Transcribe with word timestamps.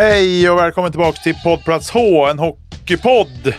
Hej 0.00 0.50
och 0.50 0.58
välkommen 0.58 0.90
tillbaka 0.92 1.20
till 1.22 1.34
poddplats 1.44 1.90
H, 1.90 2.26
en 2.26 2.38
hockeypodd 2.38 3.54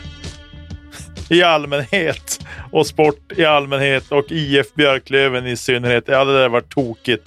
i 1.29 1.44
allmänhet 1.44 2.40
och 2.72 2.88
sport 2.88 3.31
i 3.38 3.46
allmänhet 3.46 4.12
och 4.12 4.31
IF 4.31 4.74
Björklöven 4.74 5.47
i 5.47 5.57
synnerhet. 5.57 6.03
Ja, 6.07 6.25
det 6.25 6.34
där 6.34 6.50
var 6.50 6.62
tokigt. 6.62 7.24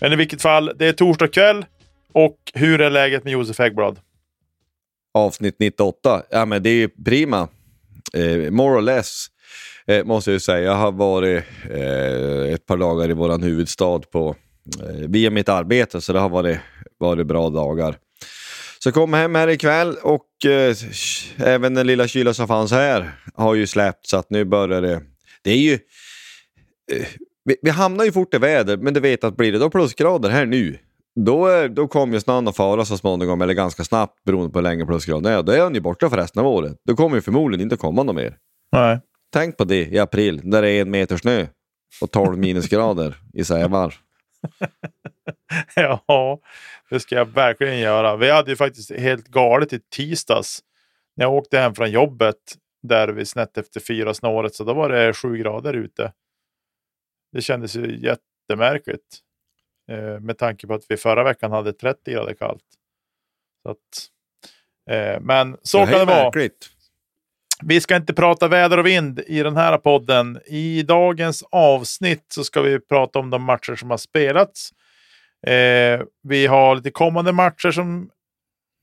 Men 0.00 0.12
i 0.12 0.16
vilket 0.16 0.42
fall, 0.42 0.72
det 0.76 0.86
är 0.86 0.92
torsdag 0.92 1.28
kväll 1.28 1.64
och 2.12 2.36
hur 2.54 2.80
är 2.80 2.90
läget 2.90 3.24
med 3.24 3.32
Josef 3.32 3.58
Häggblad? 3.58 3.98
Avsnitt 5.14 5.56
98. 5.58 6.22
Ja, 6.30 6.44
men 6.44 6.62
det 6.62 6.70
är 6.70 6.90
prima. 7.04 7.48
Eh, 8.12 8.50
more 8.50 8.78
or 8.78 8.82
less, 8.82 9.26
eh, 9.86 10.04
måste 10.04 10.30
jag 10.30 10.34
ju 10.34 10.40
säga. 10.40 10.60
Jag 10.60 10.76
har 10.76 10.92
varit 10.92 11.44
eh, 11.70 12.52
ett 12.54 12.66
par 12.66 12.76
dagar 12.76 13.10
i 13.10 13.12
vår 13.12 13.42
huvudstad 13.42 13.98
på, 13.98 14.36
eh, 14.82 15.08
via 15.08 15.30
mitt 15.30 15.48
arbete, 15.48 16.00
så 16.00 16.12
det 16.12 16.18
har 16.18 16.28
varit, 16.28 16.58
varit 16.98 17.26
bra 17.26 17.50
dagar. 17.50 17.96
Så 18.84 18.92
kom 18.92 19.12
hem 19.12 19.34
här 19.34 19.48
ikväll 19.48 19.96
och 20.02 20.44
eh, 20.44 20.76
även 21.38 21.74
den 21.74 21.86
lilla 21.86 22.08
kyla 22.08 22.34
som 22.34 22.48
fanns 22.48 22.72
här 22.72 23.12
har 23.34 23.54
ju 23.54 23.66
släppt 23.66 24.06
så 24.06 24.16
att 24.16 24.30
nu 24.30 24.44
börjar 24.44 24.82
det. 24.82 25.02
Det 25.42 25.50
är 25.50 25.56
ju... 25.56 25.72
Eh, 26.92 27.06
vi, 27.44 27.56
vi, 27.62 27.70
hamnar 27.70 28.04
ju 28.04 28.12
fort 28.12 28.34
i 28.34 28.38
väder, 28.38 28.76
men 28.76 28.94
du 28.94 29.00
vet 29.00 29.24
att 29.24 29.36
blir 29.36 29.52
det 29.52 29.58
då 29.58 29.70
plusgrader 29.70 30.30
här 30.30 30.46
nu, 30.46 30.78
då, 31.16 31.68
då 31.68 31.88
kommer 31.88 32.14
ju 32.14 32.20
snön 32.20 32.48
att 32.48 32.56
fara 32.56 32.84
så 32.84 32.96
småningom, 32.96 33.42
eller 33.42 33.54
ganska 33.54 33.84
snabbt 33.84 34.24
beroende 34.24 34.52
på 34.52 34.58
hur 34.58 34.62
länge 34.62 34.86
plusgraden 34.86 35.32
är. 35.32 35.42
Då 35.42 35.52
är 35.52 35.60
han 35.60 35.74
ju 35.74 35.80
borta 35.80 36.10
för 36.10 36.16
resten 36.16 36.40
av 36.40 36.46
året. 36.46 36.76
Då 36.84 36.96
kommer 36.96 37.16
ju 37.16 37.22
förmodligen 37.22 37.62
inte 37.62 37.76
komma 37.76 38.02
något 38.02 38.16
mer. 38.16 38.36
Nej. 38.72 39.00
Tänk 39.32 39.56
på 39.56 39.64
det 39.64 39.86
i 39.86 39.98
april, 39.98 40.40
när 40.44 40.62
det 40.62 40.70
är 40.70 40.82
en 40.82 40.90
meter 40.90 41.16
snö 41.16 41.46
och 42.00 42.10
12 42.10 42.38
minusgrader 42.38 43.16
i 43.32 43.44
Sävar. 43.44 43.94
ja, 45.74 46.40
det 46.90 47.00
ska 47.00 47.14
jag 47.14 47.26
verkligen 47.26 47.78
göra. 47.78 48.16
Vi 48.16 48.30
hade 48.30 48.50
ju 48.50 48.56
faktiskt 48.56 48.90
helt 48.90 49.28
galet 49.28 49.72
i 49.72 49.80
tisdags. 49.80 50.60
När 51.16 51.24
jag 51.24 51.34
åkte 51.34 51.58
hem 51.58 51.74
från 51.74 51.90
jobbet 51.90 52.36
där 52.82 53.08
vi 53.08 53.26
snett 53.26 53.58
efter 53.58 53.80
fyra 53.80 54.14
snåret 54.14 54.54
så 54.54 54.64
då 54.64 54.74
var 54.74 54.88
det 54.88 55.12
sju 55.12 55.36
grader 55.36 55.74
ute. 55.74 56.12
Det 57.32 57.42
kändes 57.42 57.76
ju 57.76 57.98
jättemärkligt. 57.98 59.18
Eh, 59.90 60.20
med 60.20 60.38
tanke 60.38 60.66
på 60.66 60.74
att 60.74 60.84
vi 60.88 60.96
förra 60.96 61.24
veckan 61.24 61.52
hade 61.52 61.72
30 61.72 62.12
grader 62.12 62.34
kallt. 62.34 62.64
Så 63.62 63.70
att, 63.70 64.08
eh, 64.90 65.20
men 65.20 65.56
så 65.62 65.78
det 65.78 65.86
kan 65.86 65.98
det 65.98 66.04
vara. 66.04 66.24
Märkligt. 66.24 66.70
Vi 67.62 67.80
ska 67.80 67.96
inte 67.96 68.14
prata 68.14 68.48
väder 68.48 68.78
och 68.78 68.86
vind 68.86 69.20
i 69.26 69.42
den 69.42 69.56
här 69.56 69.78
podden. 69.78 70.40
I 70.46 70.82
dagens 70.82 71.44
avsnitt 71.50 72.24
så 72.28 72.44
ska 72.44 72.62
vi 72.62 72.80
prata 72.80 73.18
om 73.18 73.30
de 73.30 73.42
matcher 73.42 73.74
som 73.74 73.90
har 73.90 73.98
spelats. 73.98 74.70
Eh, 75.46 76.00
vi 76.22 76.46
har 76.46 76.76
lite 76.76 76.90
kommande 76.90 77.32
matcher 77.32 77.70
som 77.70 78.10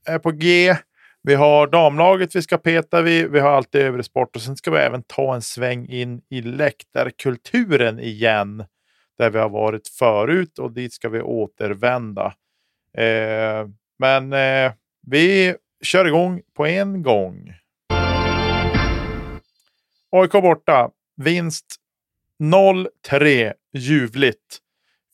är 0.05 0.19
på 0.19 0.31
G. 0.31 0.75
Vi 1.23 1.35
har 1.35 1.67
damlaget 1.67 2.35
vi 2.35 2.41
ska 2.41 2.57
peta 2.57 3.01
vid. 3.01 3.31
Vi 3.31 3.39
har 3.39 3.49
allt 3.49 3.75
övrig 3.75 4.05
sport 4.05 4.35
och 4.35 4.41
sen 4.41 4.57
ska 4.57 4.71
vi 4.71 4.77
även 4.77 5.03
ta 5.03 5.35
en 5.35 5.41
sväng 5.41 5.87
in 5.89 6.21
i 6.29 6.41
läktarkulturen 6.41 7.99
igen. 7.99 8.65
Där 9.17 9.29
vi 9.29 9.39
har 9.39 9.49
varit 9.49 9.87
förut 9.87 10.59
och 10.59 10.71
dit 10.71 10.93
ska 10.93 11.09
vi 11.09 11.21
återvända. 11.21 12.33
Eh, 12.97 13.67
men 13.99 14.33
eh, 14.33 14.71
vi 15.01 15.55
kör 15.81 16.05
igång 16.05 16.41
på 16.55 16.65
en 16.65 17.03
gång. 17.03 17.53
AIK 20.11 20.31
borta. 20.31 20.89
Vinst 21.15 21.75
0-3. 22.39 23.53
Ljuvligt. 23.73 24.59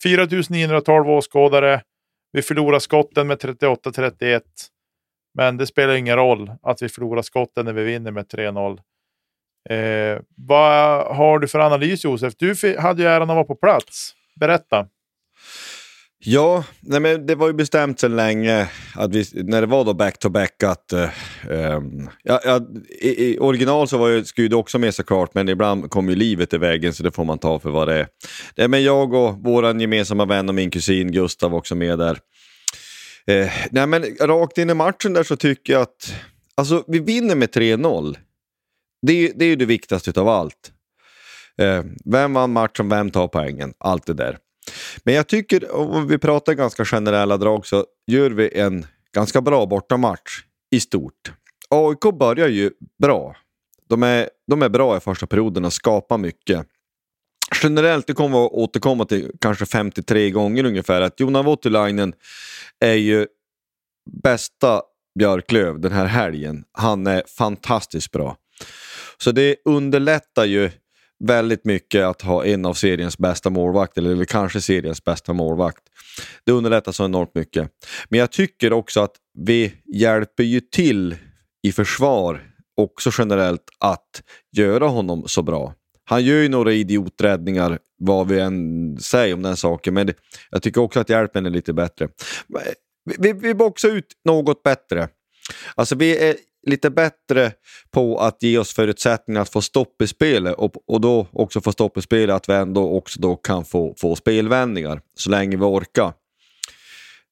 4912 0.03 1.09
åskådare. 1.09 1.81
Vi 2.31 2.41
förlorar 2.41 2.79
skotten 2.79 3.27
med 3.27 3.37
38-31. 3.37 4.41
Men 5.33 5.57
det 5.57 5.67
spelar 5.67 5.93
ingen 5.93 6.15
roll 6.15 6.51
att 6.61 6.81
vi 6.81 6.89
förlorar 6.89 7.21
skotten 7.21 7.65
när 7.65 7.73
vi 7.73 7.83
vinner 7.83 8.11
med 8.11 8.25
3-0. 8.25 8.79
Eh, 9.69 10.21
vad 10.37 11.07
har 11.15 11.39
du 11.39 11.47
för 11.47 11.59
analys 11.59 12.03
Josef? 12.03 12.33
Du 12.37 12.77
hade 12.79 13.01
ju 13.01 13.07
äran 13.07 13.29
att 13.29 13.35
vara 13.35 13.45
på 13.45 13.55
plats. 13.55 14.13
Berätta. 14.39 14.87
Ja, 16.25 16.63
nej 16.79 16.99
men 16.99 17.25
det 17.25 17.35
var 17.35 17.47
ju 17.47 17.53
bestämt 17.53 17.99
sedan 17.99 18.15
länge 18.15 18.69
att 18.95 19.15
vi, 19.15 19.25
när 19.33 19.61
det 19.61 19.67
var 19.67 19.85
då 19.85 19.93
back-to-back 19.93 20.63
att... 20.63 20.93
Eh, 20.93 21.09
ehm, 21.49 22.09
ja, 22.23 22.41
ja, 22.43 22.61
i, 23.01 23.25
i, 23.25 23.37
original 23.39 23.87
så 23.87 23.97
var 23.97 24.07
ju 24.07 24.25
Skud 24.25 24.53
också 24.53 24.79
med 24.79 24.95
såklart, 24.95 25.33
men 25.33 25.49
ibland 25.49 25.89
kom 25.89 26.09
ju 26.09 26.15
livet 26.15 26.53
i 26.53 26.57
vägen 26.57 26.93
så 26.93 27.03
det 27.03 27.11
får 27.11 27.25
man 27.25 27.39
ta 27.39 27.59
för 27.59 27.69
vad 27.69 27.87
det 27.87 27.99
är. 27.99 28.07
Nej, 28.57 28.67
men 28.67 28.83
jag 28.83 29.13
och 29.13 29.37
vår 29.43 29.81
gemensamma 29.81 30.25
vän 30.25 30.49
och 30.49 30.55
min 30.55 30.71
kusin 30.71 31.11
Gustav 31.11 31.55
också 31.55 31.75
med 31.75 31.99
där. 31.99 32.19
Eh, 33.27 33.51
nej 33.71 33.87
men 33.87 34.03
rakt 34.21 34.57
in 34.57 34.69
i 34.69 34.73
matchen 34.73 35.13
där 35.13 35.23
så 35.23 35.35
tycker 35.35 35.73
jag 35.73 35.81
att... 35.81 36.13
Alltså 36.55 36.83
vi 36.87 36.99
vinner 36.99 37.35
med 37.35 37.49
3-0. 37.49 38.17
Det, 39.01 39.31
det 39.35 39.45
är 39.45 39.49
ju 39.49 39.55
det 39.55 39.65
viktigaste 39.65 40.21
av 40.21 40.27
allt. 40.27 40.71
Eh, 41.61 41.83
vem 42.05 42.33
vann 42.33 42.53
matchen, 42.53 42.89
vem 42.89 43.11
tar 43.11 43.27
poängen? 43.27 43.73
Allt 43.77 44.05
det 44.05 44.13
där. 44.13 44.37
Men 45.03 45.13
jag 45.13 45.27
tycker, 45.27 45.71
om 45.71 46.07
vi 46.07 46.17
pratar 46.17 46.53
ganska 46.53 46.85
generella 46.85 47.37
drag, 47.37 47.65
så 47.65 47.85
gör 48.07 48.29
vi 48.29 48.59
en 48.59 48.85
ganska 49.15 49.41
bra 49.41 49.65
bortamatch 49.65 50.43
i 50.71 50.79
stort. 50.79 51.33
AIK 51.69 52.19
börjar 52.19 52.47
ju 52.47 52.71
bra. 53.01 53.35
De 53.89 54.03
är, 54.03 54.29
de 54.47 54.61
är 54.61 54.69
bra 54.69 54.97
i 54.97 54.99
första 54.99 55.27
perioden 55.27 55.65
och 55.65 55.73
skapar 55.73 56.17
mycket. 56.17 56.67
generellt, 57.63 58.07
det 58.07 58.13
kommer 58.13 58.45
att 58.45 58.51
återkomma 58.51 59.05
till 59.05 59.31
kanske 59.41 59.65
53 59.65 60.29
gånger 60.29 60.63
ungefär, 60.63 61.01
att 61.01 61.19
Jona 61.19 61.41
Voutilainen 61.41 62.13
är 62.79 62.93
ju 62.93 63.27
bästa 64.23 64.81
Björklöv 65.19 65.79
den 65.79 65.91
här 65.91 66.05
helgen. 66.05 66.63
Han 66.71 67.07
är 67.07 67.23
fantastiskt 67.37 68.11
bra. 68.11 68.37
Så 69.17 69.31
det 69.31 69.55
underlättar 69.65 70.45
ju 70.45 70.71
väldigt 71.27 71.65
mycket 71.65 72.03
att 72.03 72.21
ha 72.21 72.45
en 72.45 72.65
av 72.65 72.73
seriens 72.73 73.17
bästa 73.17 73.49
målvakter, 73.49 74.01
eller 74.01 74.25
kanske 74.25 74.61
seriens 74.61 75.03
bästa 75.03 75.33
målvakt. 75.33 75.83
Det 76.45 76.51
underlättar 76.51 76.91
så 76.91 77.05
enormt 77.05 77.35
mycket. 77.35 77.69
Men 78.09 78.19
jag 78.19 78.31
tycker 78.31 78.73
också 78.73 79.01
att 79.01 79.15
vi 79.39 79.73
hjälper 79.85 80.43
ju 80.43 80.59
till 80.59 81.15
i 81.63 81.71
försvar 81.71 82.49
också 82.77 83.11
generellt 83.17 83.63
att 83.79 84.23
göra 84.57 84.87
honom 84.87 85.23
så 85.27 85.41
bra. 85.41 85.73
Han 86.05 86.23
gör 86.23 86.41
ju 86.41 86.49
några 86.49 86.73
idioträddningar, 86.73 87.79
vad 87.97 88.27
vi 88.27 88.39
än 88.39 88.97
säger 88.99 89.33
om 89.33 89.41
den 89.41 89.57
saken, 89.57 89.93
men 89.93 90.13
jag 90.49 90.61
tycker 90.61 90.81
också 90.81 90.99
att 90.99 91.09
hjälpen 91.09 91.45
är 91.45 91.49
lite 91.49 91.73
bättre. 91.73 92.09
Vi, 93.19 93.33
vi 93.33 93.53
boxar 93.53 93.89
ut 93.89 94.07
något 94.25 94.63
bättre. 94.63 95.09
Alltså 95.75 95.95
vi 95.95 96.17
är 96.17 96.35
lite 96.65 96.89
bättre 96.89 97.51
på 97.91 98.17
att 98.17 98.43
ge 98.43 98.57
oss 98.57 98.73
förutsättningar 98.73 99.41
att 99.41 99.49
få 99.49 99.61
stopp 99.61 100.01
i 100.01 100.07
spelet 100.07 100.55
och, 100.55 100.73
och 100.87 101.01
då 101.01 101.27
också 101.31 101.61
få 101.61 101.71
stopp 101.71 101.97
i 101.97 102.01
spelet 102.01 102.35
att 102.35 102.49
vi 102.49 102.53
ändå 102.53 102.91
också 102.91 103.19
då 103.19 103.35
kan 103.35 103.65
få, 103.65 103.95
få 103.97 104.15
spelvändningar 104.15 105.01
så 105.15 105.29
länge 105.29 105.57
vi 105.57 105.63
orkar. 105.63 106.13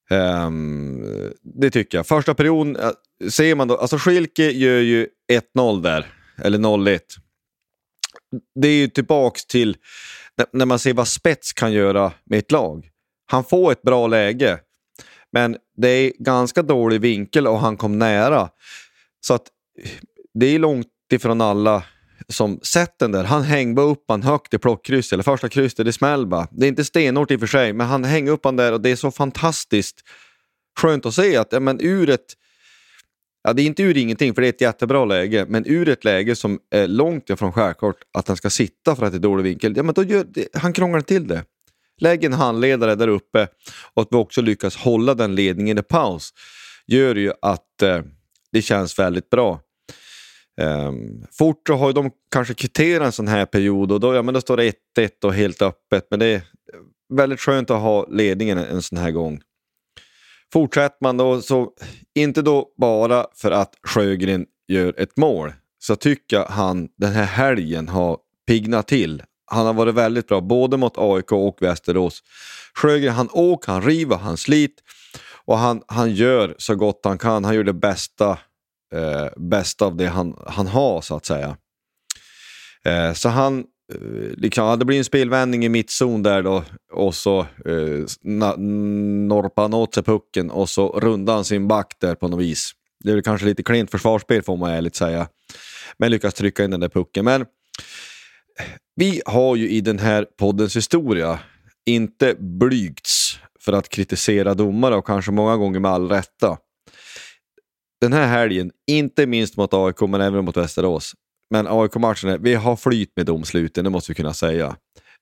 Um, 0.10 1.04
det 1.42 1.70
tycker 1.70 1.98
jag. 1.98 2.08
Första 2.08 2.34
perioden 2.34 2.76
eh, 2.76 2.92
ser 3.30 3.56
man 3.56 3.68
då, 3.68 3.78
alltså 3.78 3.98
Schilke 3.98 4.52
gör 4.52 4.80
ju 4.80 5.08
1-0 5.56 5.82
där, 5.82 6.06
eller 6.38 6.58
0-1. 6.58 7.00
Det 8.62 8.68
är 8.68 8.76
ju 8.76 8.88
tillbaks 8.88 9.46
till 9.46 9.78
när 10.54 10.66
man 10.66 10.80
ser 10.80 10.94
vad 10.94 11.08
spets 11.08 11.54
kan 11.54 11.74
göra 11.74 12.12
med 12.26 12.40
ett 12.40 12.52
lag. 12.52 12.90
Han 13.26 13.44
får 13.44 13.72
ett 13.72 13.82
bra 13.82 14.08
läge, 14.08 14.60
men 15.32 15.58
det 15.78 15.88
är 15.88 16.14
ganska 16.20 16.62
dålig 16.62 17.02
vinkel 17.02 17.48
och 17.48 17.60
han 17.60 17.78
kom 17.78 18.00
nära. 18.00 18.50
Så 19.22 19.34
att 19.34 19.48
det 20.34 20.46
är 20.46 20.60
långt 20.60 20.88
ifrån 21.12 21.42
alla 21.42 21.84
som 22.28 22.60
sett 22.64 23.00
den 23.00 23.12
där. 23.12 23.24
Han 23.24 23.44
hängde 23.44 23.82
upp 23.82 24.06
han 24.08 24.24
högt 24.24 24.54
i 24.54 24.58
plockkrysset, 24.58 25.14
eller 25.14 25.24
första 25.24 25.50
krysset, 25.50 25.86
det 25.86 25.94
smäll 25.94 26.28
bara. 26.28 26.48
Det 26.52 26.66
är 26.66 26.68
inte 26.68 26.86
stenhårt 26.86 27.32
i 27.32 27.36
och 27.36 27.40
för 27.40 27.48
sig, 27.48 27.74
men 27.74 27.88
han 27.88 28.04
hänger 28.04 28.32
upp 28.32 28.46
han 28.46 28.56
där 28.56 28.74
och 28.74 28.82
det 28.82 28.90
är 28.90 28.96
så 28.96 29.12
fantastiskt 29.12 30.02
skönt 30.80 31.06
att 31.06 31.14
se 31.14 31.38
att 31.38 31.48
ja, 31.52 31.60
men 31.60 31.82
ur 31.82 32.10
ett 32.10 32.36
Ja, 33.44 33.54
det 33.54 33.62
är 33.62 33.66
inte 33.66 33.84
ur 33.84 33.98
ingenting, 33.98 34.34
för 34.34 34.42
det 34.42 34.48
är 34.48 34.50
ett 34.50 34.62
jättebra 34.62 35.06
läge, 35.06 35.46
men 35.50 35.64
ur 35.68 35.90
ett 35.90 36.04
läge 36.04 36.36
som 36.36 36.60
är 36.72 36.88
långt 36.88 37.30
ifrån 37.30 37.52
skärkort, 37.52 37.96
att 38.14 38.28
han 38.28 38.38
ska 38.38 38.50
sitta 38.50 38.96
för 38.96 39.06
att 39.06 39.12
det 39.12 39.18
är 39.18 39.20
dålig 39.20 39.44
vinkel, 39.44 39.74
ja, 39.78 39.84
men 39.84 39.94
då 39.94 40.04
gör 40.04 40.26
det, 40.30 40.48
han 40.54 40.74
krånglar 40.74 41.02
till 41.02 41.28
det. 41.28 41.44
Lägg 42.02 42.24
en 42.24 42.34
handledare 42.34 42.96
där 42.96 43.08
uppe 43.08 43.48
och 43.94 44.02
att 44.02 44.08
vi 44.12 44.16
också 44.16 44.42
lyckas 44.42 44.76
hålla 44.76 45.14
den 45.14 45.36
ledningen 45.36 45.78
i 45.78 45.82
paus 45.82 46.34
gör 46.88 47.16
ju 47.16 47.34
att 47.42 47.82
eh, 47.82 48.02
det 48.52 48.62
känns 48.62 49.00
väldigt 49.00 49.30
bra. 49.30 49.60
Um, 50.62 51.26
fort 51.32 51.62
så 51.68 51.74
har 51.74 51.94
de 51.94 52.12
kanske 52.32 52.54
kvitterat 52.54 53.06
en 53.06 53.12
sån 53.12 53.28
här 53.28 53.46
period 53.46 53.92
och 53.92 54.00
då, 54.00 54.16
ja, 54.16 54.22
men 54.22 54.34
då 54.34 54.42
står 54.42 54.58
det 54.58 54.74
1-1 54.98 55.26
och 55.26 55.34
helt 55.34 55.62
öppet. 55.62 56.08
Men 56.10 56.20
det 56.20 56.26
är 56.26 56.42
väldigt 57.14 57.40
skönt 57.40 57.70
att 57.70 57.82
ha 57.82 58.08
ledningen 58.10 58.58
en 58.58 58.82
sån 58.82 58.98
här 58.98 59.12
gång. 59.12 59.42
Fortsätter 60.54 60.98
man 61.02 61.18
då, 61.18 61.42
så 61.42 61.72
inte 62.16 62.42
då 62.42 62.74
bara 62.78 63.26
för 63.36 63.52
att 63.52 63.76
Sjögren 63.84 64.46
gör 64.68 64.94
ett 64.98 65.18
mål, 65.18 65.54
så 65.80 65.96
tycker 65.96 66.36
jag 66.36 66.46
han 66.46 66.90
den 66.98 67.12
här 67.12 67.26
helgen 67.26 67.88
har 67.88 68.18
pignat 68.48 68.88
till. 68.88 69.24
Han 69.46 69.66
har 69.66 69.74
varit 69.74 69.96
väldigt 69.96 70.28
bra 70.28 70.42
både 70.42 70.78
mot 70.78 70.98
AIK 70.98 71.32
och 71.32 71.58
Västerås. 71.62 72.24
Sjögren 72.74 73.14
han 73.14 73.30
åker, 73.32 73.72
han 73.72 73.82
river, 73.82 74.16
han 74.16 74.38
sliter 74.38 74.84
och 75.46 75.58
han, 75.58 75.82
han 75.88 76.12
gör 76.12 76.56
så 76.58 76.76
gott 76.76 77.02
han 77.04 77.18
kan. 77.18 77.46
Han 77.46 77.56
gör 77.56 77.64
det 77.64 77.74
bästa, 77.74 78.30
eh, 78.94 79.28
bästa 79.38 79.86
av 79.86 79.96
det 79.96 80.08
han, 80.08 80.38
han 80.48 80.68
har 80.68 81.02
så 81.02 81.16
att 81.16 81.26
säga. 81.26 81.58
Eh, 82.86 83.14
så 83.14 83.30
han, 83.30 83.60
eh, 83.94 84.38
liksom, 84.38 84.66
ja, 84.66 84.76
det 84.76 84.86
blir 84.86 84.98
en 84.98 85.04
spelvändning 85.04 85.66
i 85.66 85.70
mittzon 85.70 86.24
där 86.24 86.44
då 86.44 86.64
och 86.94 87.16
så 87.16 87.40
eh, 87.40 88.06
norpar 88.22 89.62
han 89.62 89.74
åt 89.74 89.94
sig 89.94 90.04
pucken 90.04 90.52
och 90.52 90.70
så 90.70 90.90
rundar 91.00 91.34
han 91.34 91.46
sin 91.46 91.68
back 91.68 91.96
där 92.00 92.16
på 92.16 92.28
något 92.28 92.40
vis. 92.40 92.72
Det 93.04 93.10
är 93.10 93.14
väl 93.14 93.24
kanske 93.24 93.46
lite 93.46 93.64
klent 93.64 93.92
försvarsspel 93.92 94.42
får 94.42 94.58
man 94.58 94.72
ärligt 94.72 94.96
säga. 94.96 95.28
Men 95.98 96.12
lyckas 96.12 96.34
trycka 96.34 96.64
in 96.64 96.72
den 96.72 96.80
där 96.80 96.90
pucken. 96.90 97.26
Men 97.26 97.46
vi 98.96 99.22
har 99.26 99.56
ju 99.56 99.70
i 99.70 99.82
den 99.82 100.00
här 100.00 100.28
poddens 100.40 100.76
historia 100.76 101.40
inte 101.86 102.36
blygts 102.40 103.40
för 103.66 103.74
att 103.74 103.90
kritisera 103.90 104.54
domare 104.54 104.96
och 104.96 105.08
kanske 105.08 105.32
många 105.32 105.58
gånger 105.58 105.80
med 105.80 105.92
all 105.92 106.10
rätta. 106.10 106.58
Den 108.02 108.14
här 108.14 108.28
helgen, 108.28 108.72
inte 108.88 109.26
minst 109.26 109.58
mot 109.58 109.74
AIK 109.74 110.02
men 110.02 110.22
även 110.22 110.46
mot 110.46 110.58
Västerås. 110.58 111.14
Men 111.50 111.68
AIK-matchen, 111.68 112.44
vi 112.44 112.56
har 112.56 112.76
flyt 112.76 113.12
med 113.16 113.26
domsluten, 113.26 113.84
det 113.84 113.90
måste 113.90 114.12
vi 114.12 114.16
kunna 114.16 114.34
säga. 114.34 114.76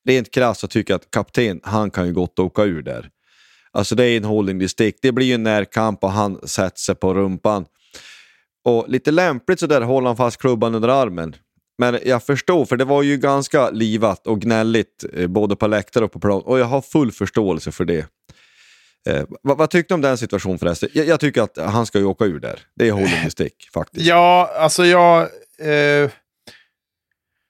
Rent 0.07 0.31
krasst 0.31 0.61
så 0.61 0.67
tycker 0.67 0.93
jag 0.93 0.99
att 0.99 1.11
kapten, 1.11 1.59
han 1.63 1.91
kan 1.91 2.07
ju 2.07 2.13
gott 2.13 2.39
åka 2.39 2.63
ur 2.63 2.81
där. 2.81 3.09
Alltså 3.71 3.95
det 3.95 4.05
är 4.05 4.17
en 4.17 4.23
holding 4.23 4.69
stick. 4.69 4.95
Det 5.01 5.11
blir 5.11 5.25
ju 5.25 5.33
en 5.33 5.43
närkamp 5.43 6.03
och 6.03 6.11
han 6.11 6.47
sätter 6.47 6.79
sig 6.79 6.95
på 6.95 7.13
rumpan. 7.13 7.65
Och 8.65 8.89
lite 8.89 9.11
lämpligt 9.11 9.59
så 9.59 9.67
där 9.67 9.81
håller 9.81 10.07
han 10.07 10.17
fast 10.17 10.37
klubban 10.37 10.75
under 10.75 10.89
armen. 10.89 11.35
Men 11.79 11.99
jag 12.05 12.23
förstår, 12.23 12.65
för 12.65 12.77
det 12.77 12.85
var 12.85 13.03
ju 13.03 13.17
ganska 13.17 13.69
livat 13.69 14.27
och 14.27 14.41
gnälligt 14.41 15.05
eh, 15.13 15.27
både 15.27 15.55
på 15.55 15.67
läktare 15.67 16.05
och 16.05 16.11
på 16.11 16.19
plan. 16.19 16.41
Och 16.45 16.59
jag 16.59 16.65
har 16.65 16.81
full 16.81 17.11
förståelse 17.11 17.71
för 17.71 17.85
det. 17.85 18.05
Eh, 19.09 19.23
vad, 19.41 19.57
vad 19.57 19.69
tyckte 19.69 19.93
du 19.93 19.95
om 19.95 20.01
den 20.01 20.17
situationen 20.17 20.59
förresten? 20.59 20.89
Jag, 20.93 21.07
jag, 21.07 21.19
tycker 21.19 21.41
att 21.41 21.57
han 21.57 21.85
ska 21.85 21.99
ju 21.99 22.05
åka 22.05 22.25
ur 22.25 22.39
där. 22.39 22.59
Det 22.75 22.87
är 22.87 22.91
holding 22.91 23.31
stick 23.31 23.69
faktiskt. 23.73 24.05
Ja, 24.05 24.51
alltså 24.57 24.85
jag... 24.85 25.21
Eh, 25.59 26.09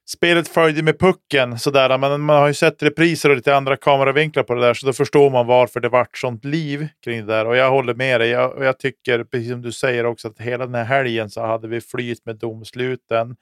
spelet 0.10 0.48
följde 0.48 0.84
med 0.84 1.00
pucken 1.00 1.60
sådär, 1.60 1.98
men 1.98 2.22
man 2.22 2.36
har 2.36 2.48
ju 2.48 2.54
sett 2.54 2.84
repriser 2.84 3.30
och 3.30 3.36
lite 3.36 3.56
andra 3.56 3.78
kameravinklar 3.78 4.44
på 4.44 4.54
det 4.54 4.62
där, 4.62 4.74
så 4.74 4.86
då 4.86 4.94
förstår 4.94 5.30
man 5.30 5.48
varför 5.48 5.80
det 5.80 5.90
vart 5.90 6.18
sånt 6.18 6.46
liv 6.46 6.88
kring 7.04 7.26
det 7.26 7.34
där. 7.34 7.46
Och 7.46 7.56
jag 7.56 7.70
håller 7.70 7.94
med 7.94 8.22
dig. 8.22 8.30
Jag, 8.30 8.58
och 8.58 8.66
jag 8.66 8.80
tycker, 8.80 9.24
precis 9.24 9.52
som 9.52 9.62
du 9.62 9.72
säger 9.72 10.06
också, 10.06 10.28
att 10.28 10.40
hela 10.40 10.66
den 10.66 10.76
här 10.76 10.84
helgen 10.84 11.30
så 11.30 11.42
hade 11.42 11.68
vi 11.68 11.82
flyt 11.82 12.26
med 12.26 12.36
domsluten. 12.36 13.36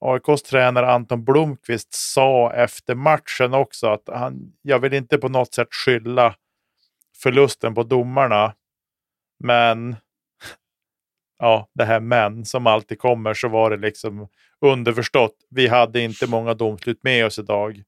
AIKs 0.00 0.42
tränare 0.42 0.92
Anton 0.92 1.24
Blomqvist 1.24 1.94
sa 1.94 2.52
efter 2.52 2.94
matchen 2.94 3.54
också 3.54 3.86
att 3.86 4.02
han, 4.06 4.52
jag 4.62 4.78
vill 4.78 4.94
inte 4.94 5.18
på 5.18 5.28
något 5.28 5.54
sätt 5.54 5.68
skylla 5.70 6.34
förlusten 7.22 7.74
på 7.74 7.82
domarna. 7.82 8.54
Men 9.44 9.96
ja, 11.38 11.68
det 11.74 11.84
här 11.84 12.00
men 12.00 12.44
som 12.44 12.66
alltid 12.66 12.98
kommer 12.98 13.34
så 13.34 13.48
var 13.48 13.70
det 13.70 13.76
liksom 13.76 14.28
underförstått. 14.60 15.36
Vi 15.50 15.68
hade 15.68 16.00
inte 16.00 16.26
många 16.26 16.54
domslut 16.54 17.02
med 17.02 17.26
oss 17.26 17.38
idag. 17.38 17.82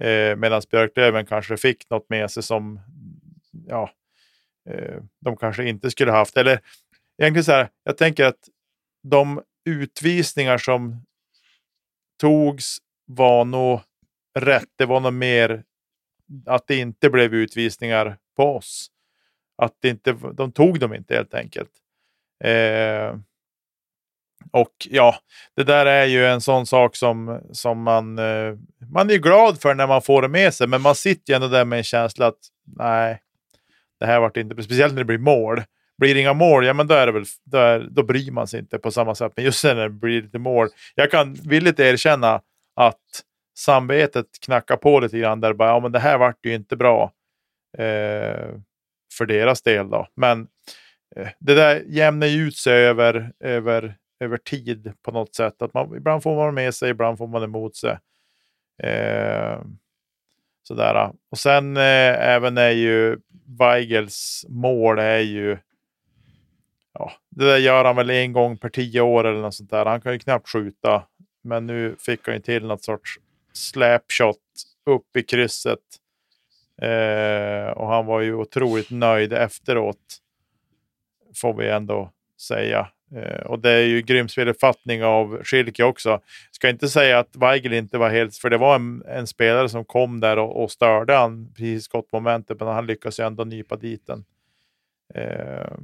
Eh, 0.00 0.36
Medan 0.36 0.62
Björklöven 0.70 1.26
kanske 1.26 1.56
fick 1.56 1.90
något 1.90 2.08
med 2.08 2.30
sig 2.30 2.42
som 2.42 2.80
ja, 3.66 3.90
eh, 4.70 5.02
de 5.20 5.36
kanske 5.36 5.68
inte 5.68 5.90
skulle 5.90 6.12
haft. 6.12 6.36
Eller 6.36 6.60
egentligen 7.22 7.44
så 7.44 7.52
här, 7.52 7.68
jag 7.84 7.96
tänker 7.96 8.24
att 8.24 8.48
de 9.02 9.42
utvisningar 9.64 10.58
som 10.58 11.06
togs 12.20 12.78
var 13.06 13.44
nog 13.44 13.80
rätt. 14.38 14.68
Det 14.76 14.86
var 14.86 15.00
nog 15.00 15.12
mer 15.12 15.64
att 16.46 16.66
det 16.66 16.76
inte 16.76 17.10
blev 17.10 17.34
utvisningar 17.34 18.16
på 18.36 18.56
oss. 18.56 18.90
Att 19.58 19.72
det 19.80 19.88
inte, 19.88 20.12
de 20.12 20.52
tog 20.52 20.80
dem 20.80 20.94
inte 20.94 21.14
helt 21.14 21.34
enkelt. 21.34 21.70
Eh, 22.44 23.16
och 24.52 24.72
ja, 24.90 25.16
det 25.56 25.64
där 25.64 25.86
är 25.86 26.04
ju 26.04 26.26
en 26.26 26.40
sån 26.40 26.66
sak 26.66 26.96
som, 26.96 27.40
som 27.52 27.82
man, 27.82 28.18
eh, 28.18 28.54
man 28.90 29.10
är 29.10 29.16
glad 29.16 29.60
för 29.60 29.74
när 29.74 29.86
man 29.86 30.02
får 30.02 30.22
det 30.22 30.28
med 30.28 30.54
sig. 30.54 30.66
Men 30.66 30.82
man 30.82 30.94
sitter 30.94 31.32
ju 31.32 31.34
ändå 31.34 31.48
där 31.48 31.64
med 31.64 31.76
en 31.76 31.84
känsla 31.84 32.26
att 32.26 32.38
nej, 32.76 33.22
det 34.00 34.06
här 34.06 34.20
vart 34.20 34.36
inte 34.36 34.62
Speciellt 34.62 34.94
när 34.94 35.00
det 35.00 35.04
blir 35.04 35.18
mål. 35.18 35.62
Blir 35.98 36.14
det 36.14 36.20
inga 36.20 36.32
mål, 36.32 36.66
ja 36.66 36.72
men 36.72 36.86
då, 36.86 36.94
är 36.94 37.06
det 37.06 37.12
väl, 37.12 37.24
då, 37.44 37.58
är, 37.58 37.86
då 37.90 38.02
bryr 38.02 38.30
man 38.30 38.46
sig 38.46 38.60
inte 38.60 38.78
på 38.78 38.90
samma 38.90 39.14
sätt. 39.14 39.32
Men 39.36 39.44
just 39.44 39.64
när 39.64 39.74
det 39.74 39.88
blir 39.90 40.22
lite 40.22 40.38
mål. 40.38 40.68
Jag 40.94 41.10
kan 41.10 41.34
villigt 41.34 41.80
erkänna 41.80 42.42
att 42.76 43.22
samvetet 43.58 44.26
knackar 44.44 44.76
på 44.76 45.00
lite 45.00 45.18
grann 45.18 45.40
där. 45.40 45.52
Bara, 45.52 45.68
ja, 45.68 45.80
men 45.80 45.92
det 45.92 45.98
här 45.98 46.18
vart 46.18 46.46
ju 46.46 46.54
inte 46.54 46.76
bra 46.76 47.12
eh, 47.78 48.48
för 49.18 49.26
deras 49.26 49.62
del. 49.62 49.90
Då. 49.90 50.08
Men 50.14 50.48
eh, 51.16 51.28
det 51.38 51.54
där 51.54 51.84
jämnar 51.86 52.26
ju 52.26 52.46
ut 52.48 52.56
sig 52.56 52.86
över, 52.86 53.32
över, 53.40 53.96
över 54.20 54.36
tid 54.36 54.92
på 55.02 55.10
något 55.10 55.34
sätt. 55.34 55.62
Att 55.62 55.74
man, 55.74 55.96
ibland 55.96 56.22
får 56.22 56.36
man 56.36 56.54
med 56.54 56.74
sig, 56.74 56.90
ibland 56.90 57.18
får 57.18 57.26
man 57.26 57.42
emot 57.42 57.76
sig. 57.76 57.98
Eh, 58.82 59.58
sådär. 60.62 61.12
Och 61.30 61.38
sen 61.38 61.76
eh, 61.76 62.28
även 62.28 62.58
är 62.58 62.70
ju 62.70 63.18
Weigels 63.58 64.46
mål 64.48 64.98
är 64.98 65.18
ju 65.18 65.58
ja, 66.98 67.12
det 67.30 67.44
där 67.44 67.56
gör 67.56 67.84
han 67.84 67.96
väl 67.96 68.10
en 68.10 68.32
gång 68.32 68.56
per 68.56 68.68
tio 68.68 69.00
år 69.00 69.26
eller 69.26 69.40
något 69.40 69.54
sånt 69.54 69.70
där. 69.70 69.84
Han 69.86 70.00
kan 70.00 70.12
ju 70.12 70.18
knappt 70.18 70.48
skjuta. 70.48 71.02
Men 71.44 71.66
nu 71.66 71.96
fick 71.98 72.26
han 72.26 72.34
ju 72.34 72.40
till 72.40 72.66
något 72.66 72.84
sorts 72.84 73.10
slapshot 73.52 74.38
upp 74.86 75.16
i 75.16 75.22
krysset. 75.22 75.78
Eh, 76.82 77.70
och 77.70 77.88
han 77.88 78.06
var 78.06 78.20
ju 78.20 78.34
otroligt 78.34 78.90
nöjd 78.90 79.32
efteråt. 79.32 80.18
Får 81.36 81.54
vi 81.54 81.68
ändå 81.68 82.12
säga. 82.40 82.88
Eh, 83.14 83.46
och 83.46 83.58
det 83.58 83.70
är 83.70 83.86
ju 83.86 84.02
grym 84.02 84.28
speluppfattning 84.28 85.04
av 85.04 85.44
Schilke 85.44 85.84
också. 85.84 86.20
Ska 86.50 86.68
inte 86.68 86.88
säga 86.88 87.18
att 87.18 87.36
Weigel 87.36 87.72
inte 87.72 87.98
var 87.98 88.10
helt... 88.10 88.36
För 88.36 88.50
det 88.50 88.58
var 88.58 88.74
en, 88.74 89.02
en 89.06 89.26
spelare 89.26 89.68
som 89.68 89.84
kom 89.84 90.20
där 90.20 90.38
och, 90.38 90.62
och 90.62 90.70
störde 90.70 91.14
han 91.14 91.52
precis 91.52 91.84
skottmomentet, 91.84 92.60
men 92.60 92.68
han 92.68 92.86
lyckas 92.86 93.20
ju 93.20 93.26
ändå 93.26 93.44
nypa 93.44 93.76
dit 93.76 94.06
den. 94.06 94.24
Eh, 95.14 95.76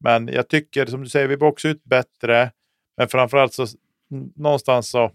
men 0.00 0.28
jag 0.28 0.48
tycker, 0.48 0.86
som 0.86 1.02
du 1.02 1.08
säger, 1.08 1.28
vi 1.28 1.36
boxar 1.36 1.68
ut 1.68 1.84
bättre. 1.84 2.52
Men 2.96 3.08
framförallt 3.08 3.52
så 3.52 3.66
någonstans 4.36 4.90
så... 4.90 5.10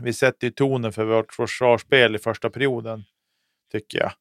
Vi 0.00 0.12
sätter 0.12 0.46
ju 0.46 0.50
tonen 0.50 0.92
för 0.92 1.04
vårt 1.04 1.32
försvarsspel 1.32 2.14
i 2.14 2.18
första 2.18 2.50
perioden, 2.50 3.02
tycker 3.72 3.98
jag. 3.98 4.12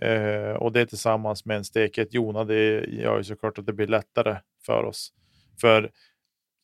Eh, 0.00 0.56
och 0.56 0.72
det 0.72 0.86
tillsammans 0.86 1.44
med 1.44 1.56
en 1.56 1.64
steket 1.64 2.14
Jona, 2.14 2.44
det 2.44 2.84
gör 2.84 3.18
ju 3.18 3.24
såklart 3.24 3.58
att 3.58 3.66
det 3.66 3.72
blir 3.72 3.86
lättare 3.86 4.36
för 4.66 4.84
oss. 4.84 5.12
För 5.60 5.90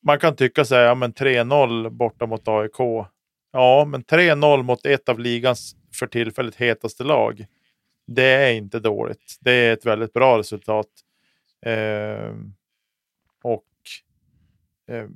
man 0.07 0.19
kan 0.19 0.37
tycka 0.37 0.65
så 0.65 0.75
här, 0.75 0.83
ja 0.83 0.95
men 0.95 1.13
3-0 1.13 1.91
borta 1.91 2.27
mot 2.27 2.49
AIK. 2.49 2.79
Ja, 3.53 3.85
men 3.85 4.05
3-0 4.05 4.63
mot 4.63 4.87
ett 4.87 5.09
av 5.09 5.19
ligans 5.19 5.77
för 5.99 6.07
tillfället 6.07 6.55
hetaste 6.55 7.05
lag. 7.05 7.47
Det 8.07 8.31
är 8.31 8.53
inte 8.53 8.81
dåligt. 8.81 9.37
Det 9.41 9.53
är 9.53 9.73
ett 9.73 9.87
väldigt 9.87 10.13
bra 10.13 10.39
resultat. 10.39 10.87
Eh, 11.67 12.35
och 13.43 13.65
eh, 14.89 15.07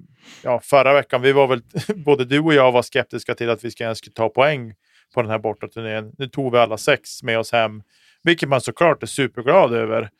ja, 0.42 0.60
förra 0.60 0.94
veckan, 0.94 1.22
vi 1.22 1.32
var 1.32 1.46
väl, 1.46 1.62
både 2.04 2.24
du 2.24 2.40
och 2.40 2.54
jag 2.54 2.72
var 2.72 2.82
skeptiska 2.82 3.34
till 3.34 3.50
att 3.50 3.64
vi 3.64 3.70
ska 3.70 3.84
ens 3.84 4.00
ta 4.00 4.28
poäng 4.28 4.74
på 5.14 5.22
den 5.22 5.30
här 5.30 5.38
bortaturnén. 5.38 6.14
Nu 6.18 6.28
tog 6.28 6.52
vi 6.52 6.58
alla 6.58 6.76
sex 6.76 7.22
med 7.22 7.38
oss 7.38 7.52
hem, 7.52 7.82
vilket 8.22 8.48
man 8.48 8.60
såklart 8.60 9.02
är 9.02 9.06
superglad 9.06 9.74
över. 9.74 10.10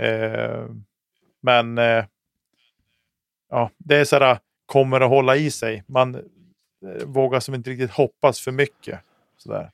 Eh, 0.00 0.66
men 1.42 1.78
eh, 1.78 2.04
ja, 3.48 3.70
det 3.78 3.96
är 3.96 4.04
sådär, 4.04 4.38
kommer 4.66 5.00
att 5.00 5.08
hålla 5.08 5.36
i 5.36 5.50
sig. 5.50 5.84
Man 5.86 6.14
eh, 6.14 7.06
vågar 7.06 7.40
som 7.40 7.54
inte 7.54 7.70
riktigt 7.70 7.90
hoppas 7.90 8.40
för 8.40 8.52
mycket. 8.52 9.00
Sådär. 9.36 9.70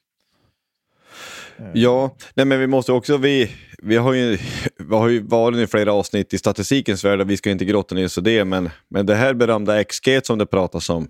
Eh. 1.59 1.71
Ja, 1.75 2.17
nej 2.35 2.47
men 2.47 2.61
vi 2.61 2.67
måste 2.67 2.93
också, 2.93 3.17
vi, 3.17 3.51
vi, 3.83 3.97
har 3.97 4.13
ju, 4.13 4.39
vi 4.79 4.95
har 4.95 5.09
ju 5.09 5.21
varit 5.21 5.59
i 5.59 5.67
flera 5.67 5.93
avsnitt 5.93 6.35
i 6.35 6.39
statistikens 6.39 7.05
värld, 7.05 7.27
vi 7.27 7.37
ska 7.37 7.51
inte 7.51 7.65
grotta 7.65 7.95
ner 7.95 8.05
oss 8.05 8.19
i 8.19 8.21
det, 8.21 8.45
men, 8.45 8.71
men 8.91 9.07
det 9.07 9.15
här 9.15 9.35
berömda 9.35 9.85
XG 9.85 10.09
som 10.23 10.39
det 10.39 10.47
pratas 10.47 10.91
om. 10.91 11.09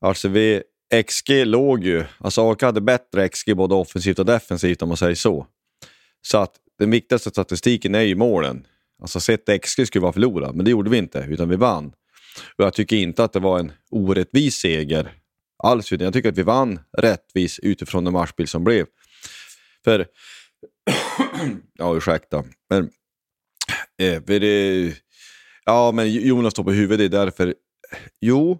Alltså 0.00 0.28
vi, 0.28 0.62
XG 1.06 1.30
låg 1.30 1.84
ju, 1.84 2.04
alltså 2.18 2.50
AIK 2.50 2.62
hade 2.62 2.80
bättre 2.80 3.28
XG 3.28 3.56
både 3.56 3.74
offensivt 3.74 4.18
och 4.18 4.26
defensivt 4.26 4.82
om 4.82 4.88
man 4.88 4.96
säger 4.96 5.14
så. 5.14 5.46
Så 6.22 6.38
att 6.38 6.52
den 6.78 6.90
viktigaste 6.90 7.30
statistiken 7.30 7.94
är 7.94 8.00
ju 8.00 8.14
målen. 8.14 8.66
Alltså 9.02 9.20
sett 9.20 9.62
XG 9.62 9.86
skulle 9.86 10.02
vara 10.02 10.12
förlorad, 10.12 10.54
men 10.54 10.64
det 10.64 10.70
gjorde 10.70 10.90
vi 10.90 10.98
inte, 10.98 11.26
utan 11.28 11.48
vi 11.48 11.56
vann. 11.56 11.92
Och 12.56 12.64
jag 12.64 12.74
tycker 12.74 12.96
inte 12.96 13.24
att 13.24 13.32
det 13.32 13.40
var 13.40 13.58
en 13.58 13.72
orättvis 13.90 14.54
seger 14.54 15.12
alls, 15.64 15.92
utan 15.92 16.04
jag 16.04 16.14
tycker 16.14 16.28
att 16.28 16.38
vi 16.38 16.42
vann 16.42 16.80
rättvis 16.98 17.58
utifrån 17.58 18.04
den 18.04 18.12
matchbild 18.12 18.48
som 18.48 18.64
blev. 18.64 18.86
För, 19.84 20.06
ja 21.78 21.96
ursäkta, 21.96 22.44
men, 22.70 22.90
eh, 23.98 24.24
för 24.26 24.40
det, 24.40 24.94
ja 25.64 25.92
men 25.92 26.12
Jonas 26.12 26.52
står 26.52 26.64
på 26.64 26.72
huvudet, 26.72 26.98
det 26.98 27.18
är 27.18 27.24
därför. 27.24 27.54
Jo, 28.20 28.58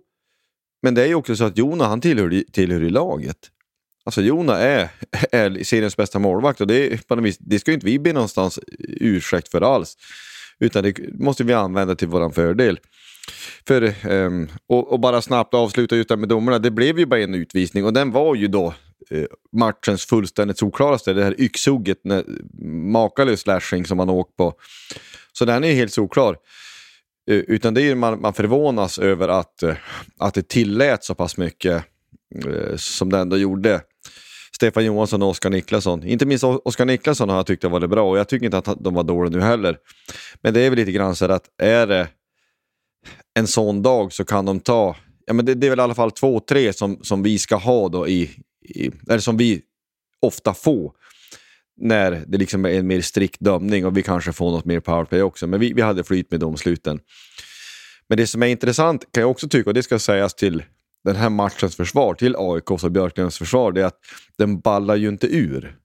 men 0.82 0.94
det 0.94 1.02
är 1.02 1.06
ju 1.06 1.14
också 1.14 1.36
så 1.36 1.44
att 1.44 1.58
Jonas 1.58 1.88
han 1.88 2.00
tillhör, 2.00 2.44
tillhör 2.52 2.82
i 2.82 2.90
laget. 2.90 3.50
Alltså 4.04 4.22
Jona 4.22 4.58
är, 4.58 4.88
är 5.32 5.64
seriens 5.64 5.96
bästa 5.96 6.18
målvakt 6.18 6.60
och 6.60 6.66
det, 6.66 7.00
det 7.38 7.58
ska 7.58 7.70
ju 7.70 7.74
inte 7.74 7.86
vi 7.86 7.98
be 7.98 8.12
någonstans 8.12 8.58
ursäkt 9.00 9.48
för 9.48 9.60
alls. 9.60 9.96
Utan 10.64 10.82
det 10.82 10.94
måste 11.18 11.44
vi 11.44 11.52
använda 11.52 11.94
till 11.94 12.08
vår 12.08 12.30
fördel. 12.30 12.78
För, 13.66 13.94
um, 14.10 14.48
och, 14.66 14.92
och, 14.92 15.00
bara 15.00 15.22
snabbt 15.22 15.54
avsluta 15.54 15.96
utan 15.96 16.20
med 16.20 16.28
domarna, 16.28 16.58
det 16.58 16.70
blev 16.70 16.98
ju 16.98 17.06
bara 17.06 17.20
en 17.20 17.34
utvisning 17.34 17.84
och 17.84 17.92
den 17.92 18.10
var 18.10 18.34
ju 18.34 18.48
då 18.48 18.74
uh, 19.12 19.24
matchens 19.52 20.04
fullständigt 20.04 20.58
solklaraste. 20.58 21.12
Det 21.12 21.24
här 21.24 21.40
yxhugget, 21.40 21.98
makalös 22.92 23.40
slashing 23.40 23.86
som 23.86 23.96
man 23.96 24.10
åkt 24.10 24.36
på. 24.36 24.54
Så 25.32 25.44
den 25.44 25.64
är 25.64 25.72
helt 25.72 25.92
solklar. 25.92 26.36
Uh, 27.30 27.36
utan 27.36 27.74
det 27.74 27.82
är 27.82 27.94
man, 27.94 28.20
man 28.20 28.34
förvånas 28.34 28.98
över 28.98 29.28
att, 29.28 29.62
uh, 29.62 29.74
att 30.18 30.34
det 30.34 30.48
tillät 30.48 31.04
så 31.04 31.14
pass 31.14 31.36
mycket 31.36 31.84
som 32.76 33.10
det 33.10 33.18
ändå 33.18 33.36
gjorde. 33.36 33.80
Stefan 34.64 34.84
Johansson 34.84 35.22
och 35.22 35.28
Oskar 35.28 35.50
Niklasson. 35.50 36.04
Inte 36.04 36.26
minst 36.26 36.44
Oskar 36.44 36.84
Niklasson 36.84 37.28
har 37.28 37.36
jag 37.36 37.46
tyckt 37.46 37.62
har 37.62 37.70
varit 37.70 37.90
bra 37.90 38.10
och 38.10 38.18
jag 38.18 38.28
tycker 38.28 38.46
inte 38.46 38.58
att 38.58 38.84
de 38.84 38.94
var 38.94 39.02
dåliga 39.02 39.38
nu 39.38 39.40
heller. 39.40 39.78
Men 40.42 40.54
det 40.54 40.60
är 40.60 40.70
väl 40.70 40.78
lite 40.78 40.92
grann 40.92 41.16
så 41.16 41.24
att 41.24 41.44
är 41.62 41.86
det 41.86 42.08
en 43.34 43.46
sån 43.46 43.82
dag 43.82 44.12
så 44.12 44.24
kan 44.24 44.44
de 44.44 44.60
ta, 44.60 44.96
ja 45.26 45.32
men 45.32 45.46
det, 45.46 45.54
det 45.54 45.66
är 45.66 45.70
väl 45.70 45.78
i 45.78 45.82
alla 45.82 45.94
fall 45.94 46.10
två, 46.10 46.40
tre 46.40 46.72
som, 46.72 46.98
som 47.02 47.22
vi 47.22 47.38
ska 47.38 47.56
ha 47.56 47.88
då 47.88 48.08
i, 48.08 48.30
i, 48.68 48.90
eller 49.08 49.18
som 49.18 49.36
vi 49.36 49.62
ofta 50.20 50.54
får 50.54 50.92
när 51.80 52.24
det 52.26 52.38
liksom 52.38 52.64
är 52.64 52.70
en 52.70 52.86
mer 52.86 53.00
strikt 53.00 53.40
dömning 53.40 53.86
och 53.86 53.96
vi 53.96 54.02
kanske 54.02 54.32
får 54.32 54.50
något 54.50 54.64
mer 54.64 54.80
powerplay 54.80 55.22
också. 55.22 55.46
Men 55.46 55.60
vi, 55.60 55.72
vi 55.72 55.82
hade 55.82 56.04
flyt 56.04 56.30
med 56.30 56.40
domsluten. 56.40 57.00
Men 58.08 58.18
det 58.18 58.26
som 58.26 58.42
är 58.42 58.46
intressant 58.46 59.12
kan 59.12 59.20
jag 59.20 59.30
också 59.30 59.48
tycka, 59.48 59.70
och 59.70 59.74
det 59.74 59.82
ska 59.82 59.98
sägas 59.98 60.34
till 60.34 60.62
den 61.04 61.16
här 61.16 61.30
matchens 61.30 61.76
försvar 61.76 62.14
till 62.14 62.36
AIKs 62.38 62.84
och 62.84 62.92
Björklunds 62.92 63.38
försvar, 63.38 63.72
det 63.72 63.80
är 63.80 63.86
att 63.86 63.98
den 64.38 64.60
ballar 64.60 64.96
ju 64.96 65.08
inte 65.08 65.26
ur. 65.26 65.78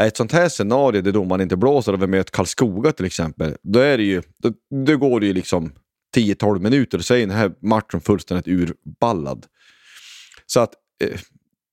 Ett 0.00 0.16
sånt 0.16 0.32
här 0.32 0.48
scenario 0.48 1.02
där 1.02 1.12
domaren 1.12 1.40
inte 1.40 1.56
blåser 1.56 1.92
och 1.92 2.02
vi 2.02 2.06
möter 2.06 2.32
Karlskoga 2.32 2.92
till 2.92 3.04
exempel, 3.04 3.56
då, 3.62 3.78
är 3.78 3.98
det 3.98 4.04
ju, 4.04 4.22
då, 4.38 4.52
då 4.86 4.96
går 4.96 5.20
det 5.20 5.26
ju 5.26 5.32
liksom 5.32 5.72
10-12 6.16 6.58
minuter 6.58 6.98
och 6.98 7.04
så 7.04 7.14
är 7.14 7.20
den 7.20 7.30
här 7.30 7.52
matchen 7.62 8.00
fullständigt 8.00 8.48
urballad. 8.48 9.46
Så 10.46 10.60
att 10.60 10.74
eh, 11.04 11.20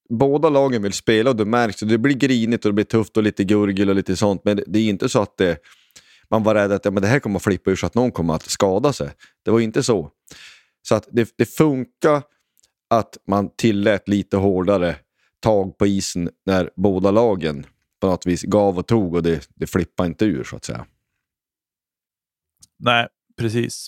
båda 0.09 0.49
lagen 0.49 0.83
vill 0.83 0.93
spela 0.93 1.29
och 1.29 1.35
det 1.35 1.45
märks. 1.45 1.79
Det 1.79 1.97
blir 1.97 2.15
grinigt 2.15 2.65
och 2.65 2.69
det 2.69 2.73
blir 2.73 2.85
tufft 2.85 3.17
och 3.17 3.23
lite 3.23 3.43
gurgel 3.43 3.89
och 3.89 3.95
lite 3.95 4.15
sånt. 4.15 4.41
Men 4.45 4.63
det 4.67 4.79
är 4.79 4.89
inte 4.89 5.09
så 5.09 5.21
att 5.21 5.37
det, 5.37 5.57
man 6.29 6.43
var 6.43 6.55
rädd 6.55 6.71
att 6.71 6.85
ja, 6.85 6.91
men 6.91 7.01
det 7.01 7.07
här 7.07 7.19
kommer 7.19 7.35
att 7.35 7.43
flippa 7.43 7.71
ur 7.71 7.75
så 7.75 7.85
att 7.85 7.95
någon 7.95 8.11
kommer 8.11 8.33
att 8.33 8.49
skada 8.49 8.93
sig. 8.93 9.09
Det 9.45 9.51
var 9.51 9.59
inte 9.59 9.83
så. 9.83 10.11
Så 10.87 10.95
att 10.95 11.07
det, 11.11 11.33
det 11.37 11.45
funkar 11.45 12.23
att 12.89 13.17
man 13.27 13.49
tillät 13.55 14.07
lite 14.07 14.37
hårdare 14.37 14.95
tag 15.39 15.77
på 15.77 15.87
isen 15.87 16.29
när 16.45 16.69
båda 16.75 17.11
lagen 17.11 17.65
på 18.01 18.07
något 18.07 18.25
vis 18.25 18.43
gav 18.43 18.77
och 18.77 18.87
tog 18.87 19.15
och 19.15 19.23
det, 19.23 19.49
det 19.55 19.67
flippade 19.67 20.07
inte 20.07 20.25
ur 20.25 20.43
så 20.43 20.55
att 20.55 20.65
säga. 20.65 20.85
Nej, 22.79 23.07
precis. 23.37 23.87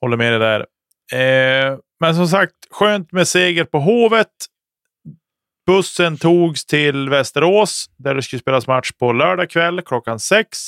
Håller 0.00 0.16
med 0.16 0.32
dig 0.32 0.40
där. 0.40 0.66
Eh, 1.12 1.78
men 2.00 2.14
som 2.14 2.28
sagt, 2.28 2.54
skönt 2.70 3.12
med 3.12 3.28
seger 3.28 3.64
på 3.64 3.78
Hovet. 3.78 4.32
Bussen 5.66 6.16
togs 6.16 6.66
till 6.66 7.08
Västerås 7.08 7.90
där 7.96 8.14
det 8.14 8.22
skulle 8.22 8.40
spelas 8.40 8.66
match 8.66 8.92
på 8.92 9.12
lördag 9.12 9.50
kväll 9.50 9.82
klockan 9.82 10.20
sex. 10.20 10.58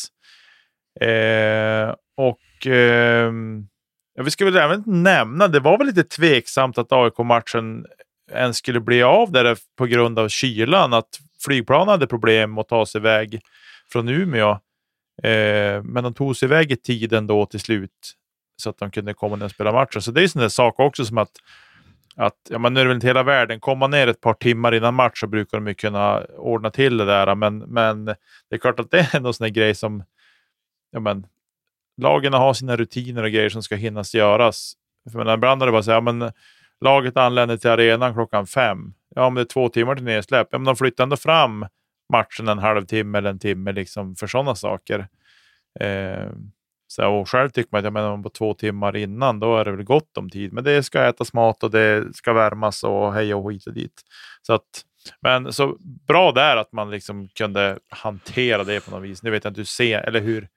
Eh, 1.01 1.95
och 2.17 2.67
eh, 2.67 3.33
Ja, 4.17 4.23
vi 4.23 4.31
ska 4.31 4.45
väl 4.45 4.57
även 4.57 4.83
nämna, 4.87 5.49
det 5.49 5.61
var 5.61 5.79
väl 5.79 5.87
lite 5.87 6.05
tveksamt 6.05 6.79
att 6.79 6.93
AIK-matchen 6.93 7.87
ens 8.33 8.57
skulle 8.57 8.81
bli 8.81 9.03
av 9.03 9.33
där 9.33 9.59
på 9.77 9.87
grund 9.87 10.19
av 10.19 10.29
kylan. 10.29 10.93
Att 10.93 11.21
flygplanen 11.45 11.89
hade 11.89 12.07
problem 12.07 12.59
att 12.59 12.69
ta 12.69 12.87
sig 12.87 12.99
iväg 12.99 13.41
från 13.93 14.09
Umeå. 14.09 14.51
Eh, 15.23 15.83
men 15.83 16.05
de 16.05 16.15
tog 16.15 16.37
sig 16.37 16.47
iväg 16.47 16.73
i 16.73 16.77
tiden 16.77 17.27
då 17.27 17.47
till 17.47 17.61
slut 17.61 18.15
så 18.57 18.71
att 18.71 18.79
de 18.79 18.91
kunde 18.91 19.15
komma 19.15 19.37
ner 19.37 19.45
och 19.45 19.51
spela 19.51 19.73
matchen. 19.73 20.03
Så 20.03 20.11
det 20.11 20.21
är 20.21 20.23
en 20.23 20.29
sån 20.29 20.43
där 20.43 20.49
sak 20.49 20.81
också 20.81 21.05
som 21.05 21.19
att, 21.19 21.33
att 22.17 22.37
ja, 22.49 22.59
men 22.59 22.75
nu 22.75 22.81
är 22.81 22.85
det 22.85 22.89
väl 22.89 22.95
inte 22.95 23.07
hela 23.07 23.23
världen. 23.23 23.61
Komma 23.61 23.87
ner 23.87 24.07
ett 24.07 24.21
par 24.21 24.35
timmar 24.35 24.75
innan 24.75 24.95
match 24.95 25.21
så 25.21 25.27
brukar 25.27 25.59
de 25.59 25.67
ju 25.67 25.75
kunna 25.75 26.25
ordna 26.25 26.71
till 26.71 26.97
det 26.97 27.05
där. 27.05 27.35
Men, 27.35 27.59
men 27.59 28.05
det 28.05 28.17
är 28.51 28.59
klart 28.59 28.81
att 28.81 28.91
det 28.91 28.99
är 28.99 29.17
en 29.27 29.35
sån 29.35 29.45
där 29.45 29.55
grej 29.55 29.75
som 29.75 30.05
ja, 30.91 31.01
men, 31.01 31.27
lagen 31.97 32.33
har 32.33 32.55
sina 32.55 32.77
rutiner 32.77 33.23
och 33.23 33.31
grejer 33.31 33.49
som 33.49 33.63
ska 33.63 33.77
hinnas 33.77 34.15
göras. 34.15 34.73
För 35.13 35.25
men 35.25 35.35
ibland 35.35 35.63
är 35.63 35.67
det 35.67 35.73
bara 35.73 35.83
så 35.83 35.93
här, 35.93 36.01
men 36.01 36.33
laget 36.81 37.17
anländer 37.17 37.57
till 37.57 37.71
arenan 37.71 38.15
klockan 38.15 38.47
fem. 38.47 38.95
Ja, 39.15 39.27
om 39.27 39.35
det 39.35 39.41
är 39.41 39.45
två 39.45 39.69
timmar 39.69 39.95
till 39.95 40.05
nedsläpp. 40.05 40.49
Ja, 40.51 40.59
men 40.59 40.65
de 40.65 40.77
flyttar 40.77 41.05
ändå 41.05 41.17
fram 41.17 41.67
matchen 42.13 42.49
en 42.49 42.59
halvtimme 42.59 43.19
eller 43.19 43.31
en 43.31 43.39
timme 43.39 43.73
liksom 43.73 44.17
för 44.17 44.27
sådana 44.27 44.55
saker. 44.55 45.09
Eh, 45.81 46.31
så, 46.89 47.07
och 47.07 47.29
själv 47.29 47.51
tycker 47.51 47.69
man 47.73 47.79
att 47.79 47.85
ja, 47.85 47.91
men 47.91 48.23
på 48.23 48.31
två 48.31 48.55
timmar 48.55 48.97
innan, 48.97 49.41
då 49.41 49.57
är 49.57 49.65
det 49.65 49.73
väl 49.73 49.85
gott 49.85 50.17
om 50.19 50.31
tid. 50.31 50.53
Men 50.53 50.65
det 50.65 50.83
ska 50.83 51.05
ätas 51.05 51.33
mat 51.33 51.63
och 51.63 51.71
det 51.71 52.17
ska 52.17 52.33
värmas 52.33 52.85
och 52.85 53.15
hej 53.15 53.35
och 53.35 53.53
hit 53.53 53.67
och 53.67 53.73
dit. 53.73 54.03
Så 54.43 54.53
att, 54.53 54.85
men 55.21 55.53
så 55.53 55.77
bra 55.81 56.33
där 56.33 56.57
att 56.57 56.73
man 56.73 56.91
liksom 56.91 57.29
kunde 57.29 57.79
hantera 57.89 58.65
det 58.65 58.85
på 58.85 58.91
något 58.91 59.03
vis. 59.03 59.23
Nu 59.23 59.31
vet 59.31 59.45
jag 59.45 59.51
inte 59.51 59.61
hur, 59.61 59.65
se, 59.65 59.93
eller 59.93 60.21
hur 60.21 60.49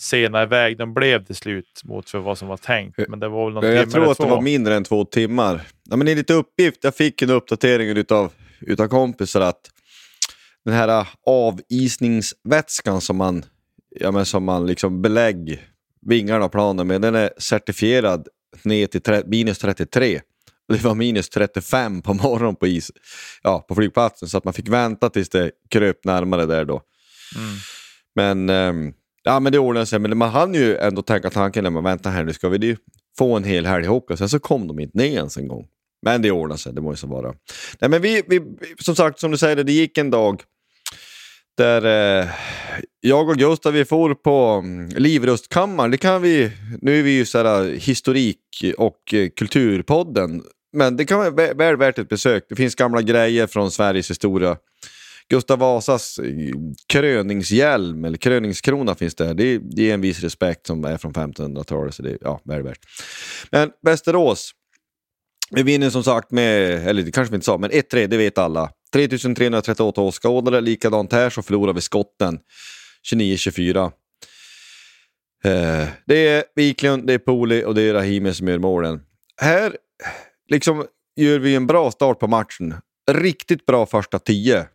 sena 0.00 0.42
iväg 0.42 0.78
de 0.78 0.94
blev 0.94 1.24
till 1.24 1.34
slut 1.34 1.80
mot 1.84 2.10
för 2.10 2.18
vad 2.18 2.38
som 2.38 2.48
var 2.48 2.56
tänkt. 2.56 3.08
Men 3.08 3.20
det 3.20 3.28
var 3.28 3.44
väl 3.44 3.54
någon 3.54 3.64
Jag 3.64 3.90
tror 3.90 4.10
att 4.10 4.16
två. 4.16 4.24
det 4.24 4.30
var 4.30 4.40
mindre 4.40 4.74
än 4.74 4.84
två 4.84 5.04
timmar. 5.04 5.62
Ja, 5.90 5.96
men 5.96 6.08
enligt 6.08 6.30
uppgift, 6.30 6.84
jag 6.84 6.96
fick 6.96 7.22
en 7.22 7.30
uppdatering 7.30 8.04
av 8.10 8.32
utav 8.60 8.88
kompisar 8.88 9.40
att 9.40 9.70
den 10.64 10.74
här 10.74 11.06
avisningsvätskan 11.26 13.00
som 13.00 13.16
man, 13.16 13.44
ja, 14.00 14.10
men 14.10 14.26
som 14.26 14.44
man 14.44 14.66
liksom 14.66 15.02
belägger 15.02 15.60
vingarna 16.06 16.44
av 16.44 16.48
planen 16.48 16.86
med, 16.86 17.02
den 17.02 17.14
är 17.14 17.30
certifierad 17.38 18.28
ner 18.62 18.86
till 18.86 19.22
minus 19.26 19.58
33. 19.58 20.20
Det 20.68 20.82
var 20.82 20.94
minus 20.94 21.28
35 21.28 22.02
på 22.02 22.14
morgonen 22.14 22.56
på, 22.56 22.66
is, 22.66 22.90
ja, 23.42 23.64
på 23.68 23.74
flygplatsen 23.74 24.28
så 24.28 24.38
att 24.38 24.44
man 24.44 24.54
fick 24.54 24.68
vänta 24.68 25.10
tills 25.10 25.28
det 25.28 25.50
kröp 25.70 26.04
närmare 26.04 26.46
där 26.46 26.64
då. 26.64 26.82
Mm. 27.36 27.56
Men, 28.14 28.50
ähm, 28.50 28.94
ja, 29.22 29.40
men 29.40 29.52
det 29.52 29.58
ordnade 29.58 29.86
sig. 29.86 29.98
Men 29.98 30.18
man 30.18 30.30
hann 30.30 30.54
ju 30.54 30.76
ändå 30.76 31.02
tänka 31.02 31.30
tanken, 31.30 31.72
men 31.72 31.84
vänta 31.84 32.10
här 32.10 32.24
nu 32.24 32.32
ska 32.32 32.48
vi 32.48 32.76
få 33.18 33.36
en 33.36 33.44
hel 33.44 33.66
helg 33.66 33.86
hockey. 33.86 34.16
Sen 34.16 34.28
så 34.28 34.38
kom 34.38 34.68
de 34.68 34.80
inte 34.80 34.98
ner 34.98 35.16
ens 35.16 35.36
en 35.36 35.48
gång. 35.48 35.66
Men 36.02 36.22
det 36.22 36.30
ordnade 36.30 36.58
sig, 36.58 36.72
det 36.72 36.80
måste 36.80 37.06
vara. 37.06 37.34
Nej, 37.78 37.90
men 37.90 38.02
vi, 38.02 38.22
vi, 38.28 38.40
som 38.78 38.96
sagt, 38.96 39.20
som 39.20 39.30
du 39.30 39.36
säger, 39.36 39.64
det 39.64 39.72
gick 39.72 39.98
en 39.98 40.10
dag 40.10 40.42
där 41.56 42.20
eh, 42.20 42.28
jag 43.00 43.28
och 43.28 43.36
Gustav 43.36 43.72
vi 43.72 43.84
for 43.84 44.14
på 44.14 44.62
mm, 44.64 44.88
Livrustkammaren. 44.88 45.90
Det 45.90 45.96
kan 45.96 46.22
vi, 46.22 46.50
nu 46.80 46.98
är 46.98 47.02
vi 47.02 47.10
ju 47.10 47.24
så 47.24 47.38
här, 47.38 47.64
eh, 47.64 47.70
historik 47.70 48.38
och 48.78 49.14
eh, 49.14 49.28
kulturpodden, 49.36 50.42
men 50.72 50.96
det 50.96 51.04
kan 51.04 51.18
vara 51.18 51.54
väl 51.54 51.76
värt 51.76 51.98
ett 51.98 52.08
besök. 52.08 52.44
Det 52.48 52.56
finns 52.56 52.74
gamla 52.74 53.02
grejer 53.02 53.46
från 53.46 53.70
Sveriges 53.70 54.10
historia. 54.10 54.56
Gustav 55.30 55.58
Vasas 55.58 56.18
eh, 56.18 56.54
kröningshjälm, 56.86 58.04
eller 58.04 58.18
kröningskrona 58.18 58.94
finns 58.94 59.14
där. 59.14 59.34
Det, 59.34 59.58
det 59.58 59.90
är 59.90 59.94
en 59.94 60.00
viss 60.00 60.20
respekt 60.20 60.66
som 60.66 60.84
är 60.84 60.96
från 60.96 61.12
1500-talet, 61.12 61.94
så 61.94 62.02
det 62.02 62.10
är 62.10 62.18
ja, 62.20 62.40
väl 62.44 62.62
värt. 62.62 62.78
Men 63.50 63.70
Västerås, 63.82 64.50
vi 65.50 65.62
vinner 65.62 65.90
som 65.90 66.04
sagt 66.04 66.30
med, 66.30 66.88
eller 66.88 67.02
det 67.02 67.12
kanske 67.12 67.32
vi 67.32 67.34
inte 67.34 67.44
sa, 67.44 67.58
men 67.58 67.70
1-3, 67.70 68.06
det 68.06 68.16
vet 68.16 68.38
alla. 68.38 68.70
3338 68.92 70.00
åskådare, 70.00 70.60
likadant 70.60 71.12
här 71.12 71.30
så 71.30 71.42
förlorar 71.42 71.72
vi 71.72 71.80
skotten 71.80 72.38
29-24. 73.12 73.92
Eh, 75.44 75.88
det 76.06 76.28
är 76.28 76.44
Wiklund, 76.54 77.06
det 77.06 77.14
är 77.14 77.18
Poli 77.18 77.64
och 77.64 77.74
det 77.74 77.82
är 77.82 77.94
Rahimi 77.94 78.34
som 78.34 78.48
gör 78.48 78.58
målen. 78.58 79.00
Här 79.40 79.76
liksom 80.48 80.86
gör 81.16 81.38
vi 81.38 81.54
en 81.54 81.66
bra 81.66 81.90
start 81.90 82.18
på 82.18 82.26
matchen. 82.26 82.74
Riktigt 83.10 83.66
bra 83.66 83.86
första 83.86 84.18
tio. 84.18 84.66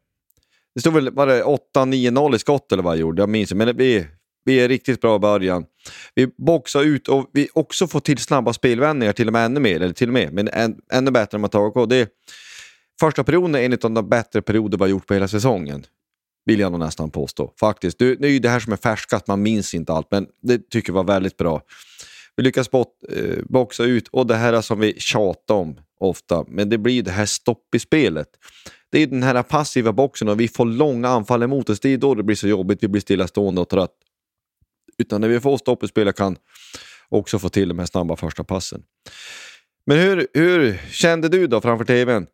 Det 0.75 0.82
stod 0.82 0.94
väl 0.94 1.12
var 1.12 1.27
det 1.27 1.44
8-9-0 1.44 2.36
i 2.36 2.39
skott 2.39 2.72
eller 2.72 2.84
vad 2.84 2.94
jag 2.94 3.00
gjorde, 3.00 3.22
jag 3.22 3.29
minns 3.29 3.51
inte. 3.51 3.65
Men 3.65 3.77
vi, 3.77 4.08
vi 4.46 4.60
är 4.60 4.67
riktigt 4.67 5.01
bra 5.01 5.15
i 5.15 5.20
början. 5.20 5.65
Vi 6.15 6.27
boxar 6.27 6.84
ut 6.84 7.08
och 7.08 7.29
vi 7.34 7.50
också 7.53 7.88
får 7.88 8.00
till 8.00 8.17
snabba 8.17 8.53
spelvändningar, 8.53 9.13
till 9.13 9.27
och 9.27 9.34
med 9.34 9.46
ännu 9.46 9.60
mer, 9.60 9.75
eller 9.75 9.94
till 9.94 10.08
och 10.08 10.13
med, 10.13 10.34
men 10.34 10.48
än, 10.48 10.75
ännu 10.94 11.12
bättre 11.12 11.36
än 11.36 11.41
man 11.41 11.50
tagit. 11.50 11.89
Det, 11.89 12.10
första 13.00 13.24
perioden 13.24 13.55
är 13.55 13.60
en 13.60 13.74
av 13.74 13.91
de 13.91 14.10
bättre 14.10 14.41
perioder 14.41 14.77
vi 14.77 14.84
har 14.84 14.89
gjort 14.89 15.08
på 15.08 15.13
hela 15.13 15.27
säsongen. 15.27 15.86
Vill 16.46 16.60
jag 16.60 16.72
nog 16.72 16.79
nästan 16.79 17.12
påstå. 17.12 17.53
Faktiskt. 17.60 18.00
Det, 18.00 18.15
det 18.15 18.27
är 18.27 18.32
ju 18.32 18.39
det 18.39 18.50
här 18.50 18.60
som 18.60 18.74
är 18.74 18.77
färskast, 18.77 19.27
man 19.27 19.41
minns 19.41 19.74
inte 19.74 19.94
allt, 19.94 20.08
men 20.12 20.27
det 20.41 20.70
tycker 20.70 20.89
jag 20.89 20.96
var 20.96 21.03
väldigt 21.03 21.38
bra. 21.38 21.62
Vi 22.36 22.44
lyckas 22.44 22.72
bot, 22.72 22.88
eh, 23.10 23.44
boxa 23.50 23.84
ut 23.84 24.08
och 24.08 24.27
det 24.27 24.36
här 24.36 24.62
som 24.62 24.80
vi 24.80 25.00
tjatar 25.00 25.56
om 25.56 25.80
ofta, 26.00 26.46
men 26.48 26.70
det 26.70 26.77
blir 26.77 27.04
det 27.04 27.12
här 27.12 27.25
stopp 27.25 27.75
i 27.75 27.80
spelet. 27.80 28.27
Det 28.92 29.00
är 29.00 29.08
den 29.08 29.24
här 29.24 29.44
passiva 29.44 29.94
boxen 29.94 30.30
och 30.30 30.39
vi 30.39 30.48
får 30.48 30.65
långa 30.65 31.08
anfall 31.08 31.44
emot 31.44 31.70
oss. 31.70 31.80
Det 31.80 31.89
är 31.89 31.98
då 31.98 32.15
det 32.15 32.24
blir 32.24 32.36
så 32.36 32.48
jobbigt, 32.48 32.84
vi 32.84 32.88
blir 32.88 33.01
stillastående 33.01 33.62
och 33.62 33.70
trött. 33.70 33.96
Utan 34.98 35.22
när 35.22 35.27
vi 35.27 35.39
får 35.39 35.58
stopp 35.58 35.84
i 35.84 35.88
spelet 35.88 36.15
kan 36.15 36.38
också 37.10 37.39
få 37.39 37.50
till 37.50 37.68
de 37.68 37.80
här 37.80 37.86
snabba 37.86 38.15
första 38.15 38.44
passen. 38.44 38.84
Men 39.86 39.98
hur, 39.98 40.27
hur 40.34 40.77
kände 40.92 41.30
du 41.30 41.48
då 41.48 41.62
framför 41.62 41.86
tvn? 41.86 42.27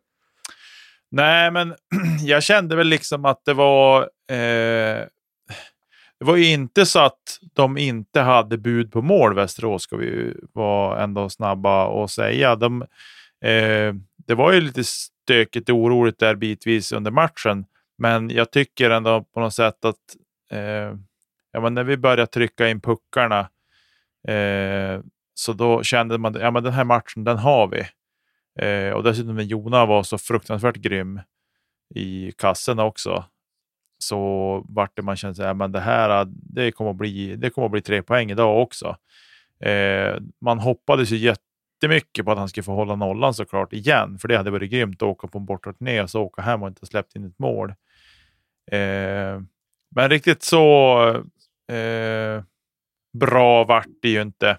Nej, 1.10 1.50
men 1.50 1.74
jag 2.20 2.42
kände 2.42 2.76
väl 2.76 2.86
liksom 2.86 3.24
att 3.24 3.44
det 3.44 3.54
var... 3.54 4.00
Eh, 4.30 5.06
det 6.22 6.26
var 6.26 6.36
ju 6.36 6.52
inte 6.52 6.86
så 6.86 6.98
att 6.98 7.38
de 7.52 7.78
inte 7.78 8.20
hade 8.20 8.58
bud 8.58 8.92
på 8.92 9.02
mål, 9.02 9.34
Västerås, 9.34 9.82
ska 9.82 9.96
vi 9.96 10.34
vara 10.52 11.02
ändå 11.02 11.28
snabba 11.28 12.04
att 12.04 12.10
säga. 12.10 12.56
De, 12.56 12.82
eh, 13.44 13.94
det 14.26 14.34
var 14.34 14.52
ju 14.52 14.60
lite 14.60 14.84
stökigt 14.84 15.68
och 15.68 15.76
oroligt 15.76 16.18
där 16.18 16.34
bitvis 16.34 16.92
under 16.92 17.10
matchen, 17.10 17.64
men 17.98 18.30
jag 18.30 18.50
tycker 18.50 18.90
ändå 18.90 19.24
på 19.34 19.40
något 19.40 19.54
sätt 19.54 19.84
att 19.84 19.96
eh, 20.52 20.96
ja, 21.52 21.60
men 21.60 21.74
när 21.74 21.84
vi 21.84 21.96
började 21.96 22.26
trycka 22.26 22.68
in 22.68 22.80
puckarna 22.80 23.40
eh, 24.28 25.00
så 25.34 25.52
då 25.52 25.82
kände 25.82 26.18
man 26.18 26.36
att 26.36 26.42
ja, 26.42 26.50
den 26.50 26.72
här 26.72 26.84
matchen, 26.84 27.24
den 27.24 27.38
har 27.38 27.66
vi. 27.66 27.86
Eh, 28.66 28.92
och 28.92 29.02
dessutom 29.02 29.36
när 29.36 29.42
Jona 29.42 29.86
var 29.86 30.02
så 30.02 30.18
fruktansvärt 30.18 30.76
grym 30.76 31.20
i 31.94 32.32
kassen 32.38 32.78
också 32.78 33.24
så 34.02 34.62
vart 34.68 34.96
det 34.96 35.02
man 35.02 35.16
kände 35.16 35.50
att 35.50 35.72
det 35.72 35.80
här 35.80 36.20
äh, 36.20 36.26
det 36.28 36.72
kommer, 36.72 36.90
att 36.90 36.96
bli, 36.96 37.36
det 37.36 37.50
kommer 37.50 37.66
att 37.66 37.72
bli 37.72 37.82
tre 37.82 38.02
poäng 38.02 38.30
idag 38.30 38.62
också. 38.62 38.96
Eh, 39.60 40.16
man 40.40 40.58
hoppades 40.58 41.10
ju 41.10 41.16
jättemycket 41.16 42.24
på 42.24 42.32
att 42.32 42.38
han 42.38 42.48
skulle 42.48 42.64
få 42.64 42.74
hålla 42.74 42.96
nollan 42.96 43.34
såklart 43.34 43.72
igen, 43.72 44.18
för 44.18 44.28
det 44.28 44.36
hade 44.36 44.50
varit 44.50 44.70
grymt 44.70 45.02
att 45.02 45.08
åka 45.08 45.26
på 45.26 45.38
en 45.38 45.44
bortaturné 45.44 46.02
och 46.02 46.10
så 46.10 46.22
åka 46.22 46.42
hem 46.42 46.62
och 46.62 46.68
inte 46.68 46.86
släppt 46.86 47.16
in 47.16 47.24
ett 47.24 47.38
mål. 47.38 47.70
Eh, 48.70 49.40
men 49.94 50.08
riktigt 50.10 50.42
så 50.42 51.02
eh, 51.72 52.42
bra 53.18 53.64
vart 53.64 53.88
det 54.02 54.08
ju 54.08 54.22
inte. 54.22 54.58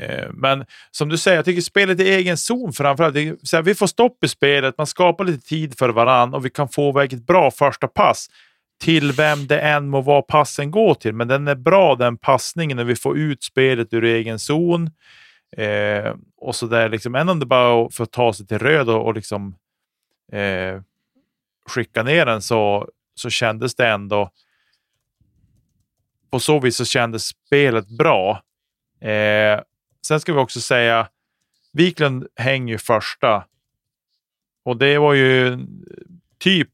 Eh, 0.00 0.28
men 0.32 0.64
som 0.90 1.08
du 1.08 1.18
säger, 1.18 1.36
jag 1.36 1.44
tycker 1.44 1.62
spelet 1.62 2.00
i 2.00 2.08
egen 2.08 2.36
zon 2.36 2.72
framförallt. 2.72 3.16
Så 3.42 3.56
här, 3.56 3.62
vi 3.62 3.74
får 3.74 3.86
stopp 3.86 4.24
i 4.24 4.28
spelet, 4.28 4.78
man 4.78 4.86
skapar 4.86 5.24
lite 5.24 5.48
tid 5.48 5.78
för 5.78 5.88
varann 5.88 6.34
och 6.34 6.44
vi 6.44 6.50
kan 6.50 6.68
få 6.68 6.88
iväg 6.88 7.12
ett 7.12 7.26
bra 7.26 7.50
första 7.50 7.88
pass 7.88 8.28
till 8.82 9.12
vem 9.12 9.46
det 9.46 9.60
än 9.60 9.88
må 9.88 10.00
vara 10.00 10.22
passen 10.22 10.70
går 10.70 10.94
till. 10.94 11.14
Men 11.14 11.28
den 11.28 11.48
är 11.48 11.54
bra 11.54 11.94
den 11.94 12.18
passningen 12.18 12.76
när 12.76 12.84
vi 12.84 12.96
får 12.96 13.18
ut 13.18 13.42
spelet 13.42 13.94
ur 13.94 14.04
egen 14.04 14.38
zon. 14.38 14.90
Eh, 15.56 16.14
och 16.36 16.56
så 16.56 16.66
där 16.66 16.88
liksom, 16.88 17.14
än 17.14 17.28
om 17.28 17.40
det 17.40 17.46
bara 17.46 17.90
för 17.90 18.04
att 18.04 18.12
ta 18.12 18.32
sig 18.32 18.46
till 18.46 18.58
röd 18.58 18.88
och, 18.88 19.06
och 19.06 19.14
liksom 19.14 19.56
eh, 20.32 20.80
skicka 21.68 22.02
ner 22.02 22.26
den 22.26 22.42
så, 22.42 22.88
så 23.14 23.30
kändes 23.30 23.74
det 23.74 23.88
ändå 23.88 24.30
på 26.30 26.40
så 26.40 26.60
vis 26.60 26.76
så 26.76 26.84
kändes 26.84 27.24
spelet 27.24 27.88
bra. 27.88 28.42
Eh, 29.00 29.60
Sen 30.06 30.20
ska 30.20 30.32
vi 30.32 30.38
också 30.38 30.60
säga, 30.60 31.08
Wiklund 31.72 32.26
hänger 32.36 32.72
ju 32.72 32.78
första. 32.78 33.44
Och 34.64 34.76
det 34.76 34.98
var 34.98 35.14
ju 35.14 35.58
typ 36.38 36.72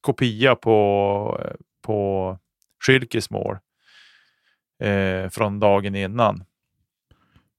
kopia 0.00 0.54
på, 0.54 1.40
på 1.82 2.38
Schilkes 2.86 3.30
mål 3.30 3.58
eh, 4.82 5.28
från 5.30 5.60
dagen 5.60 5.94
innan. 5.94 6.44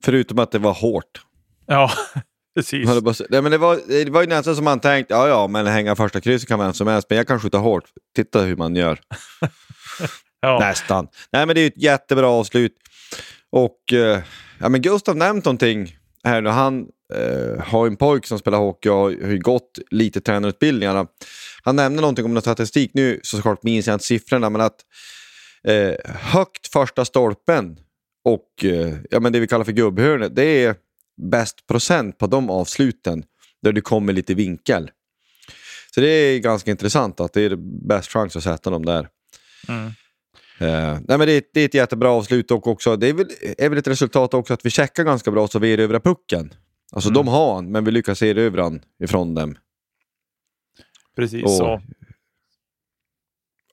Förutom 0.04 0.40
att 0.40 0.52
det 0.52 0.60
var 0.60 0.74
hårt. 0.74 1.26
Ja, 1.66 1.92
precis. 2.56 2.90
Nej, 3.30 3.42
men 3.42 3.52
det, 3.52 3.58
var, 3.58 3.80
det 3.88 4.10
var 4.10 4.22
ju 4.22 4.28
nästan 4.28 4.56
som 4.56 4.66
man 4.66 4.80
tänkte, 4.80 5.14
ja 5.14 5.28
ja, 5.28 5.48
men 5.48 5.68
hänga 5.68 5.96
första 5.96 6.22
krysset 6.22 6.48
kan 6.48 6.60
vem 6.60 6.74
som 6.74 6.88
helst, 6.88 7.10
men 7.10 7.18
jag 7.18 7.28
kan 7.28 7.40
skjuta 7.40 7.58
hårt. 7.58 7.84
Titta 8.16 8.42
hur 8.42 8.56
man 8.56 8.76
gör. 8.76 9.00
ja. 10.40 10.60
Nästan. 10.60 11.08
Nej, 11.32 11.46
men 11.46 11.56
det 11.56 11.62
är 11.62 11.68
ett 11.68 11.82
jättebra 11.82 12.28
avslut. 12.28 12.74
Och 13.50 13.94
eh, 13.94 14.24
ja, 14.60 14.70
men 14.70 14.82
Gustav 14.82 15.18
nämnt 15.18 15.46
någonting 15.46 15.96
här 16.24 16.42
nu. 16.42 16.50
Han 16.50 16.88
eh, 17.14 17.64
har 17.64 17.88
en 17.88 17.96
pojk 17.96 18.26
som 18.26 18.40
spelar 18.40 18.58
hockey 18.58 18.90
och 18.90 18.96
har 18.96 19.38
gått 19.38 19.80
lite 19.92 20.22
tränarutbildningarna. 20.22 21.08
Han 21.64 21.76
nämnde 21.76 22.02
någonting 22.02 22.26
om 22.26 22.34
någon 22.34 22.42
statistik. 22.42 22.92
Nu 22.94 23.20
såklart 23.24 23.64
minns 23.64 23.88
jag 23.88 23.96
inte 23.96 24.06
siffrorna, 24.06 24.50
men 24.50 24.62
att 24.62 24.78
eh, 25.64 25.94
högt 26.16 26.68
första 26.68 27.06
stolpen 27.06 27.80
och 28.26 28.66
eh, 28.66 28.94
ja, 29.12 29.20
men 29.20 29.34
det 29.34 29.40
vi 29.40 29.48
kallar 29.48 29.66
för 29.66 29.72
gubbhörnet, 29.72 30.36
det 30.36 30.64
är 30.64 30.76
bäst 31.32 31.68
procent 31.68 32.18
på 32.18 32.28
de 32.28 32.50
avsluten 32.50 33.24
där 33.62 33.72
du 33.72 33.82
kommer 33.82 34.14
lite 34.14 34.34
vinkel. 34.34 34.92
Så 35.96 36.02
det 36.02 36.08
är 36.08 36.40
ganska 36.40 36.72
intressant 36.72 37.20
att 37.20 37.34
det 37.34 37.42
är 37.42 37.56
bäst 37.88 38.12
chans 38.12 38.36
att 38.36 38.44
sätta 38.44 38.70
dem 38.70 38.86
där. 38.86 39.08
Mm. 39.68 39.92
Uh, 40.62 41.00
nej, 41.08 41.18
men 41.18 41.20
det, 41.20 41.50
det, 41.54 41.62
är 41.62 41.66
ett 41.66 41.74
jättebra 41.74 42.10
avslut 42.10 42.52
och 42.52 42.68
också, 42.68 42.96
det 42.96 43.08
är 43.08 43.14
väl, 43.14 43.28
är 43.58 43.70
väl 43.70 43.78
ett 43.78 43.88
resultat 43.88 44.34
också 44.34 44.54
att 44.54 44.66
vi 44.66 44.70
checkar 44.70 45.04
ganska 45.04 45.32
bra 45.32 45.48
så 45.48 45.60
vi 45.60 45.74
erövrar 45.74 46.00
pucken. 46.00 46.54
Alltså 46.94 47.10
mm. 47.10 47.14
de 47.14 47.28
har 47.28 47.56
han, 47.56 47.72
men 47.72 47.86
vi 47.86 47.92
lyckas 47.92 48.22
erövra 48.22 48.64
han 48.64 48.82
ifrån 49.04 49.36
dem. 49.36 49.58
Precis 51.16 51.44
och, 51.44 51.52
så. 51.52 51.82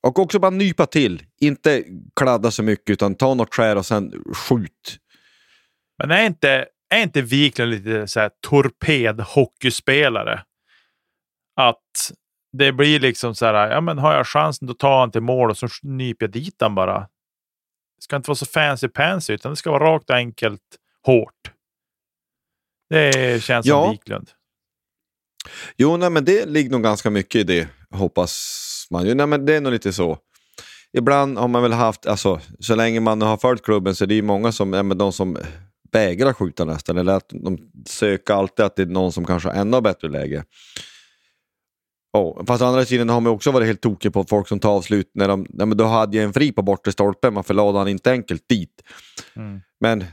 Och 0.01 0.19
också 0.19 0.39
bara 0.39 0.51
nypa 0.51 0.87
till, 0.87 1.23
inte 1.41 1.85
kladda 2.17 2.51
så 2.51 2.63
mycket 2.63 2.91
utan 2.91 3.15
ta 3.15 3.35
något 3.35 3.55
skär 3.55 3.77
och 3.77 3.87
sen 3.87 4.25
skjut. 4.35 4.99
Men 5.99 6.11
är 6.11 6.27
inte, 6.27 6.67
är 6.95 7.03
inte 7.03 7.23
Wiklund 7.23 7.71
lite 7.71 8.07
så 8.09 8.21
här 8.21 8.31
torped-hockeyspelare? 8.47 10.41
Att 11.57 12.13
det 12.53 12.73
blir 12.73 13.01
liksom 13.01 13.35
så 13.35 13.47
här, 13.47 13.71
ja 13.71 13.81
men 13.81 13.99
har 13.99 14.15
jag 14.15 14.27
chansen 14.27 14.69
då 14.69 14.75
tar 14.75 15.01
han 15.01 15.11
till 15.11 15.21
mål 15.21 15.51
och 15.51 15.59
så 15.59 15.69
nyper 15.83 16.27
jag 16.27 16.33
dit 16.33 16.57
han 16.61 16.75
bara. 16.75 17.01
Det 17.01 18.03
ska 18.03 18.17
inte 18.17 18.31
vara 18.31 18.37
så 18.37 18.47
fancy 18.47 18.89
pansy 18.89 19.33
utan 19.33 19.53
det 19.53 19.57
ska 19.57 19.71
vara 19.71 19.95
rakt 19.95 20.11
och 20.11 20.17
enkelt 20.17 20.63
hårt. 21.07 21.53
Det 22.91 23.43
känns 23.43 23.67
ja. 23.67 23.85
som 23.85 23.91
Wiklund. 23.91 24.31
Jo, 25.77 25.97
nej, 25.97 26.11
men 26.11 26.25
det 26.25 26.47
ligger 26.47 26.71
nog 26.71 26.83
ganska 26.83 27.11
mycket 27.11 27.41
i 27.41 27.45
det, 27.45 27.69
hoppas 27.91 28.87
man 28.91 29.07
ju. 29.07 29.15
Nej, 29.15 29.27
men 29.27 29.47
det 29.47 29.57
är 29.57 29.61
nog 29.61 29.73
lite 29.73 29.93
så. 29.93 30.19
Ibland 30.93 31.39
har 31.39 31.49
man 31.49 31.63
väl 31.63 31.73
haft, 31.73 32.07
alltså, 32.07 32.41
så 32.61 32.75
länge 32.75 33.01
man 33.01 33.23
har 33.23 33.37
följt 33.37 33.63
klubben 33.63 33.95
så 33.95 34.05
är 34.05 34.09
det 34.09 34.15
ju 34.15 34.23
många 34.23 34.53
som, 34.53 34.73
ja, 34.73 34.83
men 34.83 34.99
de 34.99 35.13
som 35.13 35.39
vägrar 35.93 36.33
skjuta 36.33 36.65
nästan, 36.65 36.99
eller 36.99 37.13
att 37.13 37.29
de 37.29 37.59
söker 37.87 38.35
alltid 38.35 38.65
att 38.65 38.77
det 38.77 38.83
är 38.83 38.87
någon 38.87 39.13
som 39.13 39.25
kanske 39.25 39.49
har 39.49 39.57
ännu 39.57 39.81
bättre 39.81 40.09
läge. 40.09 40.45
Oh, 42.13 42.45
fast 42.47 42.63
å 42.63 42.67
andra 42.67 42.85
sidan 42.85 43.09
har 43.09 43.21
man 43.21 43.33
också 43.33 43.51
varit 43.51 43.67
helt 43.67 43.81
tokig 43.81 44.13
på 44.13 44.25
folk 44.25 44.49
som 44.49 44.61
tar 44.61 44.71
avslut 44.71 45.11
när 45.15 45.29
de, 45.29 45.47
ja, 45.59 45.67
men 45.67 45.77
då 45.77 45.85
hade 45.85 46.17
jag 46.17 46.25
en 46.25 46.33
fri 46.33 46.53
på 46.53 46.63
bortre 46.63 46.93
stolpen, 46.93 47.35
varför 47.35 47.55
lade 47.55 47.79
han 47.79 47.89
inte 47.89 48.11
enkelt 48.11 48.49
dit? 48.49 48.83
Mm. 49.37 49.61
Men 49.81 50.05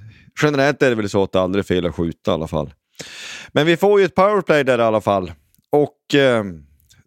generellt 0.41 0.81
är 0.81 0.89
det 0.89 0.95
väl 0.95 1.09
så 1.09 1.23
att 1.23 1.31
det 1.31 1.41
aldrig 1.41 1.63
är 1.63 1.67
fel 1.67 1.85
att 1.85 1.95
skjuta 1.95 2.31
i 2.31 2.33
alla 2.33 2.47
fall. 2.47 2.73
Men 3.51 3.65
vi 3.65 3.77
får 3.77 3.99
ju 3.99 4.05
ett 4.05 4.15
powerplay 4.15 4.63
där 4.63 4.79
i 4.79 4.81
alla 4.81 5.01
fall. 5.01 5.31
Och 5.69 6.15
eh, 6.15 6.43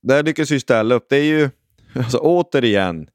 där 0.03 0.23
lyckas 0.23 0.51
vi 0.51 0.61
ställa 0.61 0.95
upp. 0.95 1.07
Det 1.09 1.17
är 1.17 1.25
ju, 1.25 1.51
alltså 1.95 2.19
återigen, 2.19 3.09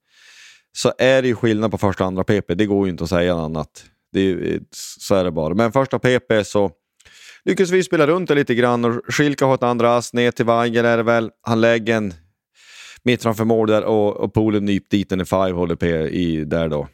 så 0.77 0.93
är 0.97 1.21
det 1.21 1.27
ju 1.27 1.35
skillnad 1.35 1.71
på 1.71 1.77
första 1.77 2.03
och 2.03 2.07
andra 2.07 2.23
PP. 2.23 2.55
Det 2.55 2.65
går 2.65 2.85
ju 2.85 2.91
inte 2.91 3.03
att 3.03 3.09
säga 3.09 3.35
något 3.35 3.45
annat. 3.45 3.85
Det 4.13 4.21
är, 4.31 4.59
så 4.71 5.15
är 5.15 5.23
det 5.23 5.31
bara. 5.31 5.53
Men 5.53 5.71
första 5.71 5.99
PP 5.99 6.43
så 6.45 6.71
lyckas 7.47 7.69
vi 7.69 7.83
spela 7.83 8.07
runt 8.07 8.29
det 8.29 8.35
lite 8.35 8.55
grann 8.55 8.85
och 8.85 9.01
Schilka 9.07 9.45
har 9.45 9.55
ett 9.55 9.63
andra 9.63 9.97
ass 9.97 10.13
ner 10.13 10.31
till 10.31 10.45
Weigel 10.45 10.85
är 10.85 10.97
det 10.97 11.03
väl. 11.03 11.31
Han 11.41 11.61
lägger 11.61 11.95
en 11.95 12.13
mitt 13.03 13.23
framför 13.23 13.45
mål 13.45 13.67
där 13.67 13.83
och, 13.83 14.17
och 14.17 14.33
Polen 14.33 14.65
nyp 14.65 14.89
dit 14.89 15.09
den 15.09 15.21
i 15.21 15.25
five 15.25 15.51
håller 15.51 15.75
på 15.75 15.85
i 15.85 16.45
där 16.45 16.69
då. 16.69 16.87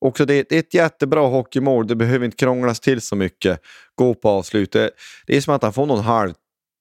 Också 0.00 0.24
det, 0.24 0.48
det, 0.48 0.54
är 0.54 0.60
ett 0.60 0.74
jättebra 0.74 1.26
hockeymål. 1.26 1.86
Det 1.86 1.96
behöver 1.96 2.24
inte 2.24 2.36
krånglas 2.36 2.80
till 2.80 3.00
så 3.00 3.16
mycket. 3.16 3.60
Gå 3.94 4.14
på 4.14 4.28
avslutet. 4.28 4.90
Det 5.26 5.36
är 5.36 5.40
som 5.40 5.54
att 5.54 5.62
han 5.62 5.72
får 5.72 5.86
någon 5.86 6.04
halv 6.04 6.34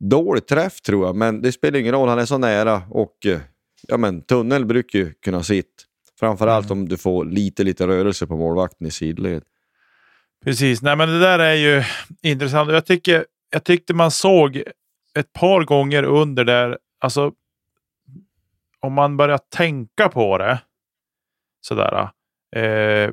dålig 0.10 0.46
träff 0.46 0.82
tror 0.82 1.06
jag, 1.06 1.16
men 1.16 1.42
det 1.42 1.52
spelar 1.52 1.80
ingen 1.80 1.94
roll. 1.94 2.10
Han 2.10 2.20
är 2.20 2.26
så 2.26 2.38
nära 2.38 2.82
och 2.90 3.26
eh, 3.26 3.40
ja, 3.88 3.98
men, 3.98 4.22
tunnel 4.22 4.66
brukar 4.66 5.00
ju 5.00 5.14
kunna 5.14 5.44
sitta. 5.44 5.70
Framförallt 6.20 6.66
mm. 6.66 6.78
om 6.78 6.90
du 6.90 6.98
får 6.98 7.26
lite, 7.26 7.64
lite 7.64 7.88
rörelse 7.88 8.28
på 8.28 8.38
målvakten 8.38 8.88
i 8.88 8.92
sidled. 8.92 9.44
Precis, 10.44 10.82
nej 10.82 10.96
men 10.96 11.10
det 11.10 11.20
där 11.20 11.40
är 11.40 11.54
ju 11.54 11.84
intressant. 12.22 12.72
Jag, 12.72 12.86
tycker, 12.86 13.26
jag 13.50 13.64
tyckte 13.64 13.94
man 13.94 14.12
såg 14.12 14.64
ett 15.20 15.34
par 15.34 15.64
gånger 15.64 16.04
under 16.04 16.44
där, 16.44 16.78
alltså 17.00 17.32
om 18.80 18.94
man 18.94 19.18
börjar 19.18 19.38
tänka 19.38 20.10
på 20.10 20.38
det 20.38 20.60
sådär. 21.62 22.10
Eh, 22.56 23.12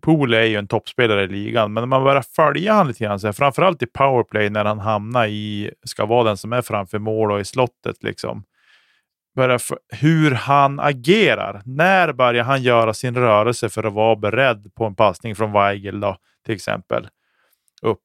Pool 0.00 0.34
är 0.34 0.42
ju 0.42 0.56
en 0.56 0.68
toppspelare 0.68 1.24
i 1.24 1.28
ligan, 1.28 1.72
men 1.72 1.82
när 1.82 1.86
man 1.86 2.04
börjar 2.04 2.22
följa 2.22 2.72
honom 2.72 2.88
lite 2.88 3.04
grann, 3.04 3.20
så 3.20 3.26
här, 3.26 3.32
framförallt 3.32 3.82
i 3.82 3.86
powerplay 3.86 4.50
när 4.50 4.64
han 4.64 4.78
hamnar 4.78 5.26
i, 5.26 5.70
ska 5.84 6.06
vara 6.06 6.24
den 6.24 6.36
som 6.36 6.52
är 6.52 6.62
framför 6.62 6.98
mål 6.98 7.32
och 7.32 7.40
i 7.40 7.44
slottet, 7.44 8.02
liksom 8.02 8.44
hur 9.88 10.30
han 10.30 10.80
agerar. 10.80 11.62
När 11.64 12.12
börjar 12.12 12.44
han 12.44 12.62
göra 12.62 12.94
sin 12.94 13.14
rörelse 13.14 13.68
för 13.68 13.84
att 13.84 13.92
vara 13.92 14.16
beredd 14.16 14.74
på 14.74 14.84
en 14.84 14.94
passning 14.94 15.36
från 15.36 15.52
Weigel 15.52 16.00
då, 16.00 16.16
till 16.46 16.54
exempel? 16.54 17.08
Upp. 17.82 18.00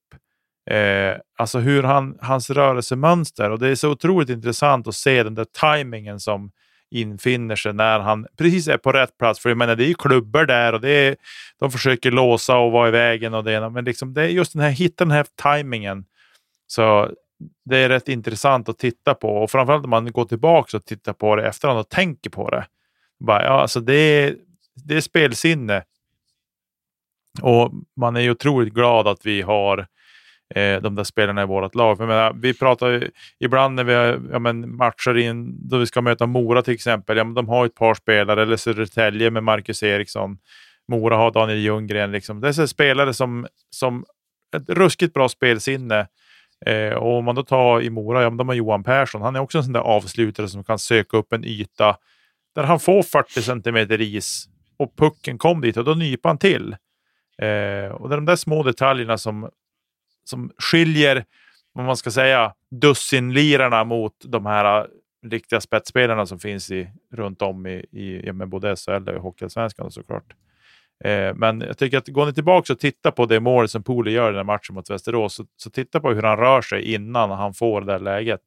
Eh, 0.69 1.17
alltså 1.37 1.59
hur 1.59 1.83
han, 1.83 2.17
hans 2.21 2.49
rörelsemönster 2.49 3.49
och 3.49 3.59
det 3.59 3.67
är 3.67 3.75
så 3.75 3.89
otroligt 3.89 4.29
intressant 4.29 4.87
att 4.87 4.95
se 4.95 5.23
den 5.23 5.35
där 5.35 5.45
tajmingen 5.45 6.19
som 6.19 6.51
infinner 6.91 7.55
sig 7.55 7.73
när 7.73 7.99
han 7.99 8.27
precis 8.37 8.67
är 8.67 8.77
på 8.77 8.91
rätt 8.91 9.17
plats. 9.17 9.39
För 9.39 9.49
jag 9.49 9.57
menar, 9.57 9.75
det 9.75 9.85
är 9.85 9.87
ju 9.87 9.93
klubbor 9.93 10.45
där 10.45 10.73
och 10.73 10.81
det 10.81 10.89
är, 10.89 11.15
de 11.59 11.71
försöker 11.71 12.11
låsa 12.11 12.57
och 12.57 12.71
vara 12.71 12.87
i 12.87 12.91
vägen 12.91 13.33
och 13.33 13.43
det. 13.43 13.69
Men 13.69 13.85
liksom, 13.85 14.13
det 14.13 14.21
är 14.21 14.27
just 14.27 14.53
den 14.53 14.61
här, 14.61 14.69
hitta 14.69 15.05
den 15.05 15.11
här 15.11 15.25
tajmingen. 15.35 16.05
Så 16.67 17.09
det 17.65 17.77
är 17.77 17.89
rätt 17.89 18.09
intressant 18.09 18.69
att 18.69 18.77
titta 18.77 19.13
på 19.13 19.37
och 19.37 19.51
framförallt 19.51 19.83
om 19.83 19.89
man 19.89 20.11
går 20.11 20.25
tillbaka 20.25 20.77
och 20.77 20.85
tittar 20.85 21.13
på 21.13 21.35
det 21.35 21.47
efterhand 21.47 21.79
och 21.79 21.89
tänker 21.89 22.29
på 22.29 22.49
det. 22.49 22.65
Bara, 23.19 23.43
ja, 23.43 23.61
alltså 23.61 23.79
det, 23.79 23.93
är, 23.95 24.35
det 24.75 24.95
är 24.97 25.01
spelsinne. 25.01 25.83
Och 27.41 27.71
man 27.97 28.15
är 28.15 28.21
ju 28.21 28.31
otroligt 28.31 28.73
glad 28.73 29.07
att 29.07 29.25
vi 29.25 29.41
har 29.41 29.87
eh, 30.55 30.81
de 30.81 30.95
där 30.95 31.03
spelarna 31.03 31.41
i 31.41 31.45
vårt 31.45 31.75
lag. 31.75 31.97
För 31.97 32.07
menar, 32.07 32.33
vi 32.33 32.53
pratar 32.53 32.89
ju, 32.89 33.11
ibland 33.39 33.75
när 33.75 33.83
vi 33.83 33.93
ja, 34.31 34.39
men, 34.39 34.75
matchar 34.75 35.17
in, 35.17 35.69
då 35.69 35.77
vi 35.77 35.85
ska 35.85 36.01
möta 36.01 36.25
Mora 36.25 36.61
till 36.61 36.73
exempel, 36.73 37.17
ja, 37.17 37.23
men 37.23 37.33
de 37.33 37.49
har 37.49 37.65
ett 37.65 37.75
par 37.75 37.93
spelare, 37.93 38.41
eller 38.41 38.57
Södertälje 38.57 39.31
med 39.31 39.43
Marcus 39.43 39.83
Eriksson. 39.83 40.37
Mora 40.87 41.17
har 41.17 41.31
Daniel 41.31 41.59
Ljunggren. 41.59 42.11
Liksom. 42.11 42.41
Det 42.41 42.47
är 42.47 42.65
spelare 42.65 43.13
som, 43.13 43.47
som 43.69 44.05
ett 44.55 44.69
ruskigt 44.69 45.13
bra 45.13 45.29
spelsinne. 45.29 46.07
Eh, 46.65 46.93
och 46.93 47.17
om 47.17 47.25
man 47.25 47.35
då 47.35 47.43
tar 47.43 47.81
i 47.81 47.89
Mora, 47.89 48.23
ja, 48.23 48.29
de 48.29 48.47
har 48.47 48.55
Johan 48.55 48.83
Persson. 48.83 49.21
Han 49.21 49.35
är 49.35 49.39
också 49.39 49.57
en 49.57 49.63
sån 49.63 49.73
där 49.73 49.79
avslutare 49.79 50.47
som 50.47 50.63
kan 50.63 50.79
söka 50.79 51.17
upp 51.17 51.33
en 51.33 51.45
yta 51.45 51.97
där 52.55 52.63
han 52.63 52.79
får 52.79 53.03
40 53.03 53.41
centimeter 53.41 54.01
is 54.01 54.49
och 54.77 54.95
pucken 54.95 55.37
kom 55.37 55.61
dit 55.61 55.77
och 55.77 55.85
då 55.85 55.93
nyper 55.93 56.29
han 56.29 56.37
till. 56.37 56.75
Eh, 57.37 57.91
och 57.91 58.09
det 58.09 58.15
är 58.15 58.17
de 58.17 58.25
där 58.25 58.35
små 58.35 58.63
detaljerna 58.63 59.17
som, 59.17 59.49
som 60.23 60.51
skiljer, 60.57 61.25
vad 61.73 61.85
man 61.85 61.97
ska 61.97 62.11
säga, 62.11 62.53
dussinlirarna 62.71 63.83
mot 63.83 64.13
de 64.25 64.45
här 64.45 64.81
äh, 64.81 64.85
riktiga 65.29 65.61
spetsspelarna 65.61 66.25
som 66.25 66.39
finns 66.39 66.71
i, 66.71 66.89
runt 67.11 67.41
om 67.41 67.67
i, 67.67 67.85
i 67.91 68.27
i 68.27 68.31
både 68.33 68.75
SHL 68.75 69.09
och 69.09 69.21
Hockeyallsvenskan 69.21 69.91
såklart. 69.91 70.33
Eh, 71.03 71.33
men 71.35 71.61
jag 71.61 71.77
tycker 71.77 71.97
att 71.97 72.07
går 72.07 72.25
ni 72.25 72.33
tillbaka 72.33 72.73
och 72.73 72.79
tittar 72.79 73.11
på 73.11 73.25
det 73.25 73.39
mål 73.39 73.69
som 73.69 73.83
Poli 73.83 74.11
gör 74.11 74.27
i 74.27 74.31
den 74.31 74.35
här 74.35 74.43
matchen 74.43 74.75
mot 74.75 74.89
Västerås, 74.89 75.35
så, 75.35 75.45
så 75.57 75.69
titta 75.69 75.99
på 75.99 76.11
hur 76.11 76.21
han 76.21 76.37
rör 76.37 76.61
sig 76.61 76.93
innan 76.93 77.31
han 77.31 77.53
får 77.53 77.81
det 77.81 77.87
där 77.87 77.99
läget. 77.99 78.41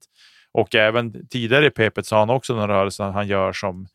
Och 0.52 0.74
även 0.74 1.28
tidigare 1.28 1.66
i 1.66 1.70
PP 1.70 2.02
så 2.02 2.14
har 2.14 2.20
han 2.20 2.30
också 2.30 2.54
den 2.54 2.68
rörelsen 2.68 3.12
han 3.12 3.28
gör 3.28 3.52
som 3.52 3.86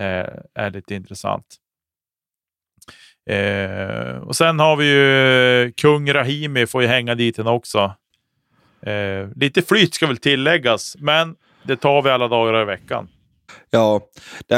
eh, 0.00 0.26
är 0.54 0.70
lite 0.70 0.94
intressant. 0.94 1.56
Eh, 3.30 4.16
och 4.16 4.36
sen 4.36 4.60
har 4.60 4.76
vi 4.76 4.86
ju 4.86 5.72
kung 5.72 6.12
Rahimi, 6.12 6.66
får 6.66 6.82
ju 6.82 6.88
hänga 6.88 7.14
dit 7.14 7.36
den 7.36 7.46
också. 7.46 7.94
Eh, 8.82 9.28
lite 9.36 9.62
flyt 9.62 9.94
ska 9.94 10.06
väl 10.06 10.16
tilläggas, 10.16 10.96
men 10.98 11.36
det 11.62 11.76
tar 11.76 12.02
vi 12.02 12.10
alla 12.10 12.28
dagar 12.28 12.62
i 12.62 12.64
veckan. 12.64 13.08
Ja, 13.70 14.00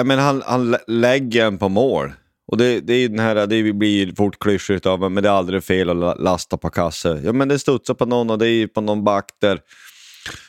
men 0.04 0.18
han, 0.18 0.42
han 0.46 0.76
lägger 0.86 1.46
en 1.46 1.58
på 1.58 1.68
mål. 1.68 2.12
Och 2.46 2.56
det, 2.56 2.80
det 2.80 2.94
är 2.94 3.08
den 3.08 3.18
här, 3.18 3.46
det 3.46 3.72
blir 3.72 4.14
fort 4.16 4.38
klyschigt 4.38 4.86
av 4.86 5.12
men 5.12 5.22
det 5.22 5.28
är 5.28 5.32
aldrig 5.32 5.64
fel 5.64 6.02
att 6.02 6.20
lasta 6.20 6.56
på 6.56 6.70
kasse. 6.70 7.20
Ja 7.24 7.32
men 7.32 7.48
det 7.48 7.58
studsar 7.58 7.94
på 7.94 8.06
någon 8.06 8.30
och 8.30 8.38
det 8.38 8.48
är 8.48 8.66
på 8.66 8.80
någon 8.80 9.04
back 9.04 9.30
där. 9.40 9.60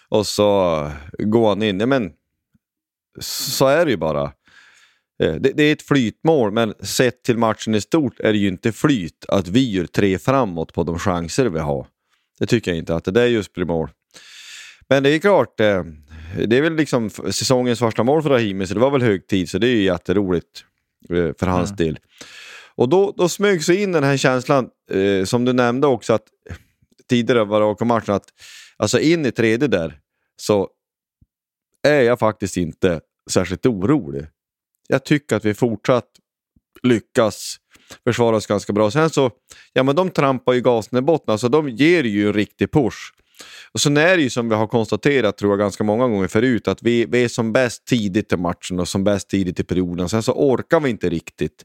Och 0.09 0.27
så 0.27 0.91
går 1.19 1.49
han 1.49 1.63
in. 1.63 1.79
Ja 1.79 1.85
men 1.85 2.11
så 3.19 3.67
är 3.67 3.85
det 3.85 3.91
ju 3.91 3.97
bara. 3.97 4.23
Eh, 5.23 5.35
det, 5.35 5.51
det, 5.55 5.63
är 5.63 5.73
ett 5.73 5.81
flytmål, 5.81 6.51
men 6.51 6.73
sett 6.79 7.23
till 7.23 7.37
matchen 7.37 7.75
i 7.75 7.81
stort 7.81 8.19
är 8.19 8.33
det 8.33 8.39
ju 8.39 8.47
inte 8.47 8.71
flyt 8.71 9.25
att 9.27 9.47
vi 9.47 9.71
gör 9.71 9.85
tre 9.85 10.19
framåt 10.19 10.73
på 10.73 10.83
de 10.83 10.99
chanser 10.99 11.45
vi 11.45 11.59
har. 11.59 11.87
Det 12.39 12.45
tycker 12.45 12.71
jag 12.71 12.77
inte 12.77 12.95
att 12.95 13.13
det 13.13 13.21
är 13.21 13.27
just 13.27 13.53
blir 13.53 13.65
mål. 13.65 13.89
Men 14.89 15.03
det 15.03 15.09
är 15.09 15.19
klart, 15.19 15.59
eh, 15.59 15.83
det 16.47 16.57
är 16.57 16.61
väl 16.61 16.75
liksom 16.75 17.09
säsongens 17.09 17.79
första 17.79 18.03
mål 18.03 18.23
för 18.23 18.29
Rahimi, 18.29 18.67
så 18.67 18.73
det 18.73 18.79
var 18.79 18.91
väl 18.91 19.01
hög 19.01 19.27
tid, 19.27 19.49
så 19.49 19.57
det 19.57 19.67
är 19.67 19.75
ju 19.75 19.83
jätteroligt 19.83 20.63
för 21.09 21.47
hans 21.47 21.69
mm. 21.69 21.77
del. 21.77 21.99
Och 22.75 22.89
då, 22.89 23.13
då 23.17 23.29
smög 23.29 23.63
sig 23.63 23.83
in 23.83 23.91
den 23.91 24.03
här 24.03 24.17
känslan, 24.17 24.69
som 25.25 25.45
du 25.45 25.53
nämnde 25.53 25.87
också, 25.87 26.13
att 26.13 26.27
tidigare 27.09 27.45
var 27.45 27.75
det 27.79 27.85
matchen 27.85 28.13
att 28.13 28.33
alltså 28.77 28.99
in 28.99 29.25
i 29.25 29.31
tredje 29.31 29.67
där 29.67 29.99
så 30.41 30.69
är 31.83 32.01
jag 32.01 32.19
faktiskt 32.19 32.57
inte 32.57 33.01
särskilt 33.29 33.65
orolig 33.65 34.27
jag 34.87 35.03
tycker 35.05 35.35
att 35.35 35.45
vi 35.45 35.53
fortsatt 35.53 36.09
lyckas 36.83 37.57
försvara 38.03 38.35
oss 38.35 38.47
ganska 38.47 38.73
bra. 38.73 38.91
Sen 38.91 39.09
så, 39.09 39.31
ja 39.73 39.83
men 39.83 39.95
de 39.95 40.09
trampar 40.09 40.53
ju 40.53 40.61
gasen 40.61 40.99
i 40.99 41.01
botten, 41.01 41.31
alltså 41.31 41.49
de 41.49 41.69
ger 41.69 42.03
ju 42.03 42.27
en 42.27 42.33
riktig 42.33 42.71
push. 42.71 43.13
Och 43.71 43.79
sen 43.81 43.97
är 43.97 44.17
det 44.17 44.23
ju 44.23 44.29
som 44.29 44.49
vi 44.49 44.55
har 44.55 44.67
konstaterat 44.67 45.37
tror 45.37 45.51
jag 45.51 45.59
ganska 45.59 45.83
många 45.83 46.07
gånger 46.07 46.27
förut 46.27 46.67
att 46.67 46.83
vi, 46.83 47.05
vi 47.05 47.23
är 47.23 47.27
som 47.27 47.53
bäst 47.53 47.85
tidigt 47.85 48.33
i 48.33 48.37
matchen 48.37 48.79
och 48.79 48.87
som 48.87 49.03
bäst 49.03 49.29
tidigt 49.29 49.59
i 49.59 49.63
perioden. 49.63 50.09
Sen 50.09 50.23
så 50.23 50.33
orkar 50.33 50.79
vi 50.79 50.89
inte 50.89 51.09
riktigt 51.09 51.63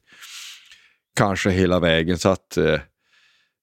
kanske 1.17 1.49
hela 1.49 1.79
vägen 1.79 2.17
så 2.17 2.29
att 2.29 2.57
eh, 2.57 2.79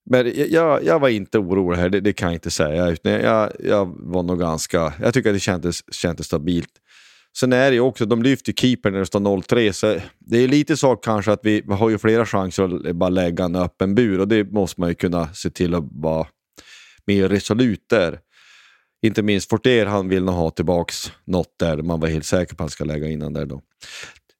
men 0.09 0.31
jag, 0.49 0.83
jag 0.83 0.99
var 0.99 1.09
inte 1.09 1.39
orolig 1.39 1.77
här, 1.77 1.89
det, 1.89 1.99
det 1.99 2.13
kan 2.13 2.27
jag 2.27 2.35
inte 2.35 2.51
säga. 2.51 2.89
Utan 2.89 3.11
jag, 3.11 3.51
jag 3.59 3.95
var 3.99 4.23
nog 4.23 4.39
ganska, 4.39 4.93
jag 5.01 5.13
tycker 5.13 5.29
att 5.29 5.35
det 5.35 5.39
kändes, 5.39 5.93
kändes 5.93 6.25
stabilt. 6.25 6.71
Sen 7.37 7.53
är 7.53 7.69
det 7.69 7.75
ju 7.75 7.81
också, 7.81 8.05
de 8.05 8.23
lyfter 8.23 8.53
keepern 8.53 8.93
när 8.93 8.99
det 8.99 9.05
står 9.05 9.19
0-3, 9.19 9.71
så 9.71 9.97
det 10.19 10.37
är 10.37 10.47
lite 10.47 10.77
så 10.77 10.95
kanske 10.95 11.31
att 11.31 11.39
vi, 11.43 11.61
vi 11.67 11.73
har 11.73 11.89
ju 11.89 11.97
flera 11.97 12.25
chanser 12.25 12.89
att 12.89 12.95
bara 12.95 13.09
lägga 13.09 13.43
en 13.43 13.55
öppen 13.55 13.95
bur 13.95 14.19
och 14.19 14.27
det 14.27 14.51
måste 14.51 14.81
man 14.81 14.89
ju 14.89 14.95
kunna 14.95 15.33
se 15.33 15.49
till 15.49 15.75
att 15.75 15.83
vara 15.91 16.27
mer 17.07 17.29
resolut 17.29 17.85
där. 17.89 18.19
Inte 19.01 19.21
minst 19.21 19.49
Fortier, 19.49 19.85
han 19.85 20.09
vill 20.09 20.23
nog 20.23 20.35
ha 20.35 20.49
tillbaks 20.51 21.11
något 21.25 21.59
där 21.59 21.77
man 21.77 21.99
var 21.99 22.07
helt 22.07 22.25
säker 22.25 22.55
på 22.55 22.63
att 22.63 22.65
han 22.65 22.69
ska 22.69 22.83
lägga 22.83 23.07
in 23.07 23.19
den 23.19 23.33
där 23.33 23.45
då. 23.45 23.61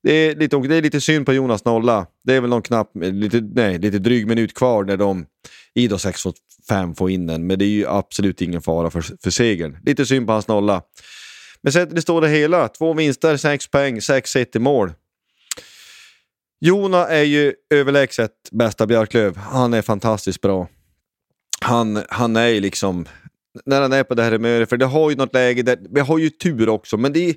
Det 0.03 0.13
är, 0.13 0.35
lite, 0.35 0.57
det 0.57 0.75
är 0.75 0.81
lite 0.81 1.01
synd 1.01 1.25
på 1.25 1.33
Jonas 1.33 1.65
Nolla. 1.65 2.07
Det 2.23 2.33
är 2.33 2.41
väl 2.41 2.49
någon 2.49 2.61
knapp, 2.61 2.91
lite, 2.95 3.41
nej, 3.41 3.77
lite 3.77 3.99
dryg 3.99 4.27
minut 4.27 4.53
kvar 4.53 4.83
när 4.83 4.97
de 4.97 5.25
i 5.73 5.87
då 5.87 5.97
6 5.97 6.23
5 6.69 6.95
får 6.95 7.11
in 7.11 7.27
den, 7.27 7.47
men 7.47 7.59
det 7.59 7.65
är 7.65 7.69
ju 7.69 7.87
absolut 7.87 8.41
ingen 8.41 8.61
fara 8.61 8.89
för, 8.89 9.01
för 9.01 9.29
segern. 9.29 9.77
Lite 9.85 10.05
synd 10.05 10.27
på 10.27 10.33
hans 10.33 10.47
nolla. 10.47 10.81
Men 11.61 11.73
sett 11.73 11.95
det 11.95 12.01
stora 12.01 12.27
hela, 12.27 12.67
två 12.67 12.93
vinster, 12.93 13.37
sex 13.37 13.67
poäng, 13.67 13.99
6-1 13.99 14.57
i 14.57 14.59
mål. 14.59 14.93
Jona 16.59 17.07
är 17.07 17.23
ju 17.23 17.53
överlägset 17.69 18.31
bästa 18.51 18.87
Björklöv. 18.87 19.37
Han 19.37 19.73
är 19.73 19.81
fantastiskt 19.81 20.41
bra. 20.41 20.67
Han, 21.61 22.03
han 22.09 22.35
är 22.35 22.47
ju 22.47 22.59
liksom, 22.59 23.05
när 23.65 23.81
han 23.81 23.93
är 23.93 24.03
på 24.03 24.15
det 24.15 24.23
här 24.23 24.31
humöret, 24.31 24.69
för 24.69 24.77
det 24.77 24.85
har 24.85 25.09
ju 25.09 25.15
något 25.15 25.33
läge 25.33 25.61
där, 25.61 25.79
vi 25.89 25.99
har 25.99 26.17
ju 26.17 26.29
tur 26.29 26.69
också, 26.69 26.97
men 26.97 27.13
det 27.13 27.29
är 27.29 27.35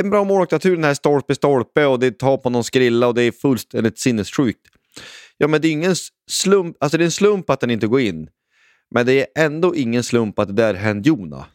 en 0.00 0.10
bra 0.10 0.24
målvaktatur 0.24 0.74
den 0.74 0.84
här 0.84 0.94
stolpe 0.94 1.34
stolpe 1.34 1.86
och 1.86 2.00
det 2.00 2.18
tar 2.18 2.36
på 2.36 2.50
någon 2.50 2.64
skrilla 2.64 3.06
och 3.06 3.14
det 3.14 3.22
är 3.22 3.32
fullständigt 3.32 3.98
sinnessjukt. 3.98 4.66
Ja, 5.36 5.48
men 5.48 5.60
det 5.60 5.68
är 5.68 5.72
ingen 5.72 5.94
slump, 6.30 6.76
alltså 6.80 6.98
det 6.98 7.04
är 7.04 7.06
en 7.06 7.10
slump 7.10 7.50
att 7.50 7.60
den 7.60 7.70
inte 7.70 7.86
går 7.86 8.00
in. 8.00 8.28
Men 8.90 9.06
det 9.06 9.20
är 9.20 9.44
ändå 9.44 9.74
ingen 9.74 10.02
slump 10.02 10.38
att 10.38 10.48
det 10.48 10.54
där 10.54 10.74
hände 10.74 11.08
Jona. 11.08 11.46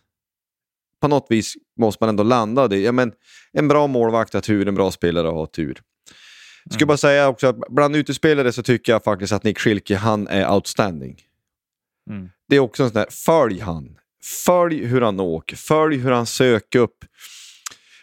På 1.02 1.08
något 1.08 1.28
vis 1.30 1.54
måste 1.80 2.04
man 2.04 2.10
ändå 2.10 2.24
landa 2.24 2.68
det. 2.68 2.80
Ja, 2.80 2.92
men 2.92 3.12
en 3.54 3.68
bra 3.68 3.88
målvakt 3.88 4.34
har 4.34 4.42
tur, 4.42 4.68
en 4.68 4.76
bra 4.76 4.92
spelare 4.92 5.28
har 5.28 5.46
tur. 5.46 5.82
Jag 6.64 6.74
skulle 6.74 6.84
mm. 6.84 6.88
bara 6.88 6.98
säga 6.98 7.28
också 7.28 7.48
att 7.48 7.56
bland 7.70 7.96
utespelare 7.96 8.52
så 8.52 8.64
tycker 8.64 8.92
jag 8.92 9.04
faktiskt 9.04 9.34
att 9.34 9.44
Nick 9.44 9.60
Schilke, 9.60 9.96
han 9.96 10.28
är 10.28 10.52
outstanding. 10.52 11.22
Mm. 12.10 12.30
Det 12.50 12.56
är 12.56 12.60
också 12.60 12.84
en 12.84 12.90
sån 12.90 13.02
där, 13.02 13.12
följ 13.12 13.60
han. 13.60 13.98
Följ 14.46 14.86
hur 14.86 15.02
han 15.02 15.20
åker, 15.20 15.56
följ 15.56 15.98
hur 15.98 16.12
han 16.12 16.26
söker 16.26 16.80
upp. 16.80 17.06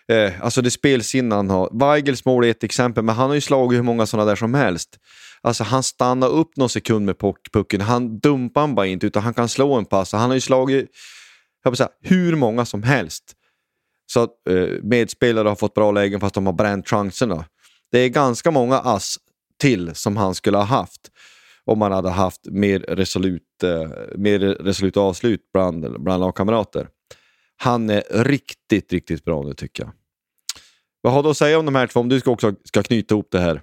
Eh, 0.09 0.43
alltså 0.43 0.63
det 0.63 0.71
spelsinne 0.71 1.35
han 1.35 1.51
har. 1.51 1.71
Weigels 1.73 2.25
mål 2.25 2.45
är 2.45 2.51
ett 2.51 2.65
exempel, 2.65 3.05
men 3.05 3.15
han 3.15 3.29
har 3.29 3.35
ju 3.35 3.41
slagit 3.41 3.79
hur 3.79 3.83
många 3.83 4.07
sådana 4.07 4.29
där 4.31 4.37
som 4.37 4.55
helst. 4.55 4.99
Alltså 5.41 5.65
han 5.65 5.83
stannar 5.83 6.29
upp 6.29 6.57
någon 6.57 6.69
sekund 6.69 7.07
med 7.07 7.17
pucken, 7.53 7.81
han 7.81 8.19
dumpar 8.19 8.69
bara 8.69 8.87
inte 8.87 9.07
utan 9.07 9.23
han 9.23 9.35
kan 9.35 9.49
slå 9.49 9.75
en 9.75 9.85
pass. 9.85 10.13
Han 10.13 10.31
har 10.31 10.35
ju 10.35 10.41
slagit 10.41 10.91
jag 11.65 11.77
säga, 11.77 11.89
hur 12.01 12.37
många 12.37 12.65
som 12.65 12.83
helst. 12.83 13.25
Så 14.07 14.23
att 14.23 14.49
eh, 14.49 14.83
medspelare 14.83 15.49
har 15.49 15.57
fått 15.57 15.75
bra 15.75 15.91
lägen 15.91 16.21
fast 16.21 16.35
de 16.35 16.47
har 16.47 16.53
bränt 16.53 16.89
chanserna. 16.89 17.45
Det 17.93 17.99
är 17.99 18.09
ganska 18.09 18.51
många 18.51 18.79
ass 18.79 19.17
till 19.59 19.95
som 19.95 20.17
han 20.17 20.35
skulle 20.35 20.57
ha 20.57 20.65
haft 20.65 21.01
om 21.65 21.79
man 21.79 21.93
hade 21.93 22.11
haft 22.11 22.41
mer 22.45 22.79
resolut, 22.79 23.43
Eh, 23.63 23.91
mer 24.15 24.39
resolut 24.39 24.97
avslut 24.97 25.53
bland, 25.53 26.03
bland 26.03 26.21
lagkamrater. 26.21 26.89
Han 27.57 27.91
är 27.91 28.25
riktigt, 28.25 28.93
riktigt 28.93 29.25
bra 29.25 29.43
nu 29.43 29.55
tycker 29.55 29.83
jag. 29.83 29.93
Vad 31.01 31.13
har 31.13 31.23
du 31.23 31.29
att 31.29 31.37
säga 31.37 31.59
om 31.59 31.67
de 31.67 31.75
här 31.75 31.87
två, 31.87 32.01
om 32.01 32.09
du 32.09 32.21
ska 32.21 32.31
också 32.31 32.55
ska 32.65 32.83
knyta 32.83 33.15
ihop 33.15 33.29
det 33.31 33.41
här? 33.41 33.63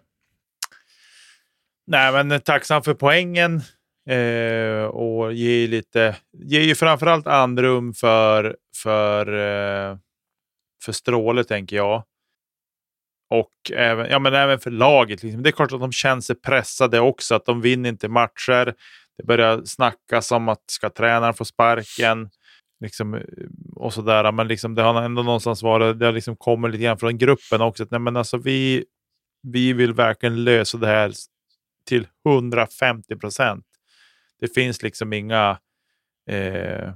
Nej, 1.88 2.24
men 2.24 2.42
tacksam 2.42 2.84
för 2.84 2.94
poängen 2.94 3.62
eh, 4.10 4.84
och 4.84 5.34
ger 5.34 5.68
lite, 5.68 6.16
ger 6.38 6.62
ju 6.62 6.76
framförallt 6.76 7.28
andrum 7.28 7.94
för, 7.94 8.58
för, 8.84 9.28
eh, 9.28 9.98
för 10.84 10.92
Stråle, 10.92 11.44
tänker 11.44 11.76
jag. 11.76 12.04
Och 13.30 13.72
även, 13.74 14.10
ja, 14.10 14.20
men 14.20 14.34
även 14.34 14.60
för 14.60 14.72
laget. 14.72 15.24
Liksom. 15.24 15.44
Det 15.44 15.50
är 15.50 15.52
klart 15.52 15.72
att 15.72 15.80
de 15.80 15.92
känner 15.92 16.22
sig 16.22 16.36
pressade 16.36 17.00
också, 17.00 17.36
att 17.36 17.46
de 17.46 17.62
vinner 17.62 17.90
inte 17.90 18.08
matcher. 18.08 18.74
Det 19.20 19.26
börjar 19.26 19.62
snackas 19.66 20.32
om 20.32 20.50
att 20.50 20.64
ska 20.72 20.90
tränaren 20.90 21.34
få 21.34 21.46
sparken? 21.46 22.30
Liksom, 22.80 23.14
eh, 23.14 23.22
och 23.76 23.94
sådär. 23.94 24.32
Men 24.32 24.48
liksom, 24.48 24.76
det 24.76 24.82
har 24.82 25.02
ändå 25.02 25.24
någonstans 25.24 25.64
varit, 25.64 26.00
det 26.00 26.06
har 26.06 26.14
liksom 26.14 26.36
kommit 26.36 26.72
lite 26.72 26.84
grann 26.84 26.98
från 26.98 27.18
gruppen 27.18 27.62
också. 27.62 27.84
Att, 27.84 27.92
nej, 27.92 28.00
men 28.00 28.18
alltså, 28.18 28.38
vi, 28.38 28.86
vi 29.42 29.74
vill 29.74 29.94
verkligen 29.94 30.44
lösa 30.44 30.78
det 30.78 30.88
här 30.88 31.14
till 31.86 32.08
150 32.26 33.16
procent. 33.16 33.66
Det 34.40 34.48
finns 34.54 34.84
liksom 34.84 35.14
inga 35.14 35.60
eh, 36.30 36.94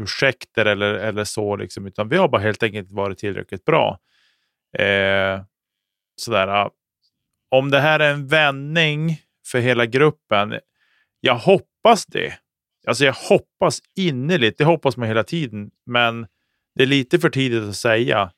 ursäkter 0.00 0.66
eller, 0.66 0.94
eller 0.94 1.24
så, 1.24 1.56
liksom, 1.56 1.86
utan 1.86 2.08
vi 2.08 2.16
har 2.16 2.28
bara 2.28 2.42
helt 2.42 2.62
enkelt 2.62 2.92
varit 2.92 3.18
tillräckligt 3.18 3.64
bra. 3.64 3.98
Eh, 4.78 5.42
sådär, 6.16 6.70
om 7.48 7.70
det 7.70 7.80
här 7.80 8.00
är 8.00 8.12
en 8.12 8.26
vändning 8.26 9.18
för 9.46 9.60
hela 9.60 9.86
gruppen, 9.86 10.60
jag 11.24 11.34
hoppas 11.34 12.06
det. 12.06 12.38
Alltså 12.86 13.04
jag 13.04 13.12
hoppas 13.12 13.80
innerligt, 13.96 14.58
det 14.58 14.64
hoppas 14.64 14.96
man 14.96 15.08
hela 15.08 15.24
tiden, 15.24 15.70
men 15.86 16.26
det 16.74 16.82
är 16.82 16.86
lite 16.86 17.18
för 17.18 17.30
tidigt 17.30 17.62
att 17.62 17.76
säga. 17.76 18.32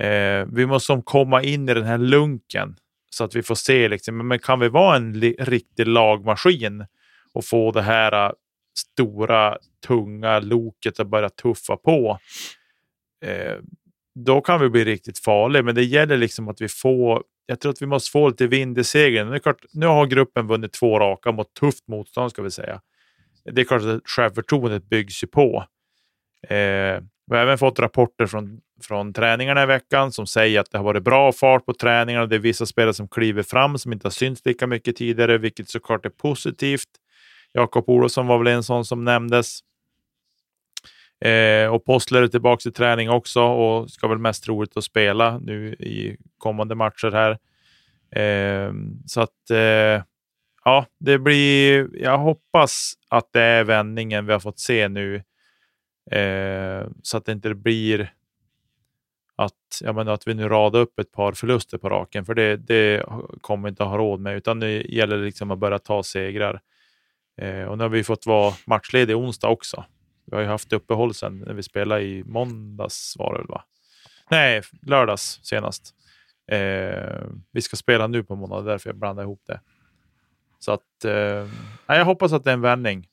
Eh, 0.00 0.46
vi 0.52 0.66
måste 0.66 1.02
komma 1.04 1.42
in 1.42 1.68
i 1.68 1.74
den 1.74 1.84
här 1.84 1.98
lunken 1.98 2.76
så 3.10 3.24
att 3.24 3.36
vi 3.36 3.42
får 3.42 3.54
se, 3.54 3.88
liksom, 3.88 4.28
men 4.28 4.38
kan 4.38 4.60
vi 4.60 4.68
vara 4.68 4.96
en 4.96 5.14
riktig 5.38 5.86
lagmaskin 5.86 6.86
och 7.32 7.44
få 7.44 7.72
det 7.72 7.82
här 7.82 8.26
äh, 8.26 8.32
stora, 8.78 9.58
tunga 9.86 10.38
loket 10.38 11.00
att 11.00 11.08
börja 11.08 11.28
tuffa 11.28 11.76
på. 11.76 12.18
Eh, 13.24 13.56
då 14.14 14.40
kan 14.40 14.60
vi 14.60 14.68
bli 14.68 14.84
riktigt 14.84 15.18
farliga, 15.18 15.62
men 15.62 15.74
det 15.74 15.84
gäller 15.84 16.16
liksom 16.16 16.48
att 16.48 16.60
vi 16.60 16.68
får 16.68 17.22
jag 17.46 17.60
tror 17.60 17.72
att 17.72 17.82
vi 17.82 17.86
måste 17.86 18.10
få 18.10 18.28
lite 18.28 18.46
vind 18.46 18.78
i 18.78 18.84
seglen. 18.84 19.30
Nu, 19.30 19.38
klart, 19.38 19.64
nu 19.72 19.86
har 19.86 20.06
gruppen 20.06 20.46
vunnit 20.46 20.72
två 20.72 20.98
raka 20.98 21.32
mot 21.32 21.54
tufft 21.54 21.88
motstånd, 21.88 22.30
ska 22.30 22.42
vi 22.42 22.50
säga. 22.50 22.80
Det 23.52 23.60
är 23.60 23.64
klart 23.64 23.82
att 23.82 24.00
självförtroendet 24.04 24.88
byggs 24.88 25.24
ju 25.24 25.26
på. 25.26 25.64
Eh, 26.48 27.00
vi 27.30 27.36
har 27.36 27.42
även 27.42 27.58
fått 27.58 27.78
rapporter 27.78 28.26
från, 28.26 28.60
från 28.82 29.12
träningarna 29.12 29.62
i 29.62 29.66
veckan 29.66 30.12
som 30.12 30.26
säger 30.26 30.60
att 30.60 30.70
det 30.70 30.78
har 30.78 30.84
varit 30.84 31.02
bra 31.02 31.32
fart 31.32 31.66
på 31.66 31.74
träningarna. 31.74 32.26
Det 32.26 32.36
är 32.36 32.40
vissa 32.40 32.66
spelare 32.66 32.94
som 32.94 33.08
kliver 33.08 33.42
fram 33.42 33.78
som 33.78 33.92
inte 33.92 34.06
har 34.06 34.10
synts 34.10 34.42
lika 34.44 34.66
mycket 34.66 34.96
tidigare, 34.96 35.38
vilket 35.38 35.68
såklart 35.68 36.06
är 36.06 36.10
positivt. 36.10 36.88
Jakob 37.52 37.88
Olofsson 37.88 38.26
var 38.26 38.38
väl 38.38 38.46
en 38.46 38.62
sån 38.62 38.84
som 38.84 39.04
nämndes. 39.04 39.60
Eh, 41.20 41.68
och 41.68 41.84
Postler 41.84 42.22
är 42.22 42.28
tillbaka 42.28 42.68
i 42.68 42.72
träning 42.72 43.10
också 43.10 43.42
och 43.42 43.90
ska 43.90 44.08
väl 44.08 44.18
mest 44.18 44.44
troligt 44.44 44.76
att 44.76 44.84
spela 44.84 45.38
nu 45.38 45.72
i 45.72 46.16
kommande 46.38 46.74
matcher 46.74 47.10
här. 47.12 47.38
Eh, 48.22 48.72
så 49.06 49.20
att 49.20 49.50
eh, 49.50 50.02
ja, 50.64 50.86
det 50.98 51.18
blir. 51.18 51.88
Jag 51.92 52.18
hoppas 52.18 52.92
att 53.08 53.28
det 53.32 53.42
är 53.42 53.64
vändningen 53.64 54.26
vi 54.26 54.32
har 54.32 54.40
fått 54.40 54.58
se 54.58 54.88
nu 54.88 55.22
Eh, 56.10 56.86
så 57.02 57.16
att 57.16 57.24
det 57.24 57.32
inte 57.32 57.54
blir 57.54 58.12
att, 59.36 59.52
jag 59.80 59.94
menar, 59.94 60.12
att 60.12 60.28
vi 60.28 60.34
nu 60.34 60.48
radar 60.48 60.80
upp 60.80 60.98
ett 60.98 61.12
par 61.12 61.32
förluster 61.32 61.78
på 61.78 61.88
raken, 61.88 62.24
för 62.24 62.34
det, 62.34 62.56
det 62.56 63.04
kommer 63.40 63.62
vi 63.62 63.68
inte 63.68 63.84
ha 63.84 63.98
råd 63.98 64.20
med, 64.20 64.36
utan 64.36 64.58
nu 64.58 64.86
gäller 64.88 65.18
liksom 65.18 65.50
att 65.50 65.58
börja 65.58 65.78
ta 65.78 66.02
segrar. 66.02 66.60
Eh, 67.40 67.62
och 67.62 67.78
nu 67.78 67.84
har 67.84 67.88
vi 67.88 68.04
fått 68.04 68.26
vara 68.26 68.54
matchledig 68.66 69.16
onsdag 69.16 69.48
också. 69.48 69.84
Vi 70.26 70.36
har 70.36 70.42
ju 70.42 70.48
haft 70.48 70.72
uppehåll 70.72 71.14
sen 71.14 71.38
när 71.38 71.54
vi 71.54 71.62
spelade 71.62 72.02
i 72.02 72.24
måndags 72.24 73.14
var 73.18 73.32
det 73.32 73.38
väl 73.38 73.48
va? 73.48 73.64
Nej, 74.30 74.62
lördags 74.82 75.40
senast. 75.42 75.94
Eh, 76.52 77.26
vi 77.52 77.62
ska 77.62 77.76
spela 77.76 78.06
nu 78.06 78.24
på 78.24 78.36
måndag, 78.36 78.62
därför 78.62 78.90
jag 78.90 78.96
blandar 78.96 79.22
ihop 79.22 79.42
det. 79.46 79.60
Så 80.58 80.72
att, 80.72 81.04
eh, 81.04 81.48
jag 81.86 82.04
hoppas 82.04 82.32
att 82.32 82.44
det 82.44 82.50
är 82.50 82.54
en 82.54 82.60
vändning. 82.60 83.08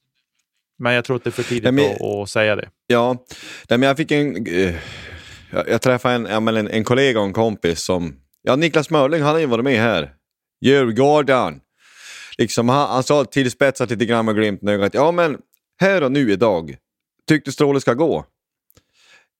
Men 0.77 0.93
jag 0.93 1.05
tror 1.05 1.15
att 1.15 1.23
det 1.23 1.29
är 1.29 1.31
för 1.31 1.43
tidigt 1.43 1.73
men, 1.73 2.21
att, 2.21 2.29
säga 2.29 2.55
det. 2.55 2.69
Ja, 2.87 3.25
men 3.69 3.81
jag 3.81 3.97
fick 3.97 4.11
en... 4.11 4.47
Uh, 4.47 4.75
jag, 5.51 5.69
jag 5.69 5.81
träffade 5.81 6.15
en, 6.15 6.47
en, 6.47 6.67
en, 6.67 6.83
kollega 6.83 7.19
och 7.19 7.25
en 7.25 7.33
kompis 7.33 7.79
som... 7.83 8.15
Ja, 8.41 8.55
Niklas 8.55 8.89
Mörling, 8.89 9.21
han 9.21 9.31
har 9.31 9.39
ju 9.39 9.45
varit 9.45 9.63
med 9.63 9.79
här. 9.79 10.13
Djurgården. 10.61 11.61
Liksom, 12.37 12.69
han, 12.69 12.89
han 12.89 13.03
sa 13.03 13.25
tillspetsat 13.25 13.89
lite 13.89 14.05
grann 14.05 14.25
med 14.25 14.35
glimt 14.35 14.63
i 14.63 14.67
ögat. 14.67 14.93
Ja, 14.93 15.11
men 15.11 15.37
här 15.79 16.03
och 16.03 16.11
nu 16.11 16.31
idag. 16.31 16.77
Tyckte 17.27 17.51
Stråle 17.51 17.81
ska 17.81 17.93
gå? 17.93 18.25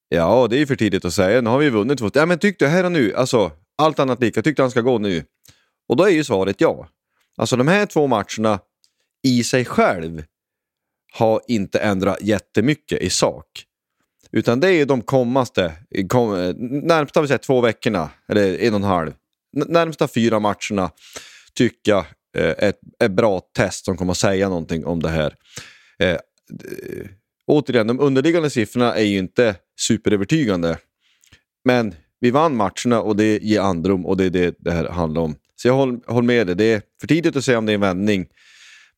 Ja, 0.09 0.47
det 0.49 0.55
är 0.55 0.59
ju 0.59 0.67
för 0.67 0.75
tidigt 0.75 1.05
att 1.05 1.13
säga. 1.13 1.41
Nu 1.41 1.49
har 1.49 1.57
vi 1.57 1.69
vunnit 1.69 1.99
två. 1.99 2.09
Ja, 2.13 2.25
men 2.25 2.39
tyckte 2.39 2.67
här 2.67 2.83
och 2.83 2.91
nu, 2.91 3.15
alltså 3.15 3.51
allt 3.77 3.99
annat 3.99 4.21
lika, 4.21 4.41
tyckte 4.41 4.61
han 4.61 4.71
ska 4.71 4.81
gå 4.81 4.97
nu? 4.97 5.23
Och 5.87 5.95
då 5.95 6.03
är 6.03 6.09
ju 6.09 6.23
svaret 6.23 6.61
ja. 6.61 6.87
Alltså 7.37 7.55
de 7.55 7.67
här 7.67 7.85
två 7.85 8.07
matcherna 8.07 8.59
i 9.23 9.43
sig 9.43 9.65
själv 9.65 10.23
har 11.13 11.41
inte 11.47 11.79
ändrat 11.79 12.21
jättemycket 12.21 13.01
i 13.01 13.09
sak. 13.09 13.65
Utan 14.31 14.59
det 14.59 14.67
är 14.67 14.71
ju 14.71 14.85
de 14.85 15.01
kommaste, 15.01 15.73
kom, 16.09 16.53
närmsta 16.83 17.21
vi 17.21 17.27
säger, 17.27 17.37
två 17.37 17.61
veckorna, 17.61 18.09
eller 18.27 18.57
en 18.59 18.73
och 18.73 18.79
en 18.79 18.83
halv, 18.83 19.13
närmsta 19.53 20.07
fyra 20.07 20.39
matcherna 20.39 20.91
tycker 21.53 21.91
jag 21.91 22.05
eh, 22.37 22.49
är 22.57 22.69
ett, 22.69 22.79
ett 23.03 23.11
bra 23.11 23.39
test 23.39 23.85
som 23.85 23.97
kommer 23.97 24.11
att 24.11 24.17
säga 24.17 24.49
någonting 24.49 24.85
om 24.85 25.01
det 25.01 25.09
här. 25.09 25.35
Eh, 25.99 26.17
återigen, 27.47 27.87
de 27.87 27.99
underliggande 27.99 28.49
siffrorna 28.49 28.95
är 28.95 29.03
ju 29.03 29.17
inte 29.17 29.55
superövertygande. 29.79 30.77
Men 31.65 31.95
vi 32.19 32.31
vann 32.31 32.55
matcherna 32.55 33.01
och 33.01 33.15
det 33.15 33.43
ger 33.43 33.59
andrum 33.61 34.05
och 34.05 34.17
det 34.17 34.25
är 34.25 34.29
det 34.29 34.55
det 34.59 34.71
här 34.71 34.89
handlar 34.89 35.21
om. 35.21 35.35
Så 35.55 35.67
jag 35.67 35.75
håller, 35.75 35.99
håll 36.07 36.23
med 36.23 36.47
dig, 36.47 36.55
det 36.55 36.65
är 36.65 36.81
för 37.01 37.07
tidigt 37.07 37.35
att 37.35 37.45
säga 37.45 37.57
om 37.57 37.65
det 37.65 37.71
är 37.71 37.75
en 37.75 37.81
vändning. 37.81 38.27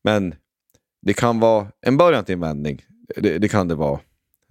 Men 0.04 0.34
det 1.02 1.14
kan 1.14 1.40
vara 1.40 1.68
en 1.80 1.96
början 1.96 2.24
till 2.24 2.32
en 2.32 2.40
vändning. 2.40 2.82
Det, 3.16 3.38
det 3.38 3.48
kan 3.48 3.68
det 3.68 3.74
vara. 3.74 4.00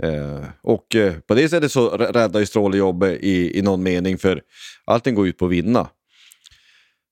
Eh, 0.04 0.46
och 0.62 0.96
eh, 0.96 1.14
på 1.14 1.34
det 1.34 1.50
sättet 1.50 1.72
så 1.72 1.90
räddar 1.90 2.40
ju 2.40 2.46
Stråle 2.46 2.78
jobbet 2.78 3.20
i, 3.22 3.60
i 3.60 3.62
någon 3.62 3.84
mening 3.84 4.18
för 4.18 4.42
allting 4.86 5.16
går 5.16 5.28
ut 5.28 5.38
på 5.38 5.46
att 5.46 5.52
vinna. 5.52 5.90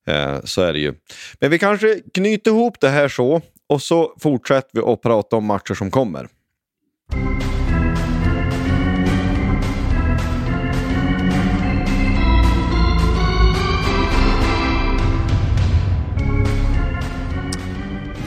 Eh, 0.07 0.41
så 0.43 0.61
är 0.61 0.73
det 0.73 0.79
ju. 0.79 0.93
Men 1.39 1.51
vi 1.51 1.59
kanske 1.59 1.99
knyter 2.13 2.51
ihop 2.51 2.79
det 2.79 2.89
här 2.89 3.07
så 3.07 3.41
och 3.67 3.81
så 3.81 4.15
fortsätter 4.19 4.69
vi 4.73 4.81
att 4.81 5.01
prata 5.01 5.35
om 5.35 5.45
matcher 5.45 5.73
som 5.73 5.91
kommer. 5.91 6.27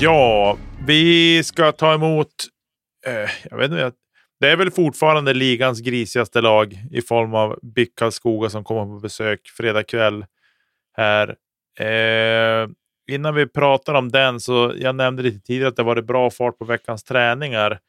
Ja, 0.01 0.59
vi 0.87 1.43
ska 1.45 1.73
ta 1.73 1.95
emot, 1.95 2.29
eh, 3.07 3.31
jag 3.51 3.57
vet 3.57 3.71
inte, 3.71 3.93
det 4.41 4.49
är 4.49 4.57
väl 4.57 4.71
fortfarande 4.71 5.35
ligans 5.35 5.81
grisigaste 5.81 6.41
lag 6.41 6.79
i 6.91 7.03
form 7.03 7.35
av 7.35 7.59
BIK 7.63 7.95
Karlskoga 7.95 8.51
som 8.51 8.65
kommer 8.65 8.85
på 8.95 9.01
besök 9.01 9.41
fredag 9.57 9.83
kväll 9.83 10.25
här. 10.97 11.37
Eh, 11.81 12.69
innan 13.11 13.35
vi 13.35 13.47
pratar 13.47 13.95
om 13.95 14.09
den 14.09 14.41
så 14.41 14.73
jag 14.77 14.95
nämnde 14.95 15.23
lite 15.23 15.41
tidigare 15.41 15.69
att 15.69 15.77
det 15.77 15.83
varit 15.83 16.07
bra 16.07 16.31
fart 16.31 16.59
på 16.59 16.65
veckans 16.65 17.05
träningar 17.05 17.81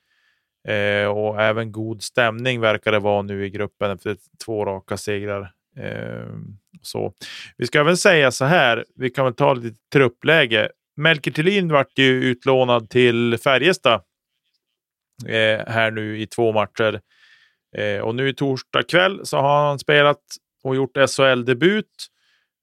eh, 0.67 1.07
och 1.07 1.41
även 1.41 1.71
god 1.71 2.03
stämning 2.03 2.61
verkar 2.61 2.91
det 2.91 2.99
vara 2.99 3.21
nu 3.21 3.45
i 3.45 3.49
gruppen 3.49 3.91
efter 3.91 4.17
två 4.45 4.65
raka 4.65 4.97
segrar. 4.97 5.51
Eh, 5.77 6.27
så. 6.81 7.13
Vi 7.57 7.67
ska 7.67 7.79
även 7.79 7.97
säga 7.97 8.31
så 8.31 8.45
här, 8.45 8.85
vi 8.95 9.09
kan 9.09 9.25
väl 9.25 9.33
ta 9.33 9.53
lite 9.53 9.77
truppläge. 9.93 10.69
Melker 10.95 11.31
Thelin 11.31 11.71
vart 11.71 11.97
ju 11.97 12.23
utlånad 12.23 12.89
till 12.89 13.37
Färjestad 13.43 14.01
eh, 15.25 15.67
här 15.67 15.91
nu 15.91 16.19
i 16.21 16.27
två 16.27 16.51
matcher. 16.51 17.01
Eh, 17.77 17.99
och 17.99 18.15
nu 18.15 18.29
i 18.29 18.33
torsdag 18.33 18.83
kväll 18.83 19.25
så 19.25 19.37
har 19.37 19.67
han 19.67 19.79
spelat 19.79 20.21
och 20.63 20.75
gjort 20.75 20.97
SHL-debut. 20.97 22.07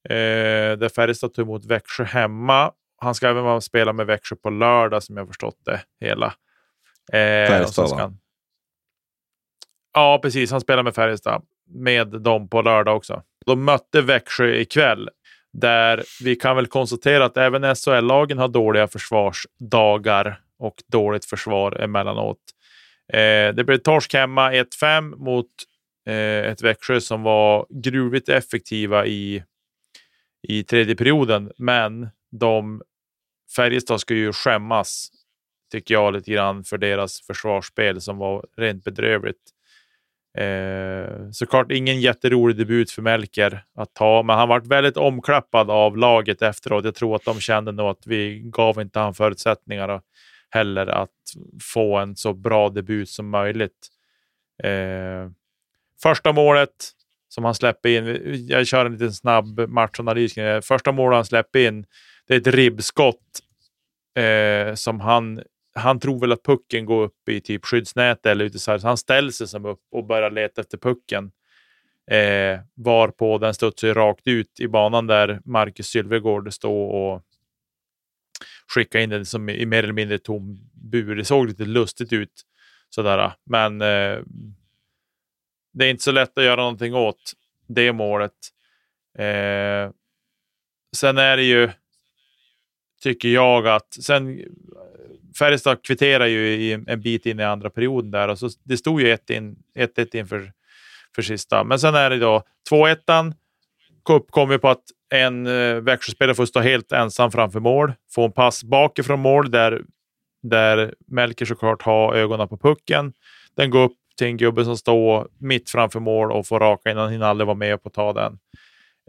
Eh, 0.08 0.78
där 0.78 0.88
Färjestad 0.88 1.34
tog 1.34 1.46
emot 1.46 1.64
Växjö 1.64 2.04
hemma. 2.04 2.72
Han 3.00 3.14
ska 3.14 3.28
även 3.28 3.44
vara 3.44 3.60
spela 3.60 3.92
med 3.92 4.06
Växjö 4.06 4.36
på 4.36 4.50
lördag 4.50 5.02
som 5.02 5.16
jag 5.16 5.26
förstått 5.26 5.58
det 5.64 5.80
hela. 6.00 6.34
Eh, 7.12 7.48
Färjestad 7.48 7.90
va? 7.90 7.96
Han... 7.98 8.18
Ja, 9.94 10.18
precis. 10.22 10.50
Han 10.50 10.60
spelar 10.60 10.82
med 10.82 10.94
Färjestad. 10.94 11.42
Med 11.66 12.08
dem 12.08 12.48
på 12.48 12.62
lördag 12.62 12.96
också. 12.96 13.22
De 13.46 13.64
mötte 13.64 14.00
Växjö 14.00 14.54
ikväll. 14.54 15.10
Där 15.52 16.04
vi 16.22 16.36
kan 16.36 16.56
väl 16.56 16.66
konstatera 16.66 17.24
att 17.24 17.36
även 17.36 17.76
SHL-lagen 17.76 18.38
har 18.38 18.48
dåliga 18.48 18.88
försvarsdagar 18.88 20.40
och 20.58 20.82
dåligt 20.86 21.24
försvar 21.24 21.80
emellanåt. 21.80 22.38
Eh, 23.12 23.54
det 23.54 23.64
blev 23.66 23.78
torsk 23.78 24.14
hemma 24.14 24.52
1-5 24.52 25.16
mot 25.16 25.46
eh, 26.06 26.50
ett 26.50 26.62
Växjö 26.62 27.00
som 27.00 27.22
var 27.22 27.66
gruvligt 27.70 28.28
effektiva 28.28 29.06
i, 29.06 29.42
i 30.48 30.62
tredje 30.62 30.96
perioden. 30.96 31.52
Men 31.58 32.08
de 32.40 32.82
Färjestad 33.56 34.00
ska 34.00 34.14
ju 34.14 34.32
skämmas, 34.32 35.08
tycker 35.74 35.94
jag, 35.94 36.12
lite 36.12 36.30
grann 36.30 36.64
för 36.64 36.78
deras 36.78 37.20
försvarsspel 37.20 38.00
som 38.00 38.18
var 38.18 38.46
rent 38.56 38.84
bedrövligt. 38.84 39.50
Eh, 40.38 41.30
såklart 41.32 41.72
ingen 41.72 42.00
jätterolig 42.00 42.56
debut 42.56 42.90
för 42.90 43.02
Melker 43.02 43.64
att 43.74 43.94
ta, 43.94 44.22
men 44.22 44.36
han 44.36 44.48
varit 44.48 44.66
väldigt 44.66 44.96
omklappad 44.96 45.70
av 45.70 45.96
laget 45.96 46.42
efteråt. 46.42 46.84
Jag 46.84 46.94
tror 46.94 47.16
att 47.16 47.24
de 47.24 47.40
kände 47.40 47.72
nog 47.72 47.86
att 47.86 48.06
vi 48.06 48.42
gav 48.44 48.80
inte 48.80 48.98
han 48.98 49.14
förutsättningar 49.14 50.00
heller 50.50 50.86
att 50.86 51.10
få 51.62 51.98
en 51.98 52.16
så 52.16 52.32
bra 52.32 52.68
debut 52.68 53.08
som 53.08 53.28
möjligt. 53.28 53.88
Eh, 54.62 55.30
första 56.02 56.32
målet 56.32 56.90
som 57.28 57.44
han 57.44 57.54
släpper 57.54 57.88
in, 57.88 58.46
jag 58.48 58.66
kör 58.66 58.86
en 58.86 58.92
liten 58.92 59.12
snabb 59.12 59.68
matchanalys. 59.68 60.34
Första 60.62 60.92
målet 60.92 61.16
han 61.16 61.24
släpper 61.24 61.58
in, 61.58 61.86
det 62.28 62.34
är 62.34 62.38
ett 62.38 62.46
ribbskott 62.46 63.40
eh, 64.14 64.74
som 64.74 65.00
han 65.00 65.42
han 65.74 66.00
tror 66.00 66.20
väl 66.20 66.32
att 66.32 66.42
pucken 66.42 66.86
går 66.86 67.02
upp 67.02 67.28
i 67.28 67.40
typ 67.40 67.64
skyddsnätet 67.64 68.26
eller 68.26 68.44
ute 68.44 68.58
så 68.58 68.70
här. 68.70 68.78
Så 68.78 68.86
han 68.86 68.96
ställer 68.96 69.30
sig 69.30 69.48
som 69.48 69.64
upp 69.64 69.82
och 69.90 70.06
börjar 70.06 70.30
leta 70.30 70.60
efter 70.60 70.78
pucken. 70.78 71.32
Eh, 72.10 72.60
varpå 72.74 73.38
den 73.38 73.54
studsar 73.54 73.94
rakt 73.94 74.26
ut 74.26 74.60
i 74.60 74.68
banan 74.68 75.06
där 75.06 75.40
Marcus 75.44 75.86
Sylvegård 75.86 76.52
står 76.52 76.90
och 76.90 77.22
skickar 78.68 79.00
in 79.00 79.10
den 79.10 79.26
som 79.26 79.48
i 79.48 79.66
mer 79.66 79.82
eller 79.82 79.92
mindre 79.92 80.18
tom 80.18 80.70
bur. 80.72 81.16
Det 81.16 81.24
såg 81.24 81.46
lite 81.46 81.64
lustigt 81.64 82.12
ut 82.12 82.42
sådär, 82.90 83.32
men 83.44 83.80
eh, 83.80 84.18
det 85.72 85.84
är 85.84 85.90
inte 85.90 86.02
så 86.02 86.12
lätt 86.12 86.38
att 86.38 86.44
göra 86.44 86.60
någonting 86.60 86.94
åt 86.94 87.32
det 87.66 87.92
målet. 87.92 88.32
Eh, 89.18 89.90
sen 90.96 91.18
är 91.18 91.36
det 91.36 91.42
ju, 91.42 91.70
tycker 93.02 93.28
jag 93.28 93.68
att 93.68 93.94
sen 93.94 94.40
Färjestad 95.38 95.82
kvitterar 95.82 96.26
ju 96.26 96.48
i 96.48 96.72
en 96.86 97.00
bit 97.00 97.26
in 97.26 97.40
i 97.40 97.44
andra 97.44 97.70
perioden 97.70 98.10
där 98.10 98.28
och 98.28 98.38
så 98.38 98.48
det 98.62 98.76
stod 98.76 99.00
ju 99.00 99.16
1-1 99.16 100.16
inför 100.16 100.52
för 101.14 101.22
sista. 101.22 101.64
Men 101.64 101.78
sen 101.78 101.94
är 101.94 102.10
det 102.10 102.18
då 102.18 102.42
2-1. 102.70 103.34
Cup 104.04 104.30
kommer 104.30 104.58
på 104.58 104.68
att 104.68 104.82
en 105.14 105.46
eh, 105.46 105.74
Växjöspelare 105.74 106.34
får 106.34 106.46
stå 106.46 106.60
helt 106.60 106.92
ensam 106.92 107.30
framför 107.30 107.60
mål. 107.60 107.92
Få 108.14 108.24
en 108.24 108.32
pass 108.32 108.64
bakifrån 108.64 109.20
mål 109.20 109.50
där, 109.50 109.82
där 110.42 110.94
Melker 111.06 111.46
såklart 111.46 111.82
har 111.82 112.14
ögonen 112.14 112.48
på 112.48 112.56
pucken. 112.56 113.12
Den 113.56 113.70
går 113.70 113.84
upp 113.84 113.96
till 114.18 114.26
en 114.26 114.36
gubbe 114.36 114.64
som 114.64 114.76
står 114.76 115.28
mitt 115.38 115.70
framför 115.70 116.00
mål 116.00 116.32
och 116.32 116.46
får 116.46 116.60
raka 116.60 116.90
innan 116.90 117.12
han 117.12 117.22
aldrig 117.22 117.46
var 117.46 117.54
med 117.54 117.82
på 117.82 117.88
att 117.88 117.94
ta 117.94 118.12
den. 118.12 118.38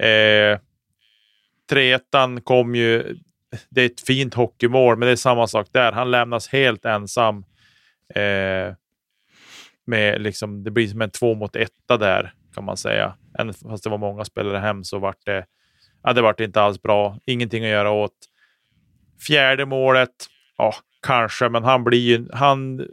Eh, 0.01 0.59
3-1 1.71 2.41
kom 2.43 2.75
ju 2.75 3.17
det 3.69 3.81
är 3.81 3.85
ett 3.85 4.01
fint 4.01 4.33
hockeymål, 4.33 4.97
men 4.97 5.05
det 5.05 5.11
är 5.11 5.15
samma 5.15 5.47
sak 5.47 5.67
där. 5.71 5.91
Han 5.91 6.11
lämnas 6.11 6.47
helt 6.47 6.85
ensam. 6.85 7.45
Eh, 8.15 8.73
med 9.85 10.21
liksom, 10.21 10.63
det 10.63 10.71
blir 10.71 10.87
som 10.87 11.01
en 11.01 11.09
två 11.09 11.35
mot 11.35 11.55
etta 11.55 11.97
där 11.97 12.33
kan 12.55 12.63
man 12.63 12.77
säga. 12.77 13.15
Även 13.39 13.53
fast 13.53 13.83
det 13.83 13.89
var 13.89 13.97
många 13.97 14.25
spelare 14.25 14.57
hem 14.57 14.83
så 14.83 14.99
vart 14.99 15.25
det, 15.25 15.45
ja, 16.03 16.13
det 16.13 16.21
vart 16.21 16.39
inte 16.39 16.61
alls 16.61 16.81
bra. 16.81 17.19
Ingenting 17.25 17.63
att 17.63 17.69
göra 17.69 17.91
åt. 17.91 18.15
Fjärde 19.27 19.65
målet, 19.65 20.09
ja, 20.57 20.73
kanske, 21.01 21.49
men 21.49 21.63
han 21.63 21.83
blir 21.83 21.99
ju, 21.99 22.27
han 22.33 22.87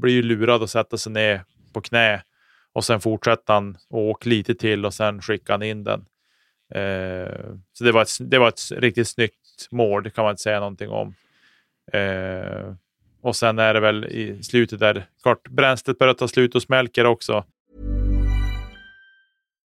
blir 0.00 0.12
ju 0.12 0.22
lurad 0.22 0.62
att 0.62 0.70
sätta 0.70 0.96
sig 0.96 1.12
ner 1.12 1.44
på 1.72 1.80
knä 1.80 2.22
och 2.72 2.84
sen 2.84 3.00
fortsätter 3.00 3.54
han 3.54 3.76
och 3.90 4.00
åka 4.00 4.28
lite 4.28 4.54
till 4.54 4.86
och 4.86 4.94
sen 4.94 5.22
skickar 5.22 5.54
han 5.54 5.62
in 5.62 5.84
den. 5.84 6.04
Eh, 6.70 7.54
så 7.72 7.84
det 7.84 7.92
var, 7.92 8.02
ett, 8.02 8.18
det 8.20 8.38
var 8.38 8.48
ett 8.48 8.72
riktigt 8.72 9.08
snyggt 9.08 9.68
mål, 9.70 10.02
det 10.02 10.10
kan 10.10 10.24
man 10.24 10.30
inte 10.30 10.42
säga 10.42 10.60
någonting 10.60 10.90
om. 10.90 11.14
Eh, 11.92 12.74
och 13.22 13.36
sen 13.36 13.58
är 13.58 13.74
det 13.74 13.80
väl 13.80 14.04
i 14.04 14.42
slutet 14.42 14.80
där, 14.80 15.06
klart 15.22 15.48
bränslet 15.48 15.98
börjar 15.98 16.14
ta 16.14 16.28
slut 16.28 16.54
och 16.54 16.62
smälker 16.62 17.04
också. 17.04 17.44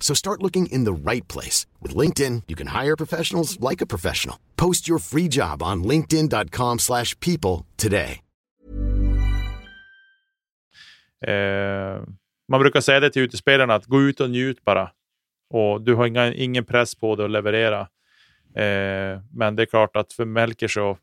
So 0.00 0.14
start 0.14 0.42
looking 0.42 0.66
in 0.66 0.84
the 0.84 1.10
right 1.10 1.28
place. 1.28 1.66
With 1.80 1.94
LinkedIn, 1.98 2.42
you 2.48 2.56
can 2.56 2.66
hire 2.66 2.96
professionals 2.96 3.60
like 3.70 3.84
a 3.84 3.86
professional. 3.86 4.36
Post 4.56 4.88
your 4.88 4.98
free 4.98 5.28
job 5.28 5.62
on 5.62 5.84
linkedin.com 5.84 6.78
slash 6.78 7.14
people 7.20 7.66
today. 7.76 8.20
Eh, 11.26 12.02
man 12.48 12.60
brukar 12.60 12.80
säga 12.80 13.00
det 13.00 13.10
till 13.10 13.22
utespelarna 13.22 13.74
att 13.74 13.86
gå 13.86 14.00
ut 14.02 14.20
och 14.20 14.30
njut 14.30 14.64
bara. 14.64 14.90
Och 15.50 15.80
du 15.80 15.94
har 15.94 16.06
inga, 16.06 16.34
ingen 16.34 16.64
press 16.64 16.94
på 16.94 17.16
dig 17.16 17.24
att 17.24 17.30
leverera. 17.30 17.80
Eh, 18.54 19.20
men 19.32 19.56
det 19.56 19.62
är 19.62 19.66
klart 19.66 19.96
att 19.96 20.12
för 20.12 20.24
Melker 20.24 20.68
så 20.68 20.98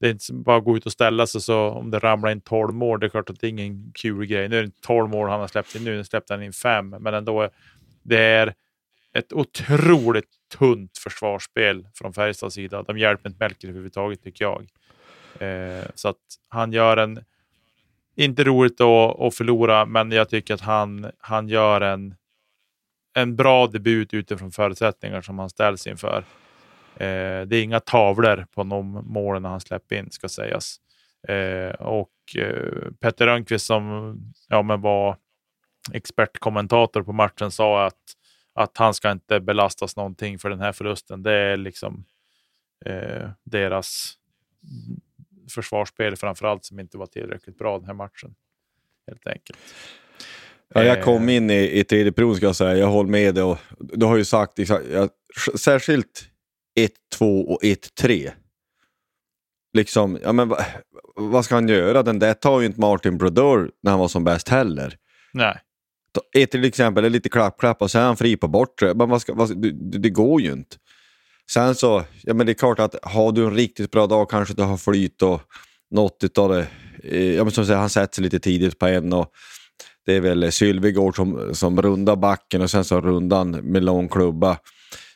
det 0.00 0.06
är 0.06 0.10
inte 0.10 0.32
bara 0.32 0.56
att 0.56 0.64
gå 0.64 0.76
ut 0.76 0.86
och 0.86 0.92
ställa 0.92 1.26
sig 1.26 1.40
så 1.40 1.70
om 1.70 1.90
det 1.90 1.98
ramlar 1.98 2.30
in 2.30 2.40
12 2.40 2.74
mål. 2.74 3.00
Det 3.00 3.06
är 3.06 3.08
klart 3.08 3.30
att 3.30 3.40
det 3.40 3.46
är 3.46 3.48
ingen 3.48 3.92
kul 3.94 4.26
grej. 4.26 4.48
Nu 4.48 4.58
är 4.58 4.62
det 4.62 4.80
12 4.80 5.10
mål 5.10 5.28
han 5.28 5.40
har 5.40 5.48
släppt 5.48 5.74
in 5.74 5.84
nu. 5.84 6.04
Släppte 6.04 6.34
han 6.34 6.42
in 6.42 6.52
fem, 6.52 6.88
men 6.88 7.14
ändå 7.14 7.42
är, 7.42 7.50
det 8.02 8.18
är 8.18 8.54
ett 9.14 9.32
otroligt 9.32 10.28
tunt 10.58 10.98
försvarsspel 10.98 11.88
från 11.94 12.12
Färjestads 12.12 12.54
sida. 12.54 12.82
De 12.82 12.98
hjälper 12.98 13.28
inte 13.28 13.44
Melker 13.44 13.68
överhuvudtaget 13.68 14.22
tycker 14.22 14.44
jag. 14.44 14.68
Eh, 15.48 15.84
så 15.94 16.08
att 16.08 16.16
han 16.48 16.72
gör 16.72 16.96
en, 16.96 17.24
inte 18.16 18.44
roligt 18.44 18.80
att, 18.80 19.20
att 19.20 19.34
förlora, 19.34 19.86
men 19.86 20.10
jag 20.10 20.28
tycker 20.28 20.54
att 20.54 20.60
han, 20.60 21.10
han 21.18 21.48
gör 21.48 21.80
en, 21.80 22.14
en 23.14 23.36
bra 23.36 23.66
debut 23.66 24.14
utifrån 24.14 24.50
förutsättningar 24.50 25.20
som 25.20 25.38
han 25.38 25.50
ställs 25.50 25.86
inför. 25.86 26.24
Eh, 26.96 27.46
det 27.46 27.56
är 27.56 27.62
inga 27.62 27.80
tavlor 27.80 28.46
på 28.54 28.62
de 28.62 29.02
målen 29.06 29.44
han 29.44 29.60
släpper 29.60 29.96
in, 29.96 30.10
ska 30.10 30.28
sägas. 30.28 30.76
Eh, 31.28 31.74
och 31.74 32.10
eh, 32.36 32.90
Petter 33.00 33.26
Rönnqvist 33.26 33.66
som 33.66 34.16
ja, 34.48 34.62
men 34.62 34.80
var 34.80 35.16
expertkommentator 35.92 37.02
på 37.02 37.12
matchen 37.12 37.50
sa 37.50 37.86
att, 37.86 38.16
att 38.54 38.78
han 38.78 38.94
ska 38.94 39.10
inte 39.10 39.40
belastas 39.40 39.96
någonting 39.96 40.38
för 40.38 40.50
den 40.50 40.60
här 40.60 40.72
förlusten. 40.72 41.22
Det 41.22 41.32
är 41.32 41.56
liksom 41.56 42.04
eh, 42.86 43.30
deras 43.44 44.14
försvarsspel 45.50 46.16
framförallt 46.16 46.64
som 46.64 46.80
inte 46.80 46.98
var 46.98 47.06
tillräckligt 47.06 47.58
bra 47.58 47.78
den 47.78 47.86
här 47.86 47.94
matchen. 47.94 48.34
Helt 49.06 49.26
enkelt. 49.26 49.58
Ja, 50.74 50.84
jag 50.84 51.04
kom 51.04 51.28
eh. 51.28 51.36
in 51.36 51.50
i, 51.50 51.78
i 51.80 51.84
tredje 51.84 52.12
perioden 52.12 52.36
ska 52.36 52.46
jag 52.46 52.56
säga, 52.56 52.76
jag 52.76 52.86
håller 52.86 53.10
med 53.10 53.34
dig. 53.34 53.44
Och 53.44 53.58
du 53.78 54.06
har 54.06 54.16
ju 54.16 54.24
sagt, 54.24 54.58
jag, 54.58 55.10
särskilt 55.58 56.30
1, 56.74 56.92
2 57.18 57.40
och 57.40 57.64
1, 57.64 57.94
3. 57.94 58.30
Liksom, 59.72 60.18
ja 60.22 60.32
men 60.32 60.54
vad 61.14 61.44
ska 61.44 61.54
han 61.54 61.68
göra? 61.68 62.02
Den 62.02 62.18
där 62.18 62.34
tar 62.34 62.60
ju 62.60 62.66
inte 62.66 62.80
Martin 62.80 63.18
Brodeur 63.18 63.70
när 63.82 63.90
han 63.90 64.00
var 64.00 64.08
som 64.08 64.24
bäst 64.24 64.48
heller. 64.48 64.96
Nej. 65.32 65.60
Ett 66.36 66.50
till 66.50 66.64
exempel 66.64 67.04
är 67.04 67.10
lite 67.10 67.28
klapp-klapp 67.28 67.82
och 67.82 67.90
sen 67.90 68.02
är 68.02 68.06
han 68.06 68.16
fri 68.16 68.36
på 68.36 68.48
bortre. 68.48 68.94
Men 68.94 69.08
vad 69.08 69.20
ska, 69.20 69.34
vad, 69.34 69.62
det, 69.62 69.98
det, 69.98 70.10
går 70.10 70.40
ju 70.40 70.52
inte. 70.52 70.76
Sen 71.50 71.74
så, 71.74 72.04
ja 72.22 72.34
men 72.34 72.46
det 72.46 72.52
är 72.52 72.54
klart 72.54 72.78
att 72.78 72.94
har 73.02 73.32
du 73.32 73.44
en 73.44 73.54
riktigt 73.54 73.90
bra 73.90 74.06
dag 74.06 74.30
kanske 74.30 74.54
du 74.54 74.62
har 74.62 74.76
flyt 74.76 75.22
och 75.22 75.40
något 75.90 76.38
av 76.38 76.48
det. 76.48 76.66
Eh, 77.04 77.34
ja 77.34 77.44
men 77.44 77.52
som 77.52 77.66
säger, 77.66 77.78
han 77.78 77.90
sätter 77.90 78.14
sig 78.14 78.24
lite 78.24 78.40
tidigt 78.40 78.78
på 78.78 78.86
en 78.86 79.12
och 79.12 79.32
det 80.06 80.14
är 80.14 80.20
väl 80.20 80.52
Sylvegård 80.52 81.16
som, 81.16 81.54
som 81.54 81.82
rundar 81.82 82.16
backen 82.16 82.62
och 82.62 82.70
sen 82.70 82.84
så 82.84 83.00
rundan 83.00 83.50
med 83.50 83.84
lång 83.84 84.08
klubba. 84.08 84.58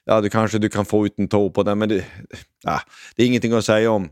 Ja, 0.05 0.21
du 0.21 0.31
kanske 0.31 0.59
du 0.59 0.69
kan 0.69 0.85
få 0.85 1.07
ut 1.07 1.19
en 1.19 1.29
tå 1.29 1.51
på 1.51 1.63
den, 1.63 1.79
men 1.79 1.89
det, 1.89 2.05
ja, 2.63 2.81
det 3.17 3.23
är 3.23 3.27
ingenting 3.27 3.53
att 3.53 3.65
säga 3.65 3.91
om. 3.91 4.09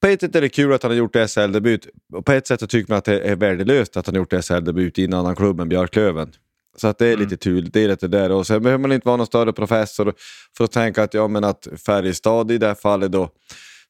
På 0.00 0.06
ett 0.06 0.20
sätt 0.20 0.36
är 0.36 0.40
det 0.40 0.48
kul 0.48 0.72
att 0.72 0.82
han 0.82 0.92
har 0.92 0.96
gjort 0.96 1.16
SHL-debut. 1.16 1.88
På 2.24 2.32
ett 2.32 2.46
sätt 2.46 2.60
så 2.60 2.66
tycker 2.66 2.92
man 2.92 2.98
att 2.98 3.04
det 3.04 3.20
är 3.20 3.36
värdelöst 3.36 3.96
att 3.96 4.06
han 4.06 4.14
har 4.14 4.20
gjort 4.20 4.44
SHL-debut 4.44 4.98
i 4.98 5.04
en 5.04 5.14
annan 5.14 5.36
klubb 5.36 5.60
än 5.60 5.68
Björklöven. 5.68 6.32
Så 6.76 6.88
att 6.88 6.98
det 6.98 7.06
är 7.06 7.14
mm. 7.14 7.20
lite 7.20 7.36
tur, 7.36 7.62
det 7.72 7.84
är 7.84 7.88
lite 7.88 8.08
där. 8.08 8.30
Och 8.30 8.46
sen 8.46 8.62
behöver 8.62 8.82
man 8.82 8.92
inte 8.92 9.06
vara 9.06 9.16
någon 9.16 9.26
större 9.26 9.52
professor 9.52 10.14
för 10.56 10.64
att 10.64 10.72
tänka 10.72 11.02
att, 11.02 11.14
ja, 11.14 11.28
men 11.28 11.44
att 11.44 11.68
Färjestad 11.86 12.50
i 12.50 12.58
det 12.58 12.66
här 12.66 12.74
fallet 12.74 13.12
då 13.12 13.30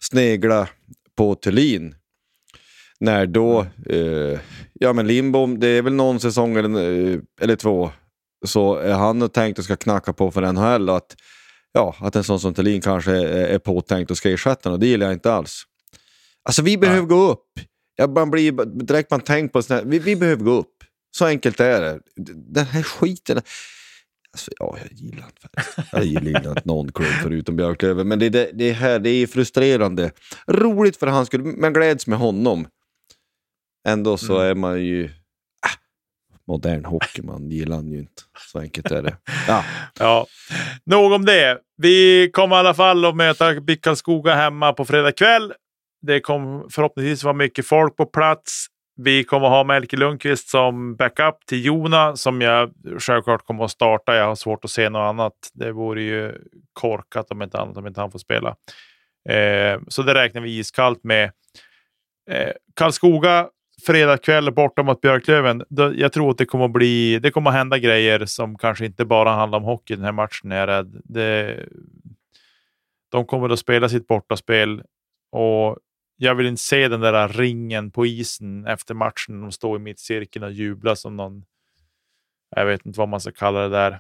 snegla 0.00 0.68
på 1.16 1.34
Thulin. 1.34 1.94
När 3.00 3.26
då, 3.26 3.66
eh, 3.86 4.38
ja 4.72 4.92
men 4.92 5.06
Lindbom, 5.06 5.60
det 5.60 5.68
är 5.68 5.82
väl 5.82 5.92
någon 5.92 6.20
säsong 6.20 6.56
eller, 6.56 7.10
eh, 7.12 7.18
eller 7.40 7.56
två, 7.56 7.90
så 8.46 8.76
är 8.76 8.94
han 8.94 9.28
tänkt 9.28 9.58
att 9.58 9.64
ska 9.64 9.76
knacka 9.76 10.12
på 10.12 10.30
för 10.30 10.52
NHL. 10.52 10.88
Att, 10.88 11.16
ja, 11.72 11.96
att 12.00 12.16
en 12.16 12.24
sån 12.24 12.40
som 12.40 12.54
Thulin 12.54 12.80
kanske 12.80 13.12
är, 13.12 13.46
är 13.46 13.58
påtänkt 13.58 14.10
och 14.10 14.16
ska 14.16 14.30
ersätta 14.30 14.70
och 14.70 14.78
det 14.78 14.86
gillar 14.86 15.06
jag 15.06 15.12
inte 15.12 15.32
alls. 15.32 15.64
Alltså 16.48 16.62
vi 16.62 16.78
behöver 16.78 17.00
Nej. 17.00 17.08
gå 17.08 17.30
upp. 17.30 17.60
Jag, 17.96 18.10
man 18.10 18.30
blir, 18.30 18.64
direkt 18.84 19.10
man 19.10 19.20
tänker 19.20 19.52
på 19.52 19.60
det, 19.60 19.82
vi, 19.84 19.98
vi 19.98 20.16
behöver 20.16 20.44
gå 20.44 20.50
upp. 20.50 20.74
Så 21.10 21.26
enkelt 21.26 21.60
är 21.60 21.80
det. 21.80 22.00
Den 22.34 22.66
här 22.66 22.82
skiten. 22.82 23.40
Alltså, 24.32 24.50
ja, 24.58 24.76
jag 24.82 24.92
gillar 24.92 25.26
inte 25.26 25.48
Jag 25.92 26.04
gillar 26.04 26.48
inte 26.48 26.62
någon 26.64 26.92
klubb 26.92 27.12
förutom 27.22 27.56
Björklöven. 27.56 28.08
Men 28.08 28.18
det, 28.18 28.28
det, 28.28 28.50
det, 28.54 28.72
här, 28.72 28.98
det 28.98 29.10
är 29.10 29.26
frustrerande. 29.26 30.10
Roligt 30.46 30.96
för 30.96 31.06
hans 31.06 31.28
skull, 31.28 31.42
men 31.42 31.72
gläds 31.72 32.06
med 32.06 32.18
honom. 32.18 32.68
Ändå 33.88 34.16
så 34.16 34.34
mm. 34.38 34.50
är 34.50 34.54
man 34.54 34.84
ju... 34.84 35.04
Äh, 35.04 35.10
modern 36.46 36.84
hockey, 36.84 37.22
man 37.22 37.50
gillar 37.50 37.76
han 37.76 37.88
ju 37.88 37.98
inte. 37.98 38.22
Så 38.52 38.58
enkelt 38.58 38.90
är 38.90 39.02
det. 39.02 39.16
Ja. 39.48 39.64
ja. 39.98 40.26
Nog 40.84 41.12
om 41.12 41.24
det. 41.24 41.58
Vi 41.76 42.30
kommer 42.32 42.56
i 42.56 42.58
alla 42.58 42.74
fall 42.74 43.04
att 43.04 43.16
möta 43.16 43.60
BIK 43.60 43.82
Karlskoga 43.82 44.34
hemma 44.34 44.72
på 44.72 44.84
fredag 44.84 45.12
kväll. 45.12 45.52
Det 46.02 46.20
kommer 46.20 46.64
förhoppningsvis 46.70 47.24
vara 47.24 47.34
mycket 47.34 47.66
folk 47.66 47.96
på 47.96 48.06
plats. 48.06 48.66
Vi 48.96 49.24
kommer 49.24 49.48
ha 49.48 49.64
Melker 49.64 49.96
Lundqvist 49.96 50.48
som 50.48 50.96
backup 50.96 51.46
till 51.46 51.64
Jona 51.64 52.16
som 52.16 52.40
jag 52.40 52.72
självklart 52.98 53.44
kommer 53.44 53.64
att 53.64 53.70
starta. 53.70 54.16
Jag 54.16 54.26
har 54.26 54.34
svårt 54.34 54.64
att 54.64 54.70
se 54.70 54.88
något 54.88 55.08
annat. 55.08 55.34
Det 55.54 55.72
vore 55.72 56.02
ju 56.02 56.34
korkat 56.72 57.30
om 57.30 57.42
inte 57.42 57.58
annat 57.58 57.76
om 57.76 57.86
inte 57.86 58.00
han 58.00 58.10
får 58.10 58.18
spela. 58.18 58.56
Eh, 59.28 59.80
så 59.88 60.02
det 60.02 60.14
räknar 60.14 60.40
vi 60.40 60.58
iskallt 60.58 61.04
med. 61.04 61.24
Eh, 62.30 62.52
Karlskoga 62.74 63.48
fredag 63.86 64.18
kväll 64.18 64.52
borta 64.52 64.82
mot 64.82 65.00
Björklöven. 65.00 65.64
Jag 65.94 66.12
tror 66.12 66.30
att 66.30 66.38
det 66.38 66.46
kommer 66.46 66.68
bli. 66.68 67.18
Det 67.18 67.30
kommer 67.30 67.50
hända 67.50 67.78
grejer 67.78 68.26
som 68.26 68.58
kanske 68.58 68.86
inte 68.86 69.04
bara 69.04 69.30
handlar 69.30 69.58
om 69.58 69.64
hockey 69.64 69.94
den 69.94 70.04
här 70.04 70.12
matchen. 70.12 70.52
Är 70.52 70.56
jag 70.56 70.68
rädd. 70.68 71.00
Det, 71.04 71.58
de 73.10 73.26
kommer 73.26 73.48
att 73.48 73.58
spela 73.58 73.88
sitt 73.88 74.06
bortaspel 74.06 74.82
och 75.32 75.78
jag 76.20 76.34
vill 76.34 76.46
inte 76.46 76.62
se 76.62 76.88
den 76.88 77.00
där 77.00 77.28
ringen 77.28 77.90
på 77.90 78.06
isen 78.06 78.66
efter 78.66 78.94
matchen. 78.94 79.40
De 79.40 79.52
står 79.52 79.76
i 79.76 79.82
mittcirkeln 79.82 80.44
och 80.44 80.52
jublar 80.52 80.94
som 80.94 81.16
någon. 81.16 81.44
Jag 82.56 82.66
vet 82.66 82.86
inte 82.86 82.98
vad 82.98 83.08
man 83.08 83.20
ska 83.20 83.32
kalla 83.32 83.68
det 83.68 83.68
där. 83.68 83.92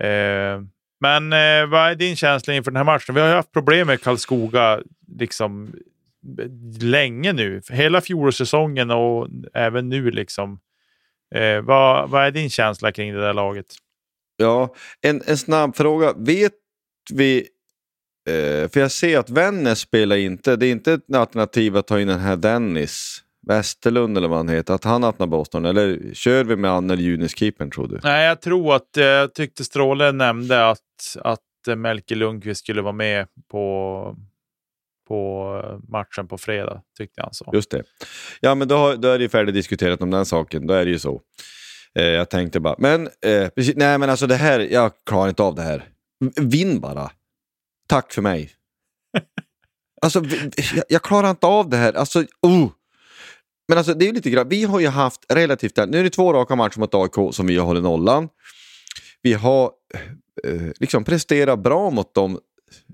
Eh, 0.00 0.62
men 1.00 1.32
eh, 1.32 1.66
vad 1.66 1.90
är 1.90 1.94
din 1.94 2.16
känsla 2.16 2.54
inför 2.54 2.70
den 2.70 2.76
här 2.76 2.84
matchen? 2.84 3.14
Vi 3.14 3.20
har 3.20 3.28
ju 3.28 3.34
haft 3.34 3.52
problem 3.52 3.86
med 3.86 4.02
Karlskoga 4.02 4.80
liksom 5.18 5.74
länge 6.80 7.32
nu. 7.32 7.60
Hela 7.70 8.00
fjolårssäsongen 8.00 8.90
och 8.90 9.28
även 9.54 9.88
nu 9.88 10.10
liksom. 10.10 10.60
Eh, 11.34 11.60
vad, 11.60 12.10
vad 12.10 12.24
är 12.24 12.30
din 12.30 12.50
känsla 12.50 12.92
kring 12.92 13.14
det 13.14 13.20
där 13.20 13.34
laget? 13.34 13.66
Ja, 14.36 14.74
en, 15.00 15.22
en 15.26 15.38
snabb 15.38 15.76
fråga. 15.76 16.12
Vet 16.16 16.52
vi 17.12 17.48
Eh, 18.30 18.68
för 18.68 18.80
jag 18.80 18.90
ser 18.90 19.18
att 19.18 19.30
Vännäs 19.30 19.80
spelar 19.80 20.16
inte. 20.16 20.56
Det 20.56 20.66
är 20.66 20.70
inte 20.70 20.92
ett 20.92 21.14
alternativ 21.14 21.76
att 21.76 21.86
ta 21.86 22.00
in 22.00 22.08
den 22.08 22.20
här 22.20 22.36
Dennis 22.36 23.20
Westerlund 23.46 24.18
eller 24.18 24.28
vad 24.28 24.38
han 24.38 24.48
heter. 24.48 24.74
Att 24.74 24.84
han 24.84 25.04
öppnar 25.04 25.26
Boston. 25.26 25.64
Eller 25.64 26.14
kör 26.14 26.44
vi 26.44 26.56
med 26.56 26.70
Annel 26.70 27.00
Junis-keepern 27.00 27.70
tror 27.70 27.88
du? 27.88 28.00
Nej, 28.02 28.26
jag 28.26 28.40
tror 28.40 28.74
att 28.74 28.96
eh, 28.96 29.04
jag 29.04 29.34
tyckte 29.34 29.64
Stråle 29.64 30.12
nämnde 30.12 30.68
att, 30.68 30.80
att 31.20 31.76
Melker 31.76 32.16
Lundqvist 32.16 32.60
skulle 32.60 32.82
vara 32.82 32.92
med 32.92 33.26
på 33.50 34.16
på 35.08 35.80
matchen 35.88 36.28
på 36.28 36.38
fredag, 36.38 36.82
tyckte 36.98 37.22
han 37.22 37.34
så. 37.34 37.50
Just 37.52 37.70
det. 37.70 37.82
Ja, 38.40 38.54
men 38.54 38.68
då, 38.68 38.94
då 38.94 39.08
är 39.08 39.18
det 39.18 39.22
ju 39.22 39.28
färdigdiskuterat 39.28 40.02
om 40.02 40.10
den 40.10 40.26
saken. 40.26 40.66
Då 40.66 40.74
är 40.74 40.84
det 40.84 40.90
ju 40.90 40.98
så. 40.98 41.20
Eh, 41.98 42.04
jag 42.04 42.30
tänkte 42.30 42.60
bara, 42.60 42.74
men 42.78 43.06
eh, 43.06 43.48
nej 43.76 43.98
men 43.98 44.10
alltså 44.10 44.26
det 44.26 44.34
här, 44.34 44.60
jag 44.60 44.92
klarar 45.06 45.28
inte 45.28 45.42
av 45.42 45.54
det 45.54 45.62
här. 45.62 45.84
Vinn 46.40 46.80
bara. 46.80 47.10
Tack 47.86 48.12
för 48.12 48.22
mig. 48.22 48.50
alltså, 50.02 50.24
jag, 50.74 50.84
jag 50.88 51.02
klarar 51.02 51.30
inte 51.30 51.46
av 51.46 51.68
det 51.68 51.76
här. 51.76 51.92
Alltså, 51.92 52.20
uh. 52.20 52.68
Men 53.68 53.78
alltså, 53.78 53.94
det 53.94 54.08
är 54.08 54.12
lite 54.12 54.30
grann, 54.30 54.48
vi 54.48 54.64
har 54.64 54.80
ju 54.80 54.88
haft 54.88 55.24
relativt, 55.28 55.76
nu 55.76 55.98
är 55.98 56.02
det 56.02 56.10
två 56.10 56.32
raka 56.32 56.56
matcher 56.56 56.78
mot 56.78 56.94
AIK 56.94 57.34
som 57.34 57.46
vi 57.46 57.56
har 57.56 57.66
hållit 57.66 57.82
nollan. 57.82 58.28
Vi 59.22 59.32
har 59.32 59.70
eh, 60.44 60.70
liksom 60.80 61.04
presterat 61.04 61.58
bra 61.58 61.90
mot 61.90 62.14
dem 62.14 62.40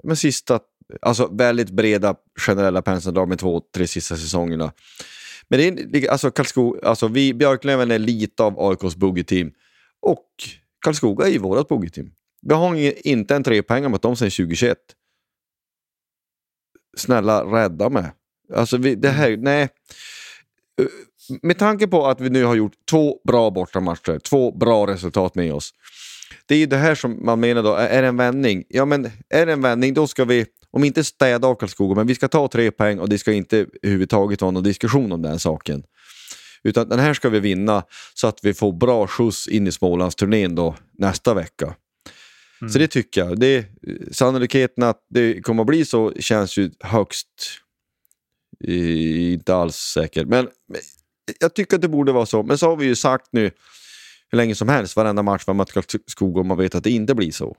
Men 0.04 0.16
sista, 0.16 0.60
alltså 1.02 1.28
väldigt 1.32 1.70
breda 1.70 2.14
generella 2.38 2.82
penseldrag 2.82 3.28
med 3.28 3.38
två, 3.38 3.62
tre 3.74 3.86
sista 3.86 4.16
säsongerna. 4.16 4.72
Men 5.48 5.90
det 5.90 6.06
är, 6.06 6.10
alltså, 6.10 6.30
Karlskoga, 6.30 6.88
alltså 6.88 7.08
vi, 7.08 7.34
Björklöven 7.34 7.90
är 7.90 7.98
lite 7.98 8.42
av 8.42 8.60
AIKs 8.60 8.96
bogeyteam 8.96 9.52
och 10.00 10.26
Karlskoga 10.84 11.26
är 11.26 11.30
ju 11.30 11.38
vårt 11.38 11.68
bogeyteam. 11.68 12.10
Vi 12.42 12.54
har 12.54 13.06
inte 13.06 13.36
en 13.36 13.42
trepoängare 13.42 13.88
mot 13.88 14.02
dem 14.02 14.16
sedan 14.16 14.30
2021. 14.30 14.78
Snälla 16.96 17.44
rädda 17.44 17.90
mig. 17.90 18.12
Alltså 18.54 18.76
vi, 18.76 18.94
det 18.94 19.08
här, 19.08 19.36
nej. 19.36 19.62
Eh, 20.80 20.86
med 21.42 21.58
tanke 21.58 21.86
på 21.86 22.06
att 22.06 22.20
vi 22.20 22.30
nu 22.30 22.44
har 22.44 22.54
gjort 22.54 22.72
två 22.90 23.20
bra 23.24 23.50
bortamatcher, 23.50 24.18
två 24.18 24.52
bra 24.52 24.86
resultat 24.86 25.34
med 25.34 25.54
oss. 25.54 25.74
Det 26.46 26.54
är 26.54 26.58
ju 26.58 26.66
det 26.66 26.76
här 26.76 26.94
som 26.94 27.24
man 27.24 27.40
menar 27.40 27.62
då, 27.62 27.74
är 27.74 28.02
det 28.02 28.08
en 28.08 28.16
vändning? 28.16 28.64
Ja 28.68 28.84
men 28.84 29.10
är 29.28 29.46
det 29.46 29.52
en 29.52 29.62
vändning 29.62 29.94
då 29.94 30.06
ska 30.06 30.24
vi, 30.24 30.46
om 30.70 30.84
inte 30.84 31.04
städa 31.04 31.48
av 31.48 31.54
Karlskoga, 31.54 31.94
men 31.94 32.06
vi 32.06 32.14
ska 32.14 32.28
ta 32.28 32.48
tre 32.48 32.70
poäng 32.70 32.98
och 32.98 33.08
det 33.08 33.18
ska 33.18 33.32
inte 33.32 33.66
överhuvudtaget 33.82 34.42
vara 34.42 34.50
någon 34.50 34.62
diskussion 34.62 35.12
om 35.12 35.22
den 35.22 35.38
saken. 35.38 35.82
Utan 36.62 36.88
den 36.88 36.98
här 36.98 37.14
ska 37.14 37.28
vi 37.28 37.40
vinna 37.40 37.82
så 38.14 38.26
att 38.26 38.38
vi 38.42 38.54
får 38.54 38.72
bra 38.72 39.06
skjuts 39.06 39.48
in 39.48 39.66
i 39.66 39.72
Smålandsturnén 39.72 40.54
då 40.54 40.74
nästa 40.98 41.34
vecka. 41.34 41.74
Mm. 42.60 42.72
Så 42.72 42.78
det 42.78 42.88
tycker 42.88 43.20
jag. 43.20 43.40
Det, 43.40 43.66
sannolikheten 44.12 44.84
att 44.84 45.06
det 45.10 45.42
kommer 45.42 45.62
att 45.62 45.66
bli 45.66 45.84
så 45.84 46.12
känns 46.12 46.56
ju 46.56 46.70
högst 46.80 47.28
inte 48.64 49.54
alls 49.54 49.76
säker. 49.76 50.24
Men 50.24 50.48
jag 51.40 51.54
tycker 51.54 51.76
att 51.76 51.82
det 51.82 51.88
borde 51.88 52.12
vara 52.12 52.26
så. 52.26 52.42
Men 52.42 52.58
så 52.58 52.68
har 52.68 52.76
vi 52.76 52.86
ju 52.86 52.96
sagt 52.96 53.26
nu 53.32 53.50
hur 54.30 54.36
länge 54.36 54.54
som 54.54 54.68
helst, 54.68 54.96
varenda 54.96 55.22
match 55.22 55.44
har 55.46 55.54
mött 55.54 55.72
Karlskoga 55.72 56.40
och 56.40 56.46
man 56.46 56.58
vet 56.58 56.74
att 56.74 56.84
det 56.84 56.90
inte 56.90 57.14
blir 57.14 57.32
så. 57.32 57.56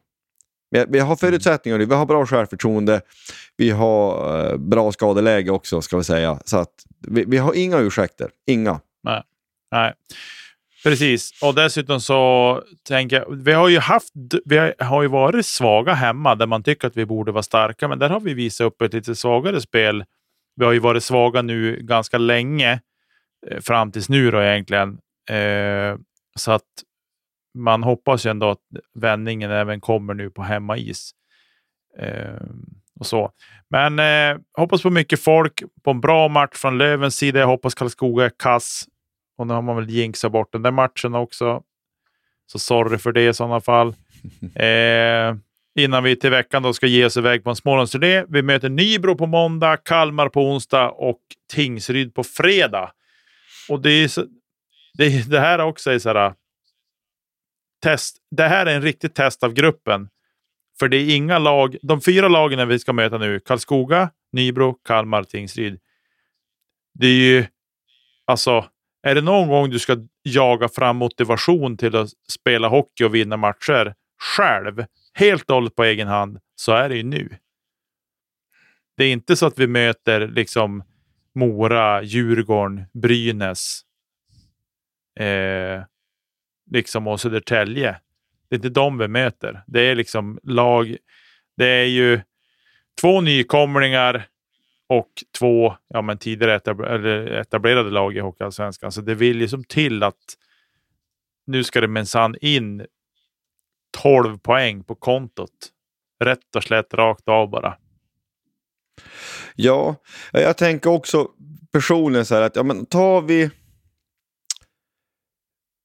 Vi, 0.70 0.86
vi 0.90 1.00
har 1.00 1.16
förutsättningar 1.16 1.78
nu, 1.78 1.86
vi 1.86 1.96
har 1.96 2.06
bra 2.06 2.26
självförtroende, 2.26 3.02
vi 3.58 3.70
har 3.70 4.40
eh, 4.52 4.58
bra 4.58 4.92
skadeläge 4.92 5.52
också 5.52 5.82
ska 5.82 5.98
vi 5.98 6.04
säga. 6.04 6.40
Så 6.46 6.58
att 6.58 6.74
vi, 7.08 7.26
vi 7.28 7.38
har 7.38 7.54
inga 7.54 7.80
ursäkter, 7.80 8.30
inga. 8.48 8.80
Nej. 9.04 9.24
Nej. 9.72 9.94
Precis, 10.84 11.40
och 11.44 11.56
dessutom 11.56 12.02
så 12.02 12.64
tänker 12.88 13.16
jag, 13.16 13.44
vi 13.44 13.54
har 13.54 13.70
ju 13.70 13.80
haft, 13.80 14.14
vi 14.46 14.74
har 14.80 15.02
ju 15.02 15.08
varit 15.08 15.46
svaga 15.46 15.94
hemma 15.94 16.36
där 16.36 16.48
man 16.48 16.64
tycker 16.64 16.88
att 16.88 16.98
vi 16.98 17.06
borde 17.06 17.32
vara 17.32 17.44
starka, 17.44 17.88
men 17.88 18.00
där 18.00 18.10
har 18.10 18.20
vi 18.20 18.34
visat 18.34 18.66
upp 18.66 18.82
ett 18.82 18.94
lite 18.94 19.16
svagare 19.16 19.62
spel. 19.62 20.04
Vi 20.56 20.66
har 20.66 20.72
ju 20.72 20.80
varit 20.80 21.04
svaga 21.04 21.42
nu 21.42 21.80
ganska 21.82 22.18
länge, 22.18 22.80
eh, 23.48 23.60
fram 23.62 23.92
tills 23.92 24.10
nu 24.10 24.32
då 24.32 24.42
egentligen. 24.42 24.98
Eh, 25.30 25.98
så 26.36 26.52
att 26.52 26.64
man 27.58 27.84
hoppas 27.84 28.26
ju 28.26 28.30
ändå 28.30 28.50
att 28.50 28.60
vändningen 28.94 29.52
även 29.52 29.82
kommer 29.82 30.14
nu 30.14 30.30
på 30.30 30.44
hemmais. 30.44 31.12
Eh, 32.00 32.42
och 33.00 33.06
så. 33.06 33.32
Men 33.70 34.00
eh, 34.00 34.42
hoppas 34.58 34.82
på 34.82 34.90
mycket 34.90 35.20
folk, 35.20 35.64
på 35.84 35.92
en 35.92 36.02
bra 36.02 36.28
match 36.28 36.56
från 36.56 36.78
Lövens 36.78 37.16
sida. 37.16 37.40
Jag 37.40 37.48
hoppas 37.48 37.76
Karlskoga 37.76 38.26
är 38.26 38.32
kass. 38.40 38.86
Och 39.42 39.48
nu 39.48 39.54
har 39.54 39.62
man 39.62 39.76
väl 39.76 39.90
jinxat 39.90 40.32
bort 40.32 40.52
den 40.52 40.62
där 40.62 40.72
matchen 40.72 41.16
också. 41.16 41.64
Så 42.52 42.60
sorry 42.60 42.98
för 42.98 43.12
det 43.12 43.28
i 43.28 43.34
sådana 43.34 43.62
fall. 43.62 43.96
Eh, 44.56 45.36
innan 45.80 46.04
vi 46.04 46.16
till 46.16 46.30
veckan 46.30 46.64
då 46.64 46.74
ska 46.74 46.88
ge 46.88 47.06
oss 47.06 47.18
iväg 47.18 47.44
på 47.44 47.50
en 47.50 47.56
Smålandsturné. 47.56 48.26
Vi 48.30 48.42
möter 48.42 48.70
Nybro 48.70 49.16
på 49.16 49.26
måndag, 49.26 49.78
Kalmar 49.78 50.30
på 50.30 50.42
onsdag 50.42 50.90
och 50.90 51.20
Tingsryd 51.54 52.14
på 52.14 52.24
fredag. 52.24 52.92
Och 53.70 53.82
det, 53.82 53.90
är 53.90 54.08
så, 54.08 54.26
det, 54.98 55.30
det 55.30 55.40
här 55.40 55.60
också 55.60 55.92
är 55.92 56.00
så 56.00 56.10
här, 56.10 56.34
test. 57.84 58.18
Det 58.32 58.48
här 58.48 58.66
är 58.66 58.76
en 58.76 58.82
riktigt 58.82 59.16
test 59.16 59.44
av 59.44 59.54
gruppen. 59.54 60.10
För 60.80 60.88
det 60.88 60.98
är 60.98 61.16
inga 61.16 61.40
lag. 61.40 61.76
De 61.82 62.02
fyra 62.02 62.28
lagen 62.28 62.68
vi 62.68 62.80
ska 62.80 62.94
möta 62.94 63.18
nu, 63.18 63.40
Karlskoga, 63.40 64.10
Nybro, 64.32 64.74
Kalmar, 64.74 65.24
Tingsryd. 65.24 65.80
Det 66.94 67.08
är 67.08 67.16
ju 67.16 67.46
alltså 68.26 68.66
är 69.04 69.16
det 69.16 69.22
någon 69.22 69.48
gång 69.48 69.70
du 69.70 69.80
ska 69.80 69.98
jaga 70.24 70.70
fram 70.70 70.98
motivation 70.98 71.78
till 71.78 71.96
att 71.96 72.10
spela 72.32 72.68
hockey 72.68 73.04
och 73.04 73.16
vinna 73.16 73.38
matcher 73.38 73.94
själv, 74.38 74.86
helt 75.14 75.50
och 75.50 75.56
hållet 75.56 75.76
på 75.76 75.84
egen 75.84 76.08
hand, 76.08 76.40
så 76.56 76.72
är 76.72 76.90
det 76.90 76.96
ju 76.96 77.04
nu. 77.04 77.30
Det 78.98 79.04
är 79.04 79.12
inte 79.12 79.36
så 79.36 79.46
att 79.46 79.60
vi 79.60 79.68
möter 79.68 80.28
liksom 80.28 80.84
Mora, 81.36 82.04
Djurgården, 82.04 82.84
Brynäs 82.94 83.82
eh, 85.20 85.84
liksom 86.72 87.08
och 87.08 87.22
Södertälje. 87.22 88.00
Det 88.50 88.56
är 88.56 88.58
inte 88.58 88.70
de 88.70 88.98
vi 88.98 89.08
möter. 89.08 89.64
Det 89.68 89.82
är 89.82 89.96
liksom 89.96 90.40
lag. 90.44 90.98
Det 91.58 91.68
är 91.68 91.86
ju 91.86 92.22
två 93.02 93.22
nykomlingar 93.22 94.28
och 94.92 95.24
två 95.40 95.76
ja, 95.88 96.02
men 96.02 96.18
tidigare 96.18 96.56
etablerade 97.40 97.90
lag 97.90 98.18
i 98.18 98.20
Hockeyallsvenskan. 98.20 98.92
Så 98.92 99.02
det 99.02 99.16
vill 99.16 99.42
ju 99.42 99.48
som 99.48 99.64
till 99.64 100.04
att 100.04 100.38
nu 101.48 101.64
ska 101.64 101.82
det 101.82 101.88
minsann 101.88 102.36
in 102.42 102.86
12 103.98 104.38
poäng 104.38 104.84
på 104.84 104.96
kontot. 104.96 105.70
Rätt 106.24 106.56
och 106.56 106.64
slätt 106.64 106.94
rakt 106.94 107.28
av 107.28 107.50
bara. 107.50 107.78
Ja, 109.56 109.96
jag 110.32 110.58
tänker 110.58 110.90
också 110.90 111.28
personligen 111.72 112.26
så 112.26 112.36
här 112.36 112.42
att 112.42 112.56
ja, 112.56 112.64
men 112.64 112.86
tar 112.86 113.22
vi... 113.22 113.50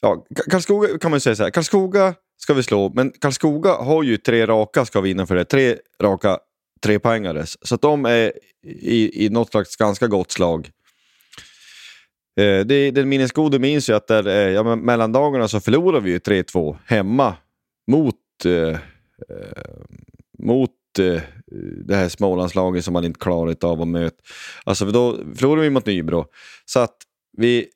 Ja, 0.00 0.26
Karlskoga 0.50 0.98
kan 0.98 1.10
man 1.10 1.16
ju 1.16 1.20
säga 1.20 1.36
så 1.36 1.42
här. 1.42 1.50
Karlskoga 1.50 2.14
ska 2.36 2.54
vi 2.54 2.62
slå, 2.62 2.92
men 2.94 3.12
Karlskoga 3.20 3.72
har 3.72 4.02
ju 4.02 4.16
tre 4.16 4.46
raka 4.46 4.84
ska 4.84 5.00
vi 5.00 5.10
innanför 5.10 5.34
det. 5.34 5.44
Tre 5.44 5.76
raka 6.02 6.38
trepoängares. 6.86 7.56
Så 7.62 7.74
att 7.74 7.82
de 7.82 8.04
är 8.04 8.32
i, 8.66 9.26
i 9.26 9.28
något 9.30 9.50
slags 9.50 9.76
ganska 9.76 10.06
gott 10.06 10.32
slag. 10.32 10.70
Eh, 12.40 12.66
det, 12.66 12.90
den 12.90 13.08
minnesgode 13.08 13.58
minns 13.58 13.90
ju 13.90 13.96
att 13.96 14.06
där, 14.06 14.26
eh, 14.26 14.34
ja, 14.34 14.62
men 14.62 14.80
mellandagarna 14.80 15.48
så 15.48 15.60
förlorade 15.60 16.04
vi 16.04 16.10
ju 16.10 16.18
3-2 16.18 16.76
hemma 16.86 17.34
mot, 17.90 18.14
eh, 18.44 18.52
eh, 18.52 18.78
mot 20.38 20.70
eh, 20.98 21.22
det 21.84 21.96
här 21.96 22.08
Smålandslaget 22.08 22.84
som 22.84 22.92
man 22.92 23.04
inte 23.04 23.20
klarat 23.20 23.64
av 23.64 23.82
att 23.82 23.88
möta. 23.88 24.16
Alltså 24.64 24.84
då 24.84 25.16
förlorade 25.34 25.62
vi 25.62 25.70
mot 25.70 25.86
Nybro. 25.86 26.26
Så 26.64 26.80
att 26.80 26.96
vi, 27.36 27.66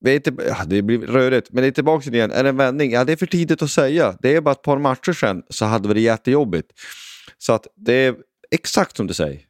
vi 0.00 0.14
är 0.14 0.20
till, 0.20 0.34
ja, 0.48 0.64
det 0.66 0.82
blir 0.82 0.98
rörigt, 0.98 1.52
men 1.52 1.62
det 1.62 1.68
är 1.68 1.72
tillbaka 1.72 2.10
igen. 2.10 2.30
Är 2.30 2.42
det 2.42 2.48
en 2.48 2.56
vändning? 2.56 2.90
Ja, 2.90 3.04
det 3.04 3.12
är 3.12 3.16
för 3.16 3.26
tidigt 3.26 3.62
att 3.62 3.70
säga. 3.70 4.16
Det 4.22 4.34
är 4.36 4.40
bara 4.40 4.52
ett 4.52 4.62
par 4.62 4.78
matcher 4.78 5.12
sedan 5.12 5.42
så 5.48 5.64
hade 5.64 5.88
vi 5.88 5.94
det 5.94 6.00
jättejobbigt. 6.00 6.72
Så 7.42 7.52
att 7.52 7.66
det 7.76 7.92
är 7.92 8.16
exakt 8.50 8.96
som 8.96 9.06
du 9.06 9.14
säger. 9.14 9.40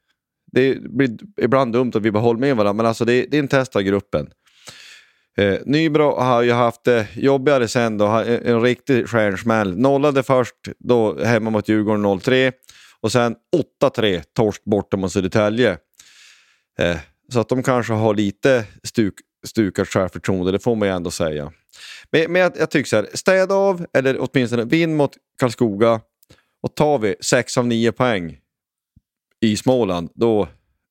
Det 0.52 0.82
blir 0.82 1.18
ibland 1.40 1.72
dumt 1.72 1.92
att 1.94 2.02
vi 2.02 2.10
bara 2.10 2.22
håller 2.22 2.40
med 2.40 2.56
varandra, 2.56 2.72
men 2.72 2.86
alltså 2.86 3.04
det, 3.04 3.26
det 3.30 3.36
är 3.36 3.40
en 3.40 3.48
test 3.48 3.76
av 3.76 3.82
gruppen. 3.82 4.30
Eh, 5.38 5.58
Nybro 5.66 6.14
har 6.20 6.42
ju 6.42 6.52
haft 6.52 6.84
det 6.84 7.06
jobbigare 7.14 7.68
sen 7.68 7.98
då, 7.98 8.06
en, 8.06 8.46
en 8.46 8.62
riktig 8.62 9.08
stjärnsmäll. 9.08 9.76
Nollade 9.78 10.22
först 10.22 10.54
då 10.78 11.24
hemma 11.24 11.50
mot 11.50 11.68
Djurgården 11.68 12.06
0-3 12.06 12.52
och 13.00 13.12
sen 13.12 13.36
8-3 13.82 14.22
torsk 14.36 14.64
borta 14.64 14.96
mot 14.96 15.12
Södertälje. 15.12 15.78
Eh, 16.78 16.96
så 17.32 17.40
att 17.40 17.48
de 17.48 17.62
kanske 17.62 17.92
har 17.92 18.14
lite 18.14 18.64
stuk, 18.84 19.14
stukat 19.46 19.88
självförtroende, 19.88 20.52
det 20.52 20.58
får 20.58 20.76
man 20.76 20.88
ju 20.88 20.94
ändå 20.94 21.10
säga. 21.10 21.52
Men, 22.10 22.32
men 22.32 22.42
jag, 22.42 22.52
jag 22.58 22.70
tycker 22.70 22.88
så 22.88 22.96
här, 22.96 23.08
städa 23.14 23.54
av 23.54 23.86
eller 23.92 24.16
åtminstone 24.20 24.64
vinn 24.64 24.96
mot 24.96 25.12
Karlskoga 25.40 26.00
och 26.60 26.74
tar 26.74 26.98
vi 26.98 27.16
6 27.20 27.58
av 27.58 27.66
9 27.66 27.92
poäng 27.92 28.40
i 29.40 29.56
Småland, 29.56 30.10
då, 30.14 30.48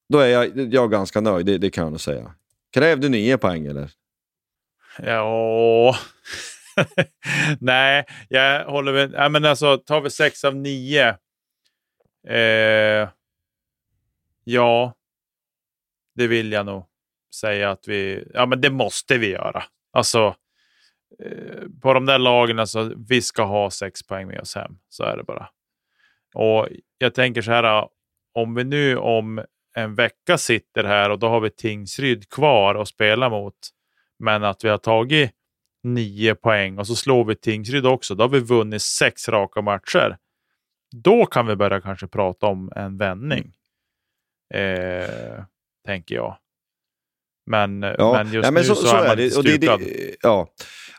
då 0.09 0.19
är 0.19 0.27
jag, 0.27 0.73
jag 0.73 0.91
ganska 0.91 1.21
nöjd. 1.21 1.45
Det, 1.45 1.57
det 1.57 1.69
kan 1.69 1.83
jag 1.83 1.91
nog 1.91 2.01
säga. 2.01 2.35
Kräv 2.73 2.99
du 2.99 3.09
9 3.09 3.37
poäng 3.37 3.65
eller? 3.65 3.91
Ja... 4.97 5.95
Nej, 7.59 8.05
jag 8.29 8.65
håller 8.65 8.93
med. 8.93 9.13
Ja, 9.13 9.29
men 9.29 9.45
alltså, 9.45 9.77
tar 9.77 10.01
vi 10.01 10.09
6 10.09 10.43
av 10.43 10.55
9. 10.55 11.15
Eh, 12.27 13.09
ja, 14.43 14.93
det 16.15 16.27
vill 16.27 16.51
jag 16.51 16.65
nog 16.65 16.85
säga 17.35 17.71
att 17.71 17.87
vi... 17.87 18.27
Ja, 18.33 18.45
men 18.45 18.61
det 18.61 18.69
måste 18.69 19.17
vi 19.17 19.27
göra. 19.27 19.63
Alltså, 19.91 20.35
eh, 21.23 21.63
på 21.81 21.93
de 21.93 22.05
där 22.05 22.19
lagen, 22.19 22.59
alltså, 22.59 22.93
vi 23.07 23.21
ska 23.21 23.43
ha 23.43 23.71
6 23.71 24.03
poäng 24.03 24.27
med 24.27 24.39
oss 24.39 24.55
hem. 24.55 24.77
Så 24.89 25.03
är 25.03 25.17
det 25.17 25.23
bara. 25.23 25.49
Och 26.33 26.67
jag 26.97 27.13
tänker 27.13 27.41
så 27.41 27.51
här, 27.51 27.87
om 28.33 28.55
vi 28.55 28.63
nu 28.63 28.97
om 28.97 29.45
en 29.75 29.95
vecka 29.95 30.37
sitter 30.37 30.83
här 30.83 31.09
och 31.09 31.19
då 31.19 31.27
har 31.27 31.39
vi 31.39 31.49
Tingsryd 31.49 32.29
kvar 32.29 32.75
att 32.75 32.87
spela 32.87 33.29
mot, 33.29 33.55
men 34.19 34.43
att 34.43 34.63
vi 34.63 34.69
har 34.69 34.77
tagit 34.77 35.31
nio 35.83 36.35
poäng 36.35 36.77
och 36.77 36.87
så 36.87 36.95
slår 36.95 37.25
vi 37.25 37.35
Tingsryd 37.35 37.85
också, 37.85 38.15
då 38.15 38.23
har 38.23 38.29
vi 38.29 38.39
vunnit 38.39 38.81
sex 38.81 39.29
raka 39.29 39.61
matcher. 39.61 40.17
Då 40.91 41.25
kan 41.25 41.47
vi 41.47 41.55
börja 41.55 41.81
kanske 41.81 42.07
prata 42.07 42.45
om 42.45 42.71
en 42.75 42.97
vändning. 42.97 43.53
Eh, 44.53 45.43
tänker 45.85 46.15
jag. 46.15 46.37
Men, 47.45 47.81
ja, 47.81 48.13
men 48.13 48.33
just 48.33 48.45
ja, 48.45 48.51
men 48.51 48.61
nu 48.61 48.67
så, 48.67 48.75
så, 48.75 48.87
så 48.87 48.95
är 48.95 49.07
man 49.07 49.17
det. 49.17 49.37
Och 49.37 49.43
det, 49.43 49.57
det, 49.57 50.15
ja. 50.21 50.47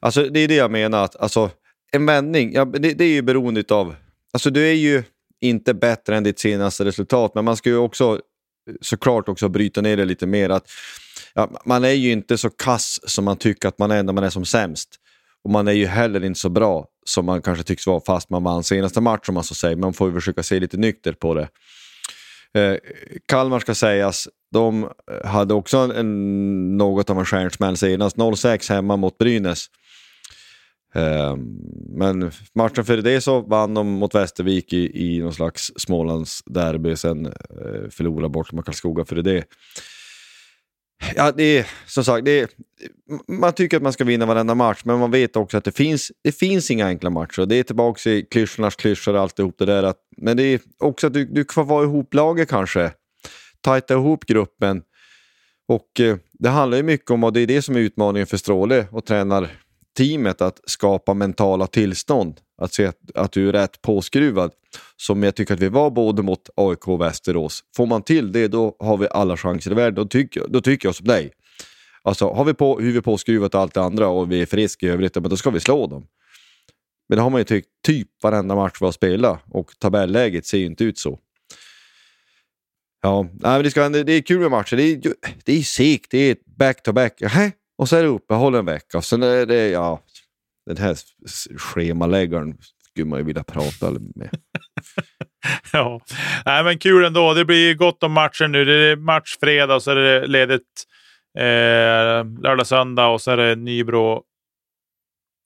alltså, 0.00 0.22
det 0.22 0.40
är 0.40 0.48
det 0.48 0.54
jag 0.54 0.70
menar. 0.70 1.04
Att, 1.04 1.16
alltså, 1.16 1.50
en 1.92 2.06
vändning, 2.06 2.52
ja, 2.52 2.64
det, 2.64 2.94
det 2.94 3.04
är 3.04 3.12
ju 3.12 3.22
beroende 3.22 3.64
av... 3.70 3.94
Alltså, 4.32 4.50
du 4.50 4.68
är 4.68 4.72
ju 4.72 5.02
inte 5.40 5.74
bättre 5.74 6.16
än 6.16 6.24
ditt 6.24 6.38
senaste 6.38 6.84
resultat, 6.84 7.34
men 7.34 7.44
man 7.44 7.56
ska 7.56 7.70
ju 7.70 7.76
också 7.76 8.12
eh, 8.68 8.74
såklart 8.80 9.28
också 9.28 9.48
bryta 9.48 9.80
ner 9.80 9.96
det 9.96 10.04
lite 10.04 10.26
mer. 10.26 10.50
att 10.50 10.70
ja, 11.34 11.62
Man 11.64 11.84
är 11.84 11.90
ju 11.92 12.12
inte 12.12 12.38
så 12.38 12.50
kass 12.50 13.00
som 13.04 13.24
man 13.24 13.36
tycker 13.36 13.68
att 13.68 13.78
man 13.78 13.90
är 13.90 14.02
när 14.02 14.12
man 14.12 14.24
är 14.24 14.30
som 14.30 14.44
sämst. 14.44 14.88
Och 15.44 15.50
man 15.50 15.68
är 15.68 15.72
ju 15.72 15.86
heller 15.86 16.24
inte 16.24 16.40
så 16.40 16.48
bra 16.48 16.86
som 17.04 17.26
man 17.26 17.42
kanske 17.42 17.64
tycks 17.64 17.86
vara 17.86 18.00
fast 18.00 18.30
man 18.30 18.44
vann 18.44 18.64
senaste 18.64 19.00
match 19.00 19.28
om 19.28 19.34
man 19.34 19.44
så 19.44 19.54
säger. 19.54 19.76
Man 19.76 19.92
får 19.92 20.08
ju 20.08 20.14
försöka 20.14 20.42
se 20.42 20.60
lite 20.60 20.76
nykter 20.76 21.12
på 21.12 21.34
det. 21.34 21.48
Eh, 22.54 22.76
Kalmar 23.26 23.60
ska 23.60 23.74
sägas, 23.74 24.28
de 24.52 24.84
eh, 24.84 25.28
hade 25.28 25.54
också 25.54 25.78
en, 25.78 26.76
något 26.76 27.10
av 27.10 27.18
en 27.18 27.24
stjärnsmäll 27.24 27.76
senast. 27.76 28.16
0-6 28.16 28.72
hemma 28.72 28.96
mot 28.96 29.18
Brynäs. 29.18 29.66
Eh, 30.94 31.36
men 31.88 32.30
matchen 32.54 32.84
före 32.84 33.00
det 33.00 33.20
så 33.20 33.40
vann 33.40 33.74
de 33.74 33.88
mot 33.88 34.14
Västervik 34.14 34.72
i, 34.72 35.14
i 35.14 35.20
någon 35.20 35.34
slags 35.34 35.72
Smålandsderby. 35.76 36.96
Sen 36.96 37.26
eh, 37.26 37.32
förlorade 37.90 38.28
bort 38.28 38.52
mot 38.52 38.64
Karlskoga 38.64 39.04
före 39.04 39.22
det. 39.22 39.44
Ja, 41.16 41.32
det 41.32 41.58
är 41.58 41.66
som 41.86 42.04
sagt, 42.04 42.24
det 42.24 42.40
är, 42.40 42.48
man 43.28 43.52
tycker 43.52 43.76
att 43.76 43.82
man 43.82 43.92
ska 43.92 44.04
vinna 44.04 44.26
varenda 44.26 44.54
match, 44.54 44.80
men 44.84 44.98
man 44.98 45.10
vet 45.10 45.36
också 45.36 45.56
att 45.58 45.64
det 45.64 45.72
finns, 45.72 46.12
det 46.24 46.32
finns 46.32 46.70
inga 46.70 46.86
enkla 46.86 47.10
matcher. 47.10 47.46
Det 47.46 47.56
är 47.56 47.62
tillbaka 47.62 48.10
i 48.10 48.22
klyschornas 48.22 48.76
klyschor 48.76 49.14
och 49.14 49.20
alltihop 49.20 49.58
det 49.58 49.64
där. 49.64 49.82
Att, 49.82 49.96
men 50.16 50.36
det 50.36 50.42
är 50.42 50.60
också 50.78 51.06
att 51.06 51.12
du, 51.12 51.24
du 51.24 51.44
får 51.50 51.64
vara 51.64 51.84
ihop 51.84 52.14
laget 52.14 52.48
kanske. 52.48 52.92
Tajta 53.60 53.94
ihop 53.94 54.24
gruppen. 54.24 54.82
Och 55.68 56.00
eh, 56.00 56.16
det 56.32 56.48
handlar 56.48 56.76
ju 56.76 56.82
mycket 56.82 57.10
om, 57.10 57.24
och 57.24 57.32
det 57.32 57.40
är 57.40 57.46
det 57.46 57.62
som 57.62 57.76
är 57.76 57.80
utmaningen 57.80 58.26
för 58.26 58.36
Stråle 58.36 58.86
och 58.90 59.04
tränar 59.04 59.50
teamet 59.96 60.42
att 60.42 60.60
skapa 60.64 61.14
mentala 61.14 61.66
tillstånd. 61.66 62.40
Att 62.62 62.74
se 62.74 62.86
att, 62.86 62.98
att 63.14 63.32
du 63.32 63.48
är 63.48 63.52
rätt 63.52 63.82
påskruvad. 63.82 64.50
Som 64.96 65.22
jag 65.22 65.34
tycker 65.34 65.54
att 65.54 65.60
vi 65.60 65.68
var 65.68 65.90
både 65.90 66.22
mot 66.22 66.50
AIK 66.56 66.88
och 66.88 67.00
Västerås. 67.00 67.64
Får 67.76 67.86
man 67.86 68.02
till 68.02 68.32
det, 68.32 68.48
då 68.48 68.76
har 68.78 68.96
vi 68.96 69.08
alla 69.10 69.36
chanser 69.36 69.70
i 69.70 69.74
världen. 69.74 69.94
Då 69.94 70.04
tycker, 70.04 70.48
då 70.48 70.60
tycker 70.60 70.88
jag 70.88 70.94
som 70.94 71.06
dig. 71.06 71.32
Alltså, 72.02 72.32
har 72.32 72.44
vi 72.44 72.54
på, 72.54 72.80
huvudet 72.80 73.04
påskruvat 73.04 73.54
och 73.54 73.60
allt 73.60 73.74
det 73.74 73.82
andra 73.82 74.08
och 74.08 74.32
vi 74.32 74.42
är 74.42 74.46
friska 74.46 74.86
i 74.86 74.88
övrigt, 74.88 75.14
men 75.14 75.30
då 75.30 75.36
ska 75.36 75.50
vi 75.50 75.60
slå 75.60 75.86
dem. 75.86 76.06
Men 77.08 77.16
det 77.16 77.22
har 77.22 77.30
man 77.30 77.40
ju 77.40 77.44
tyckt 77.44 77.68
typ 77.86 78.08
varenda 78.22 78.54
match 78.54 78.76
vi 78.80 78.84
har 78.84 78.92
spelat 78.92 79.42
och 79.50 79.72
tabelläget 79.78 80.46
ser 80.46 80.58
ju 80.58 80.66
inte 80.66 80.84
ut 80.84 80.98
så. 80.98 81.18
Ja, 83.02 83.22
nej, 83.22 83.52
men 83.52 83.62
det, 83.62 83.70
ska, 83.70 83.88
det 83.88 84.12
är 84.12 84.22
kul 84.22 84.40
med 84.40 84.50
matcher. 84.50 84.76
Det 84.76 84.82
är, 84.82 85.00
det 85.44 85.58
är 85.58 85.62
segt, 85.62 86.10
det 86.10 86.18
är 86.18 86.36
back-to-back. 86.44 87.20
-back. 87.20 87.44
Äh, 87.44 87.50
och 87.80 87.88
så 87.88 87.96
är 87.96 88.02
det 88.02 88.08
uppehåll 88.08 88.54
en 88.54 88.64
vecka. 88.64 88.98
Och 88.98 89.04
sen 89.04 89.22
är 89.22 89.46
det, 89.46 89.68
ja, 89.68 90.00
den 90.66 90.76
här 90.76 90.96
schemaläggaren 91.58 92.58
skulle 92.90 93.06
man 93.06 93.18
ju 93.18 93.24
vilja 93.24 93.44
prata 93.44 93.90
med. 93.90 94.30
ja, 95.72 96.00
nej, 96.44 96.64
men 96.64 96.78
kul 96.78 97.04
ändå. 97.04 97.34
Det 97.34 97.44
blir 97.44 97.74
gott 97.74 98.02
om 98.02 98.12
matcher 98.12 98.48
nu. 98.48 98.64
Det 98.64 98.74
är 98.74 98.96
match 98.96 99.36
fredag 99.40 99.74
och 99.74 99.82
så 99.82 99.90
är 99.90 99.96
det 99.96 100.26
ledigt 100.26 100.84
eh, 101.38 102.42
lördag, 102.42 102.66
söndag 102.66 103.06
och 103.06 103.20
så 103.20 103.30
är 103.30 103.36
det 103.36 103.56
Nybro 103.56 104.22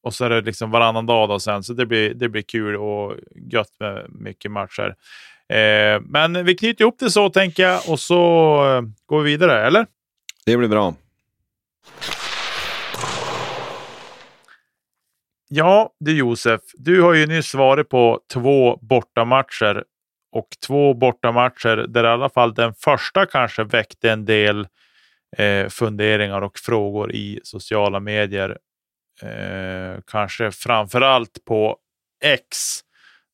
och 0.03 0.14
så 0.14 0.24
är 0.24 0.30
det 0.30 0.41
liksom 0.41 0.70
varannan 0.70 1.07
dag 1.07 1.28
då 1.28 1.41
sen. 1.41 1.62
Så 1.62 1.72
det 1.72 1.87
blir, 1.87 2.14
det 2.14 2.28
blir 2.28 2.43
kul 2.43 2.76
och 2.76 3.16
gött 3.53 3.72
med 3.80 4.07
mycket 4.09 4.51
matcher. 4.51 4.95
Eh, 5.49 6.01
men 6.01 6.45
vi 6.45 6.55
knyter 6.55 6.82
ihop 6.82 6.97
det 6.99 7.11
så 7.11 7.30
tänker 7.30 7.62
jag 7.62 7.89
och 7.89 8.01
så 8.01 8.16
eh, 8.66 8.82
går 9.07 9.22
vi 9.22 9.30
vidare, 9.30 9.66
eller? 9.66 9.87
Det 10.47 10.57
blir 10.57 10.68
bra. 10.68 10.95
Ja, 15.57 15.90
du 16.00 16.16
Josef, 16.16 16.61
du 16.74 17.02
har 17.02 17.14
ju 17.14 17.26
nyss 17.26 17.55
varit 17.55 17.88
på 17.88 18.20
två 18.32 18.78
bortamatcher 18.82 19.84
och 20.32 20.48
två 20.66 20.94
bortamatcher 20.94 21.76
där 21.88 22.05
i 22.05 22.07
alla 22.07 22.28
fall 22.28 22.55
den 22.55 22.74
första 22.74 23.26
kanske 23.26 23.64
väckte 23.64 24.11
en 24.11 24.24
del 24.24 24.66
eh, 25.36 25.68
funderingar 25.68 26.42
och 26.42 26.59
frågor 26.59 27.12
i 27.12 27.40
sociala 27.42 28.00
medier. 28.00 28.59
Eh, 29.22 30.00
kanske 30.07 30.50
framför 30.50 31.00
allt 31.00 31.44
på 31.44 31.76
X. 32.24 32.57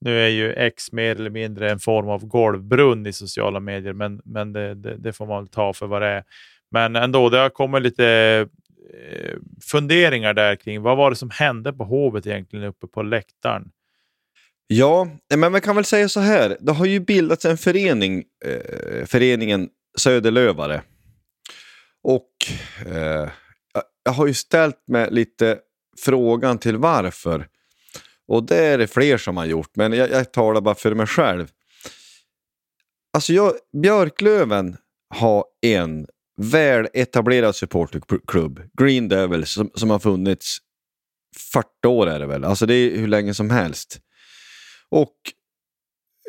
Nu 0.01 0.25
är 0.25 0.29
ju 0.29 0.53
X 0.53 0.93
mer 0.93 1.17
eller 1.17 1.31
mindre 1.31 1.71
en 1.71 1.79
form 1.79 2.09
av 2.09 2.27
golvbrunn 2.27 3.07
i 3.07 3.13
sociala 3.13 3.61
medier, 3.61 3.93
men, 3.93 4.21
men 4.25 4.53
det, 4.53 4.75
det, 4.75 4.97
det 4.97 5.13
får 5.13 5.27
man 5.27 5.43
väl 5.43 5.49
ta 5.49 5.73
för 5.73 5.87
vad 5.87 6.03
det 6.03 6.09
är. 6.09 6.25
Men 6.71 6.97
ändå, 6.97 7.29
det 7.29 7.39
har 7.39 7.51
kommit 7.51 7.83
lite 7.83 8.07
eh, 9.11 9.37
funderingar 9.63 10.35
där 10.35 10.57
kring 10.57 10.83
vad 10.83 10.97
var 10.97 11.11
det 11.11 11.17
som 11.17 11.31
hände 11.31 11.73
på 11.73 11.85
Hovet 11.85 12.27
egentligen 12.27 12.65
uppe 12.65 12.87
på 12.87 13.03
läktaren? 13.03 13.71
Ja, 14.67 15.09
men 15.35 15.53
man 15.53 15.61
kan 15.61 15.77
väl 15.77 15.85
säga 15.85 16.09
så 16.09 16.21
här. 16.21 16.57
Det 16.61 16.73
har 16.73 16.87
ju 16.87 17.01
bildats 17.01 17.45
en 17.45 17.59
förening, 17.59 18.25
eh, 18.45 19.07
föreningen 19.07 19.69
Söderlövare. 19.99 20.83
Och 22.03 22.31
eh, 22.87 23.29
jag 24.05 24.13
har 24.13 24.27
ju 24.27 24.35
ställt 24.35 24.89
mig 24.89 25.09
lite 25.11 25.59
frågan 25.99 26.59
till 26.59 26.77
varför. 26.77 27.49
Och 28.29 28.45
det 28.45 28.67
är 28.67 28.79
det 28.79 28.87
fler 28.87 29.19
som 29.19 29.37
har 29.37 29.45
gjort, 29.45 29.71
men 29.77 29.93
jag, 29.93 30.11
jag 30.11 30.33
talar 30.33 30.61
bara 30.61 30.75
för 30.75 30.95
mig 30.95 31.07
själv. 31.07 31.49
Alltså 33.13 33.33
jag, 33.33 33.53
Björklöven 33.83 34.77
har 35.15 35.45
en 35.61 36.07
väl 36.41 36.89
etablerad 36.93 37.57
supporterklubb, 37.57 38.63
Green 38.79 39.09
Devils, 39.09 39.51
som, 39.51 39.71
som 39.75 39.91
har 39.91 39.99
funnits 39.99 40.59
40 41.53 41.87
år 41.87 42.07
är 42.07 42.19
det 42.19 42.27
väl. 42.27 42.45
Alltså 42.45 42.67
det 42.67 42.75
är 42.75 42.97
hur 42.97 43.09
länge 43.09 43.35
som 43.35 43.51
helst. 43.51 44.01
Och 44.89 45.15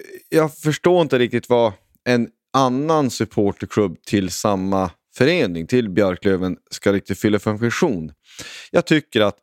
eh, 0.03 0.37
jag 0.37 0.57
förstår 0.57 1.01
inte 1.01 1.19
riktigt 1.19 1.49
vad 1.49 1.73
en 2.03 2.29
annan 2.53 3.09
supporterklubb 3.09 4.01
till 4.01 4.29
samma 4.29 4.91
förening, 5.15 5.67
till 5.67 5.89
Björklöven, 5.89 6.57
ska 6.71 6.93
riktigt 6.93 7.19
fylla 7.19 7.39
för 7.39 7.51
en 7.51 7.59
funktion. 7.59 8.11
Jag 8.71 8.85
tycker 8.85 9.21
att 9.21 9.37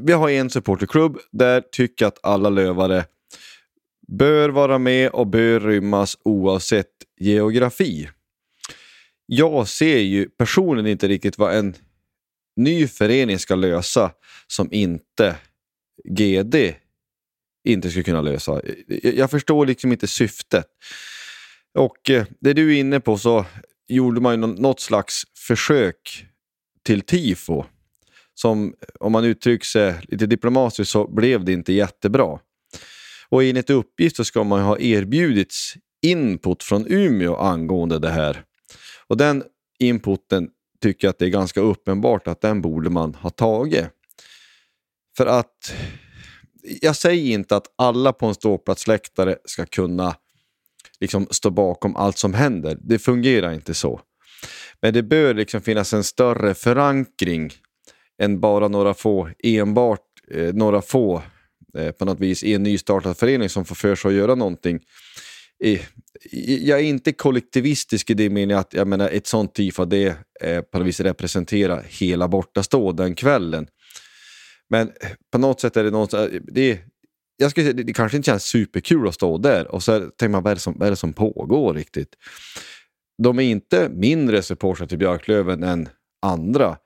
vi 0.00 0.12
har 0.12 0.30
en 0.30 0.50
supporterklubb 0.50 1.18
där 1.32 1.60
tycker 1.72 2.06
att 2.06 2.18
alla 2.22 2.50
lövare 2.50 3.04
bör 4.08 4.48
vara 4.48 4.78
med 4.78 5.10
och 5.10 5.26
bör 5.26 5.60
rymmas 5.60 6.18
oavsett 6.24 6.90
geografi. 7.20 8.08
Jag 9.26 9.68
ser 9.68 9.98
ju 9.98 10.28
personligen 10.28 10.90
inte 10.90 11.08
riktigt 11.08 11.38
vad 11.38 11.54
en 11.54 11.74
ny 12.56 12.88
förening 12.88 13.38
ska 13.38 13.54
lösa 13.54 14.12
som 14.46 14.72
inte 14.72 15.36
GD 16.04 16.74
inte 17.64 17.90
skulle 17.90 18.04
kunna 18.04 18.20
lösa. 18.20 18.62
Jag 19.02 19.30
förstår 19.30 19.66
liksom 19.66 19.92
inte 19.92 20.06
syftet. 20.06 20.66
Och 21.74 22.10
eh, 22.10 22.26
det 22.40 22.52
du 22.52 22.74
är 22.74 22.80
inne 22.80 23.00
på 23.00 23.18
så 23.18 23.46
gjorde 23.88 24.20
man 24.20 24.32
ju 24.32 24.46
något 24.46 24.80
slags 24.80 25.22
försök 25.46 26.26
till 26.82 27.00
tifo. 27.00 27.64
Som 28.34 28.74
om 29.00 29.12
man 29.12 29.24
uttrycker 29.24 29.66
sig 29.66 29.94
lite 30.02 30.26
diplomatiskt 30.26 30.92
så 30.92 31.06
blev 31.06 31.44
det 31.44 31.52
inte 31.52 31.72
jättebra. 31.72 32.38
Och 33.28 33.44
enligt 33.44 33.70
uppgift 33.70 34.16
så 34.16 34.24
ska 34.24 34.44
man 34.44 34.60
ha 34.60 34.78
erbjudits 34.78 35.74
input 36.02 36.62
från 36.62 36.86
Umeå 36.88 37.36
angående 37.36 37.98
det 37.98 38.10
här. 38.10 38.44
Och 39.06 39.16
den 39.16 39.44
inputen 39.78 40.50
tycker 40.82 41.06
jag 41.06 41.10
att 41.10 41.18
det 41.18 41.24
är 41.24 41.30
ganska 41.30 41.60
uppenbart 41.60 42.28
att 42.28 42.40
den 42.40 42.62
borde 42.62 42.90
man 42.90 43.14
ha 43.14 43.30
tagit. 43.30 43.84
För 45.16 45.26
att 45.26 45.74
jag 46.80 46.96
säger 46.96 47.34
inte 47.34 47.56
att 47.56 47.66
alla 47.76 48.12
på 48.12 48.26
en 48.26 48.34
ståplatsläktare 48.34 49.36
ska 49.44 49.66
kunna 49.66 50.16
liksom 51.00 51.26
stå 51.30 51.50
bakom 51.50 51.96
allt 51.96 52.18
som 52.18 52.34
händer. 52.34 52.78
Det 52.80 52.98
fungerar 52.98 53.52
inte 53.52 53.74
så. 53.74 54.00
Men 54.80 54.94
det 54.94 55.02
bör 55.02 55.34
liksom 55.34 55.60
finnas 55.60 55.92
en 55.92 56.04
större 56.04 56.54
förankring 56.54 57.52
än 58.22 58.40
bara 58.40 58.68
några 58.68 58.94
få, 58.94 59.30
enbart 59.38 60.00
eh, 60.30 60.54
några 60.54 60.82
få 60.82 61.22
eh, 61.78 61.90
på 61.90 62.04
något 62.04 62.20
vis 62.20 62.42
i 62.42 62.54
en 62.54 62.62
nystartad 62.62 63.16
förening 63.16 63.48
som 63.48 63.64
får 63.64 63.74
för 63.74 63.94
sig 63.94 64.08
att 64.08 64.14
göra 64.14 64.34
någonting. 64.34 64.80
Jag 66.30 66.78
är 66.78 66.84
inte 66.84 67.12
kollektivistisk 67.12 68.10
i 68.10 68.14
det 68.14 68.30
meningen 68.30 68.58
att 68.58 68.74
jag 68.74 68.88
menar, 68.88 69.08
ett 69.08 69.26
sånt 69.26 69.54
typ 69.54 69.66
tifo 69.66 69.84
det 69.84 70.16
eh, 70.40 70.60
på 70.60 70.78
något 70.78 70.86
vis 70.86 71.00
representerar 71.00 71.86
hela 71.88 72.28
bortastå 72.28 72.92
den 72.92 73.14
kvällen. 73.14 73.66
Men 74.70 74.88
eh, 74.88 75.10
på 75.32 75.38
något 75.38 75.60
sätt 75.60 75.76
är 75.76 75.84
det 75.84 75.90
något, 75.90 76.12
eh, 76.12 76.24
det, 76.42 76.80
jag 77.36 77.50
skulle 77.50 77.64
säga, 77.64 77.76
det, 77.76 77.82
det 77.82 77.92
kanske 77.92 78.16
inte 78.16 78.26
känns 78.26 78.44
superkul 78.44 79.08
att 79.08 79.14
stå 79.14 79.38
där 79.38 79.74
och 79.74 79.82
så 79.82 80.00
tänker 80.00 80.28
man 80.28 80.42
vad 80.42 80.50
är, 80.50 80.54
det 80.54 80.60
som, 80.60 80.74
vad 80.78 80.86
är 80.86 80.90
det 80.90 80.96
som 80.96 81.12
pågår 81.12 81.74
riktigt? 81.74 82.14
De 83.22 83.38
är 83.38 83.42
inte 83.42 83.88
mindre 83.88 84.42
supportrar 84.42 84.86
till 84.86 84.98
Björklöven 84.98 85.62
än 85.62 85.88
andra. 86.22 86.76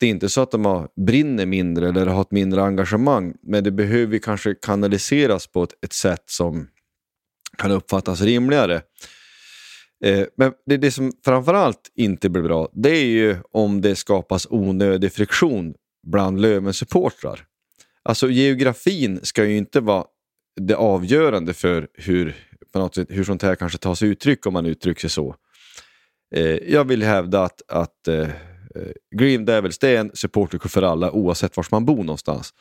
Det 0.00 0.06
är 0.06 0.10
inte 0.10 0.28
så 0.28 0.40
att 0.40 0.50
de 0.50 0.64
har, 0.64 0.88
brinner 1.06 1.46
mindre 1.46 1.88
eller 1.88 2.06
har 2.06 2.20
ett 2.20 2.30
mindre 2.30 2.62
engagemang, 2.62 3.34
men 3.42 3.64
det 3.64 3.70
behöver 3.70 4.18
kanske 4.18 4.54
kanaliseras 4.54 5.46
på 5.46 5.62
ett, 5.62 5.84
ett 5.84 5.92
sätt 5.92 6.22
som 6.26 6.68
kan 7.58 7.70
uppfattas 7.70 8.20
rimligare. 8.20 8.82
Eh, 10.04 10.26
men 10.36 10.52
det, 10.66 10.76
det 10.76 10.90
som 10.90 11.12
framförallt 11.24 11.90
inte 11.94 12.28
blir 12.28 12.42
bra, 12.42 12.68
det 12.72 12.90
är 12.90 13.06
ju 13.06 13.36
om 13.52 13.80
det 13.80 13.96
skapas 13.96 14.46
onödig 14.50 15.12
friktion 15.12 15.74
bland 16.06 16.40
Löven-supportrar. 16.40 17.40
Alltså 18.02 18.30
geografin 18.30 19.20
ska 19.22 19.44
ju 19.44 19.56
inte 19.56 19.80
vara 19.80 20.04
det 20.60 20.74
avgörande 20.74 21.54
för 21.54 21.88
hur, 21.94 22.36
på 22.72 22.78
något 22.78 22.94
sätt, 22.94 23.06
hur 23.10 23.24
sånt 23.24 23.42
här 23.42 23.54
kanske 23.54 23.78
tar 23.78 23.94
sig 23.94 24.08
uttryck 24.08 24.46
om 24.46 24.52
man 24.52 24.66
uttrycker 24.66 25.00
sig 25.00 25.10
så. 25.10 25.36
Eh, 26.34 26.72
jag 26.72 26.84
vill 26.84 27.02
hävda 27.02 27.42
att, 27.42 27.62
att 27.68 28.08
eh, 28.08 28.20
eh 28.20 28.28
Green 29.16 29.44
Devils 29.44 29.78
det 29.78 29.88
är 29.88 30.00
en 30.00 30.10
supporterklubb 30.14 30.70
för 30.70 30.82
alla 30.82 31.12
oavsett 31.12 31.56
var 31.56 31.66
man 31.70 31.84
bor 31.84 32.04
någonstans. 32.04 32.54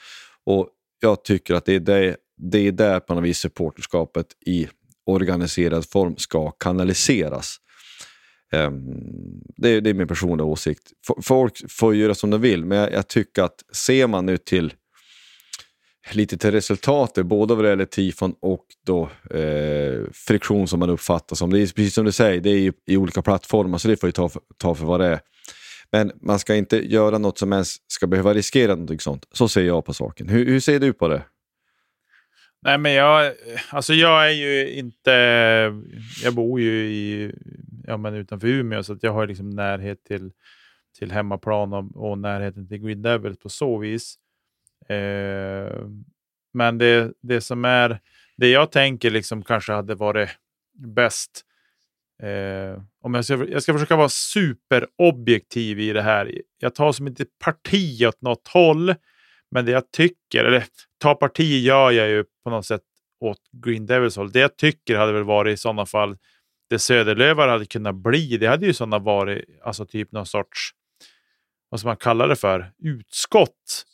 Och 0.46 0.70
jag 1.00 1.24
tycker 1.24 1.54
att 1.54 1.66
det 1.66 1.74
är, 1.74 1.80
det, 1.80 2.16
det 2.38 2.60
är 2.60 2.72
där 2.72 3.00
på 3.00 3.14
något 3.14 3.24
vis 3.24 3.38
supporterskapet 3.38 4.28
i 4.46 4.68
organiserad 5.06 5.90
form 5.90 6.18
ska 6.18 6.52
kanaliseras. 6.52 7.58
Det 8.52 8.72
det, 9.58 9.80
det, 9.80 9.90
är 9.90 9.94
min 9.94 10.08
personliga 10.08 10.46
åsikt. 10.46 10.92
Folk 11.22 11.72
får 11.72 11.96
göra 11.96 12.16
som 12.16 12.30
de 12.30 12.42
vill, 12.42 12.66
men 12.66 12.78
jag, 12.78 12.94
jag, 12.94 13.08
tycker 13.08 13.44
att 13.44 13.64
ser 13.72 14.08
man 14.08 14.26
nu 14.26 14.38
till 14.38 14.74
lite 16.12 16.38
till 16.38 16.52
resultatet, 16.52 17.26
både 17.26 17.56
vad 17.56 17.66
det 17.66 17.70
gäller 17.70 17.86
tifon 17.86 18.36
och 18.42 18.66
då, 18.86 19.10
eh, 19.30 20.02
friktion 20.14 20.68
som 20.68 20.80
man 20.80 20.90
uppfattar 20.90 21.36
som. 21.36 21.50
Det 21.50 21.60
är 21.60 21.68
precis 21.68 21.94
som 21.94 22.06
du 22.06 22.12
säger, 22.12 22.42
det 22.42 22.50
är 22.50 22.58
i, 22.58 22.72
i 22.86 22.98
olika 22.98 23.22
plattformar 23.22 23.78
så 23.78 23.88
det 23.88 23.98
får 23.98 24.08
ju 24.08 24.12
ta 24.12 24.30
för, 24.30 24.42
ta 24.58 24.76
för 24.76 24.86
vad 24.86 25.00
det 25.00 25.08
är. 25.08 25.20
Men 25.92 26.12
man 26.22 26.40
ska 26.40 26.56
inte 26.56 26.94
göra 26.94 27.18
något 27.18 27.38
som 27.38 27.54
ens 27.54 27.76
ska 27.88 28.08
behöva 28.08 28.34
riskera 28.34 28.76
något 28.76 29.02
sånt. 29.02 29.26
Så 29.32 29.48
ser 29.48 29.64
jag 29.64 29.86
på 29.86 29.94
saken. 29.94 30.30
Hur, 30.30 30.46
hur 30.46 30.60
ser 30.60 30.80
du 30.80 30.94
på 30.94 31.08
det? 31.08 31.24
Nej, 32.66 32.78
men 32.78 32.94
jag, 32.94 33.34
alltså 33.70 33.94
jag 33.94 34.28
är 34.28 34.32
ju 34.32 34.72
inte... 34.72 35.12
Jag 36.24 36.36
bor 36.36 36.62
ju 36.62 36.86
i, 36.86 37.32
ja, 37.88 37.98
men 37.98 38.14
utanför 38.14 38.48
Umeå, 38.48 38.84
så 38.84 38.94
att 38.94 39.04
jag 39.04 39.14
har 39.14 39.28
liksom 39.28 39.50
närhet 39.50 40.04
till, 40.04 40.32
till 41.00 41.12
hemmaplan 41.12 41.74
och, 41.74 42.12
och 42.12 42.18
närheten 42.18 42.68
till 42.68 42.78
Green 42.78 43.02
Devils 43.02 43.40
på 43.40 43.50
så 43.50 43.78
vis. 43.78 44.16
Eh, 44.90 45.88
men 46.54 46.78
det, 46.78 47.14
det 47.22 47.42
som 47.42 47.66
är, 47.66 48.00
det 48.38 48.50
jag 48.50 48.72
tänker 48.72 49.12
liksom 49.12 49.44
kanske 49.44 49.74
hade 49.74 49.96
varit 49.96 50.30
bäst. 50.74 51.46
Eh, 52.22 52.82
om 53.02 53.14
jag, 53.14 53.26
ska, 53.26 53.46
jag 53.50 53.64
ska 53.64 53.74
försöka 53.74 53.96
vara 53.96 54.10
superobjektiv 54.10 55.80
i 55.80 55.94
det 55.94 56.02
här. 56.02 56.42
Jag 56.60 56.76
tar 56.76 56.92
som 56.92 57.08
inte 57.08 57.26
parti 57.40 58.06
åt 58.08 58.22
något 58.22 58.48
håll. 58.48 58.96
Men 59.54 59.66
det 59.66 59.72
jag 59.72 59.92
tycker, 59.92 60.46
eller 60.46 60.66
ta 60.98 61.16
parti 61.16 61.64
gör 61.64 61.92
jag 61.92 62.10
ju 62.10 62.24
på 62.44 62.50
något 62.50 62.66
sätt 62.66 62.82
åt 63.20 63.40
Green 63.66 63.86
Devils 63.86 64.18
håll. 64.18 64.32
Det 64.32 64.40
jag 64.40 64.58
tycker 64.58 64.98
hade 64.98 65.12
väl 65.12 65.24
varit 65.24 65.54
i 65.54 65.58
sådana 65.58 65.86
fall 65.86 66.18
det 66.70 66.80
Söderlövar 66.80 67.48
hade 67.48 67.66
kunnat 67.66 67.96
bli. 67.96 68.38
Det 68.38 68.48
hade 68.48 68.66
ju 68.66 68.74
sådana 68.74 69.00
varit, 69.00 69.46
alltså 69.64 69.86
typ 69.86 70.12
någon 70.12 70.26
sorts, 70.26 70.72
vad 71.70 71.80
ska 71.80 71.90
man 71.90 71.98
kalla 71.98 72.28
det 72.28 72.36
för, 72.36 72.72
utskott 72.84 73.86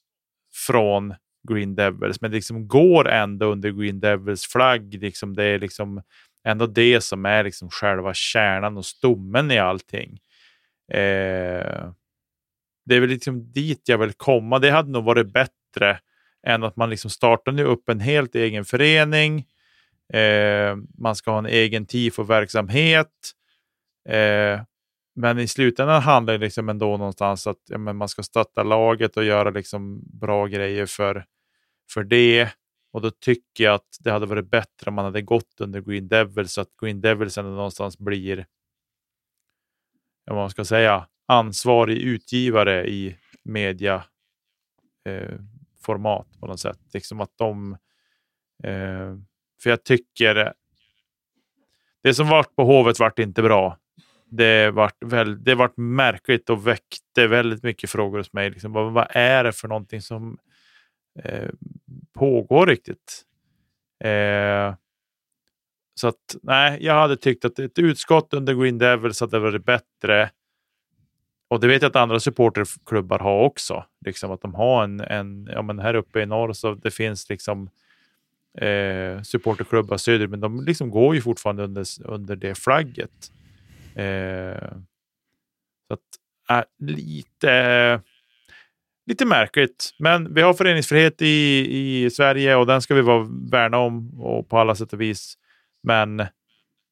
från 0.68 1.16
Green 1.50 1.76
Devils. 1.76 2.22
Men 2.22 2.32
det 2.32 2.36
liksom 2.36 2.68
går 2.68 3.10
ändå 3.10 3.46
under 3.46 3.70
Green 3.70 4.00
Devils 4.00 4.48
flagg. 4.48 4.94
Liksom 4.94 5.36
det 5.36 5.44
är 5.44 5.60
liksom 5.60 6.02
ändå 6.44 6.66
det 6.68 7.02
som 7.02 7.26
är 7.26 7.44
liksom 7.44 7.70
själva 7.70 8.14
kärnan 8.14 8.78
och 8.78 8.86
stommen 8.86 9.52
i 9.52 9.60
allting. 9.60 10.20
Eh, 10.94 11.39
det 12.90 12.96
är 12.96 13.00
väl 13.00 13.10
liksom 13.10 13.52
dit 13.52 13.82
jag 13.86 13.98
vill 13.98 14.14
komma. 14.14 14.60
Det 14.60 14.72
hade 14.72 14.92
nog 14.92 15.04
varit 15.04 15.34
bättre 15.34 16.00
än 16.48 16.64
att 16.64 16.76
man 16.76 16.90
liksom 16.90 17.10
startar 17.10 17.52
nu 17.52 17.64
upp 17.64 17.90
en 17.90 18.00
helt 18.00 18.36
egen 18.36 18.66
förening. 18.66 19.46
Eh, 20.14 20.76
man 20.98 21.16
ska 21.16 21.32
ha 21.32 21.38
en 21.38 21.46
egen 21.46 21.86
tifo-verksamhet. 21.86 23.12
Eh, 24.10 24.62
men 25.16 25.40
i 25.40 25.48
slutändan 25.48 26.02
handlar 26.02 26.34
det 26.34 26.46
liksom 26.46 26.70
ändå 26.70 26.98
någonstans 26.98 27.48
att 27.48 27.60
ja, 27.66 27.78
men 27.78 27.96
man 27.96 28.10
ska 28.10 28.24
stötta 28.24 28.64
laget 28.64 29.18
och 29.18 29.24
göra 29.24 29.50
liksom 29.50 30.02
bra 30.20 30.46
grejer 30.48 30.86
för, 30.86 31.26
för 31.94 32.04
det. 32.04 32.50
Och 32.92 33.02
då 33.02 33.12
tycker 33.12 33.64
jag 33.64 33.74
att 33.74 33.98
det 34.00 34.12
hade 34.12 34.26
varit 34.26 34.50
bättre 34.50 34.88
om 34.88 34.94
man 34.94 35.06
hade 35.06 35.22
gått 35.22 35.62
under 35.62 35.82
Green 35.82 36.08
Devils 36.08 36.54
så 36.54 36.62
att 36.62 36.70
Green 36.82 37.02
Devils 37.02 37.38
ändå 37.38 37.52
någonstans 37.52 37.98
blir, 37.98 38.46
vad 40.26 40.38
man 40.38 40.50
ska 40.50 40.66
säga, 40.66 41.08
ansvarig 41.30 41.98
utgivare 41.98 42.90
i 42.90 43.16
mediaformat 43.44 44.08
eh, 46.36 46.40
på 46.40 46.48
något 46.48 46.60
sätt. 46.60 46.80
Liksom 46.94 47.22
att 47.22 47.38
de, 47.38 47.78
eh, 48.64 49.16
för 49.64 49.70
jag 49.70 49.84
tycker 49.84 50.54
det 52.04 52.14
som 52.14 52.28
vart 52.28 52.56
på 52.56 52.64
Hovet 52.64 53.00
vart 53.00 53.20
inte 53.20 53.42
bra. 53.42 53.78
Det 54.32 54.72
vart, 54.72 55.04
väl, 55.06 55.44
det 55.44 55.56
vart 55.56 55.78
märkligt 55.78 56.50
och 56.50 56.68
väckte 56.68 57.28
väldigt 57.28 57.64
mycket 57.64 57.90
frågor 57.90 58.18
hos 58.18 58.34
mig. 58.34 58.50
Liksom, 58.50 58.72
vad, 58.72 58.94
vad 58.94 59.08
är 59.10 59.44
det 59.44 59.52
för 59.52 59.68
någonting 59.68 60.02
som 60.02 60.38
eh, 61.24 61.50
pågår 62.14 62.68
riktigt? 62.68 63.26
Eh, 64.04 64.76
så 65.96 66.08
att 66.08 66.36
nej, 66.42 66.78
jag 66.82 66.94
hade 66.94 67.18
tyckt 67.18 67.46
att 67.46 67.60
ett 67.60 67.80
utskott 67.80 68.34
under 68.34 68.54
Green 68.54 68.78
Devils 68.78 69.22
hade 69.22 69.40
varit 69.40 69.66
bättre. 69.66 70.30
Och 71.50 71.60
det 71.60 71.68
vet 71.68 71.82
jag 71.82 71.90
att 71.90 71.96
andra 71.96 72.20
supporterklubbar 72.20 73.20
har 73.20 73.44
också. 73.44 73.86
Liksom 74.06 74.32
att 74.32 74.42
de 74.42 74.56
har 74.56 74.84
en, 74.84 75.00
en 75.00 75.50
ja 75.52 75.62
men 75.62 75.80
här 75.80 75.94
uppe 75.94 76.22
i 76.22 76.26
norr 76.26 76.54
så 76.54 76.74
det 76.74 76.92
finns 76.92 77.30
liksom 77.30 77.70
eh, 78.58 79.22
supporterklubbar 79.22 79.98
söderut, 79.98 80.30
men 80.30 80.40
de 80.40 80.66
liksom 80.66 80.90
går 80.90 81.16
ju 81.16 81.22
fortfarande 81.22 81.64
under, 81.64 81.86
under 82.06 82.36
det 82.36 82.56
flagget. 82.56 83.32
Eh, 83.96 84.72
så 85.88 85.94
att, 85.94 86.00
äh, 86.50 86.64
lite, 86.80 88.02
lite 89.06 89.26
märkligt, 89.26 89.90
men 90.00 90.34
vi 90.34 90.42
har 90.42 90.54
föreningsfrihet 90.54 91.22
i, 91.22 91.68
i 92.06 92.10
Sverige 92.10 92.56
och 92.56 92.66
den 92.66 92.82
ska 92.82 92.96
vi 92.96 93.02
vara 93.02 93.28
värna 93.52 93.78
om 93.78 94.22
och 94.22 94.50
på 94.50 94.58
alla 94.58 94.76
sätt 94.76 94.94
och 94.94 95.02
vis. 95.02 95.38
Men 95.84 96.26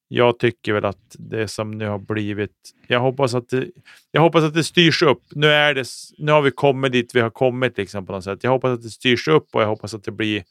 jag 0.07 0.39
tycker 0.39 0.73
väl 0.73 0.85
att 0.85 1.15
det 1.19 1.47
som 1.47 1.71
nu 1.71 1.87
har 1.87 1.99
blivit, 1.99 2.51
jag 2.87 2.99
hoppas 2.99 3.33
att 3.33 3.49
det, 3.49 3.67
jag 4.11 4.21
hoppas 4.21 4.43
att 4.43 4.53
det 4.53 4.63
styrs 4.63 5.01
upp. 5.01 5.23
Nu, 5.31 5.47
är 5.47 5.73
det, 5.73 5.87
nu 6.17 6.31
har 6.31 6.41
vi 6.41 6.51
kommit 6.51 6.91
dit 6.91 7.15
vi 7.15 7.19
har 7.19 7.29
kommit 7.29 7.77
liksom 7.77 8.05
på 8.05 8.13
något 8.13 8.23
sätt. 8.23 8.43
Jag 8.43 8.51
hoppas 8.51 8.71
att 8.71 8.83
det 8.83 8.89
styrs 8.89 9.27
upp 9.27 9.55
och 9.55 9.61
jag 9.61 9.67
hoppas 9.67 9.93
att 9.93 10.03
det 10.03 10.11
blir, 10.11 10.43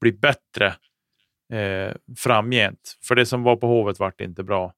blir 0.00 0.12
bättre 0.12 0.66
eh, 1.52 1.94
framgent. 2.18 2.98
För 3.02 3.14
det 3.14 3.26
som 3.26 3.42
var 3.42 3.56
på 3.56 3.66
Hovet 3.66 3.98
vart 3.98 4.20
inte 4.20 4.42
bra. 4.42 4.72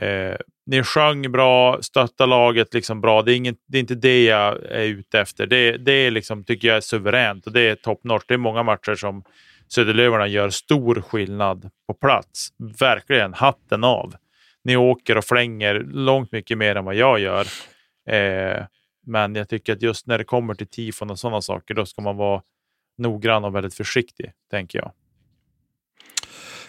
Eh, 0.00 0.36
ni 0.66 0.82
sjöng 0.82 1.32
bra, 1.32 1.82
stötta 1.82 2.26
laget 2.26 2.74
liksom 2.74 3.00
bra. 3.00 3.22
Det 3.22 3.32
är, 3.32 3.36
ingen, 3.36 3.56
det 3.66 3.78
är 3.78 3.80
inte 3.80 3.94
det 3.94 4.24
jag 4.24 4.64
är 4.64 4.84
ute 4.84 5.20
efter. 5.20 5.46
Det, 5.46 5.76
det 5.76 5.92
är 5.92 6.10
liksom, 6.10 6.44
tycker 6.44 6.68
jag 6.68 6.76
är 6.76 6.80
suveränt 6.80 7.46
och 7.46 7.52
det 7.52 7.60
är 7.60 7.74
top. 7.74 8.00
Det 8.28 8.34
är 8.34 8.38
många 8.38 8.62
matcher 8.62 8.94
som 8.94 9.24
Söderlövarna 9.74 10.26
gör 10.26 10.50
stor 10.50 11.00
skillnad 11.00 11.70
på 11.86 11.94
plats. 11.94 12.48
Verkligen 12.78 13.34
hatten 13.34 13.84
av. 13.84 14.14
Ni 14.64 14.76
åker 14.76 15.18
och 15.18 15.24
flänger 15.24 15.74
långt 15.74 16.32
mycket 16.32 16.58
mer 16.58 16.76
än 16.76 16.84
vad 16.84 16.94
jag 16.94 17.20
gör. 17.20 17.46
Eh, 18.08 18.64
men 19.06 19.34
jag 19.34 19.48
tycker 19.48 19.72
att 19.72 19.82
just 19.82 20.06
när 20.06 20.18
det 20.18 20.24
kommer 20.24 20.54
till 20.54 20.66
tifon 20.66 21.10
och 21.10 21.18
sådana 21.18 21.40
saker, 21.40 21.74
då 21.74 21.86
ska 21.86 22.02
man 22.02 22.16
vara 22.16 22.42
noggrann 22.98 23.44
och 23.44 23.54
väldigt 23.54 23.74
försiktig, 23.74 24.32
tänker 24.50 24.78
jag. 24.78 24.92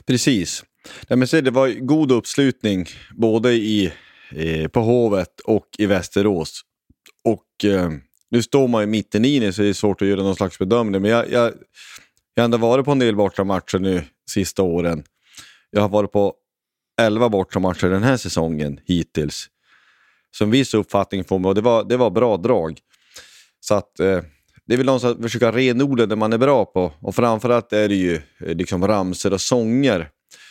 Precis. 0.06 0.64
Men 1.10 1.28
se, 1.28 1.42
det 1.42 1.52
var 1.52 1.70
god 1.70 2.12
uppslutning 2.12 2.86
både 3.12 3.54
i, 3.54 3.94
eh, 4.32 4.68
på 4.68 4.80
Hovet 4.80 5.40
och 5.40 5.68
i 5.78 5.86
Västerås. 5.86 6.62
Och 7.24 7.66
eh, 7.66 7.90
nu 8.30 8.42
står 8.42 8.68
man 8.68 8.82
ju 8.82 8.88
mitten 8.88 9.26
i 9.26 9.40
det 9.40 9.54
så 9.54 9.62
det 9.62 9.70
är 9.70 9.74
svårt 9.74 10.02
att 10.02 10.08
göra 10.08 10.24
någon 10.24 10.36
slags 10.36 10.60
bedömning. 10.60 11.02
Men 11.02 11.12
jag, 11.12 11.32
jag, 11.32 11.54
jag 12.34 12.42
har 12.42 12.46
ändå 12.46 12.58
varit 12.58 12.86
på 12.86 12.92
en 12.92 13.00
del 13.00 13.16
bortamatcher 13.16 13.80
nu 13.80 14.04
sista 14.30 14.64
åren. 14.64 15.04
Jag 15.70 15.82
har 15.82 15.90
varit 15.90 16.12
på 16.12 16.34
11 17.02 17.30
bortamatcher 17.30 17.88
den 17.88 18.04
här 18.04 18.18
säsongen 18.18 18.80
hittills. 18.86 19.48
Så 20.32 20.44
en 20.44 20.52
viss 20.52 20.74
uppfattning 20.74 21.24
får 21.24 21.40
man 21.40 21.50
och 21.50 21.56
det 21.56 21.62
var, 21.62 21.84
det 21.84 21.98
var 21.98 22.10
bra 22.10 22.38
drag. 22.38 22.80
Så 23.60 23.76
att 23.76 24.00
eh, 24.00 24.22
det 24.66 24.74
är 24.74 24.78
väl 24.78 24.86
någonstans 24.86 25.16
att 25.16 25.22
försöka 25.22 25.52
renodla 25.52 26.06
det 26.06 26.16
man 26.16 26.34
är 26.34 26.38
bra 26.38 26.66
på. 26.66 26.94
Och 27.02 27.16
framförallt 27.16 27.74
är 27.74 27.90
det 27.90 27.96
ju 27.96 28.16
eh, 28.16 28.56
liksom 28.56 28.88
ramser 28.88 29.34
och 29.34 29.42
sånger 29.42 30.10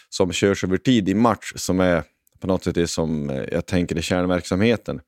som 0.09 0.33
körs 0.33 0.65
över 0.65 0.77
tid 0.77 1.09
i 1.09 1.15
match 1.15 1.53
som 1.57 1.81
är 1.81 2.03
på 2.41 2.47
något 2.47 2.65
sätt 2.65 2.75
det 2.75 2.87
som 2.87 3.31
eh, 3.31 3.45
jag 3.53 3.67
tänker 3.67 3.97
är 3.97 4.01
kärnverksamheten. 4.01 5.01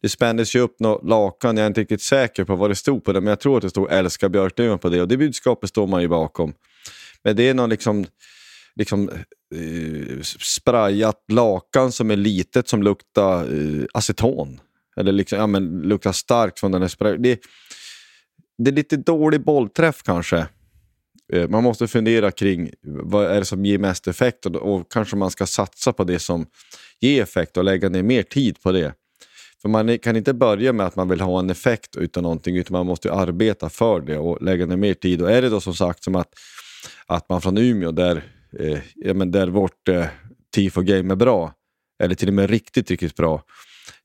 Det 0.00 0.08
spändes 0.08 0.54
ju 0.54 0.60
upp 0.60 0.80
något 0.80 1.08
lakan, 1.08 1.56
jag 1.56 1.64
är 1.64 1.66
inte 1.66 1.80
riktigt 1.80 2.02
säker 2.02 2.44
på 2.44 2.56
vad 2.56 2.70
det 2.70 2.74
stod 2.74 3.04
på 3.04 3.12
det, 3.12 3.20
men 3.20 3.28
jag 3.28 3.40
tror 3.40 3.56
att 3.56 3.62
det 3.62 3.70
stod 3.70 3.92
älska 3.92 4.28
Björklöven 4.28 4.78
på 4.78 4.88
det 4.88 5.00
och 5.00 5.08
det 5.08 5.16
budskapet 5.16 5.70
står 5.70 5.86
man 5.86 6.02
ju 6.02 6.08
bakom. 6.08 6.54
Men 7.24 7.36
det 7.36 7.48
är 7.48 7.54
någon 7.54 7.70
liksom, 7.70 8.06
liksom 8.74 9.08
eh, 9.54 10.20
sprayat 10.22 11.24
lakan 11.28 11.92
som 11.92 12.10
är 12.10 12.16
litet 12.16 12.68
som 12.68 12.82
luktar 12.82 13.40
eh, 13.40 13.84
aceton. 13.94 14.60
Eller 14.96 15.12
liksom, 15.12 15.38
ja, 15.38 15.46
men, 15.46 15.82
luktar 15.82 16.12
starkt 16.12 16.60
från 16.60 16.72
den 16.72 16.82
här 16.82 16.88
sprayen. 16.88 17.22
Det, 17.22 17.40
det 18.58 18.70
är 18.70 18.74
lite 18.74 18.96
dålig 18.96 19.44
bollträff 19.44 20.02
kanske. 20.02 20.46
Eh, 21.32 21.48
man 21.48 21.62
måste 21.62 21.88
fundera 21.88 22.30
kring 22.30 22.70
vad 22.82 23.24
är 23.24 23.38
det 23.38 23.44
som 23.44 23.64
ger 23.64 23.78
mest 23.78 24.08
effekt 24.08 24.46
och, 24.46 24.56
och 24.56 24.92
kanske 24.92 25.16
man 25.16 25.30
ska 25.30 25.46
satsa 25.46 25.92
på 25.92 26.04
det 26.04 26.18
som 26.18 26.46
ger 27.00 27.22
effekt 27.22 27.56
och 27.56 27.64
lägga 27.64 27.88
ner 27.88 28.02
mer 28.02 28.22
tid 28.22 28.62
på 28.62 28.72
det. 28.72 28.94
För 29.62 29.68
man 29.68 29.98
kan 29.98 30.16
inte 30.16 30.34
börja 30.34 30.72
med 30.72 30.86
att 30.86 30.96
man 30.96 31.08
vill 31.08 31.20
ha 31.20 31.38
en 31.38 31.50
effekt 31.50 31.96
utan 31.96 32.22
någonting 32.22 32.56
utan 32.56 32.72
man 32.72 32.86
måste 32.86 33.12
arbeta 33.12 33.68
för 33.68 34.00
det 34.00 34.18
och 34.18 34.42
lägga 34.42 34.66
ner 34.66 34.76
mer 34.76 34.94
tid. 34.94 35.22
Och 35.22 35.30
är 35.30 35.42
det 35.42 35.48
då 35.48 35.60
som 35.60 35.74
sagt 35.74 36.04
som 36.04 36.16
att, 36.16 36.28
att 37.06 37.28
man 37.28 37.40
från 37.40 37.58
Umeå 37.58 37.92
där, 37.92 38.24
eh, 38.58 38.78
ja, 38.94 39.14
men 39.14 39.30
där 39.30 39.48
vårt 39.48 39.88
eh, 39.88 40.06
tifo-game 40.56 41.12
är 41.12 41.16
bra 41.16 41.52
eller 42.02 42.14
till 42.14 42.28
och 42.28 42.34
med 42.34 42.50
riktigt, 42.50 42.90
riktigt 42.90 43.16
bra 43.16 43.42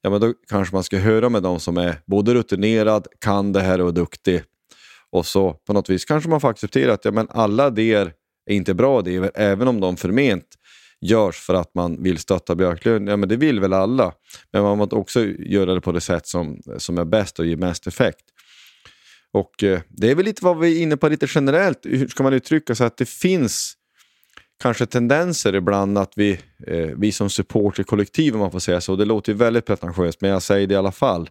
ja, 0.01 0.09
men 0.09 0.21
då 0.21 0.33
kanske 0.49 0.75
man 0.75 0.83
ska 0.83 0.97
höra 0.97 1.29
med 1.29 1.43
de 1.43 1.59
som 1.59 1.77
är 1.77 1.95
både 2.05 2.33
rutinerad, 2.33 3.07
kan 3.19 3.53
det 3.53 3.61
här 3.61 3.81
och 3.81 3.87
är 3.87 3.93
duktig. 3.93 4.43
Och 5.09 5.25
så 5.25 5.53
på 5.53 5.73
något 5.73 5.89
vis 5.89 6.05
kanske 6.05 6.29
man 6.29 6.41
får 6.41 6.49
acceptera 6.49 6.93
att 6.93 7.05
ja, 7.05 7.11
men 7.11 7.27
alla 7.29 7.67
idéer 7.67 8.13
är 8.45 8.55
inte 8.55 8.73
bra 8.73 8.99
idéer, 8.99 9.31
även 9.35 9.67
om 9.67 9.79
de 9.79 9.97
förment 9.97 10.45
görs 11.01 11.35
för 11.35 11.53
att 11.53 11.75
man 11.75 12.03
vill 12.03 12.17
stötta 12.17 12.55
Björklund. 12.55 13.09
Ja, 13.09 13.17
men 13.17 13.29
det 13.29 13.37
vill 13.37 13.59
väl 13.59 13.73
alla. 13.73 14.13
Men 14.51 14.63
man 14.63 14.77
måste 14.77 14.95
också 14.95 15.25
göra 15.25 15.73
det 15.73 15.81
på 15.81 15.91
det 15.91 16.01
sätt 16.01 16.27
som, 16.27 16.61
som 16.77 16.97
är 16.97 17.05
bäst 17.05 17.39
och 17.39 17.45
ger 17.45 17.57
mest 17.57 17.87
effekt. 17.87 18.25
Och 19.33 19.63
eh, 19.63 19.81
Det 19.89 20.11
är 20.11 20.15
väl 20.15 20.25
lite 20.25 20.45
vad 20.45 20.59
vi 20.59 20.77
är 20.77 20.83
inne 20.83 20.97
på 20.97 21.09
lite 21.09 21.27
generellt. 21.29 21.79
Hur 21.83 22.07
ska 22.07 22.23
man 22.23 22.33
uttrycka 22.33 22.75
sig? 22.75 22.87
Att 22.87 22.97
det 22.97 23.09
finns 23.09 23.73
kanske 24.59 24.85
tendenser 24.85 25.55
ibland 25.55 25.97
att 25.97 26.13
vi, 26.15 26.31
eh, 26.67 26.89
vi 26.97 27.11
som 27.11 27.29
supporterkollektiv, 27.29 28.33
om 28.33 28.39
man 28.39 28.51
får 28.51 28.59
säga 28.59 28.81
så, 28.81 28.95
det 28.95 29.05
låter 29.05 29.31
ju 29.31 29.37
väldigt 29.37 29.65
pretentiöst, 29.65 30.21
men 30.21 30.31
jag 30.31 30.41
säger 30.41 30.67
det 30.67 30.73
i 30.73 30.77
alla 30.77 30.91
fall. 30.91 31.29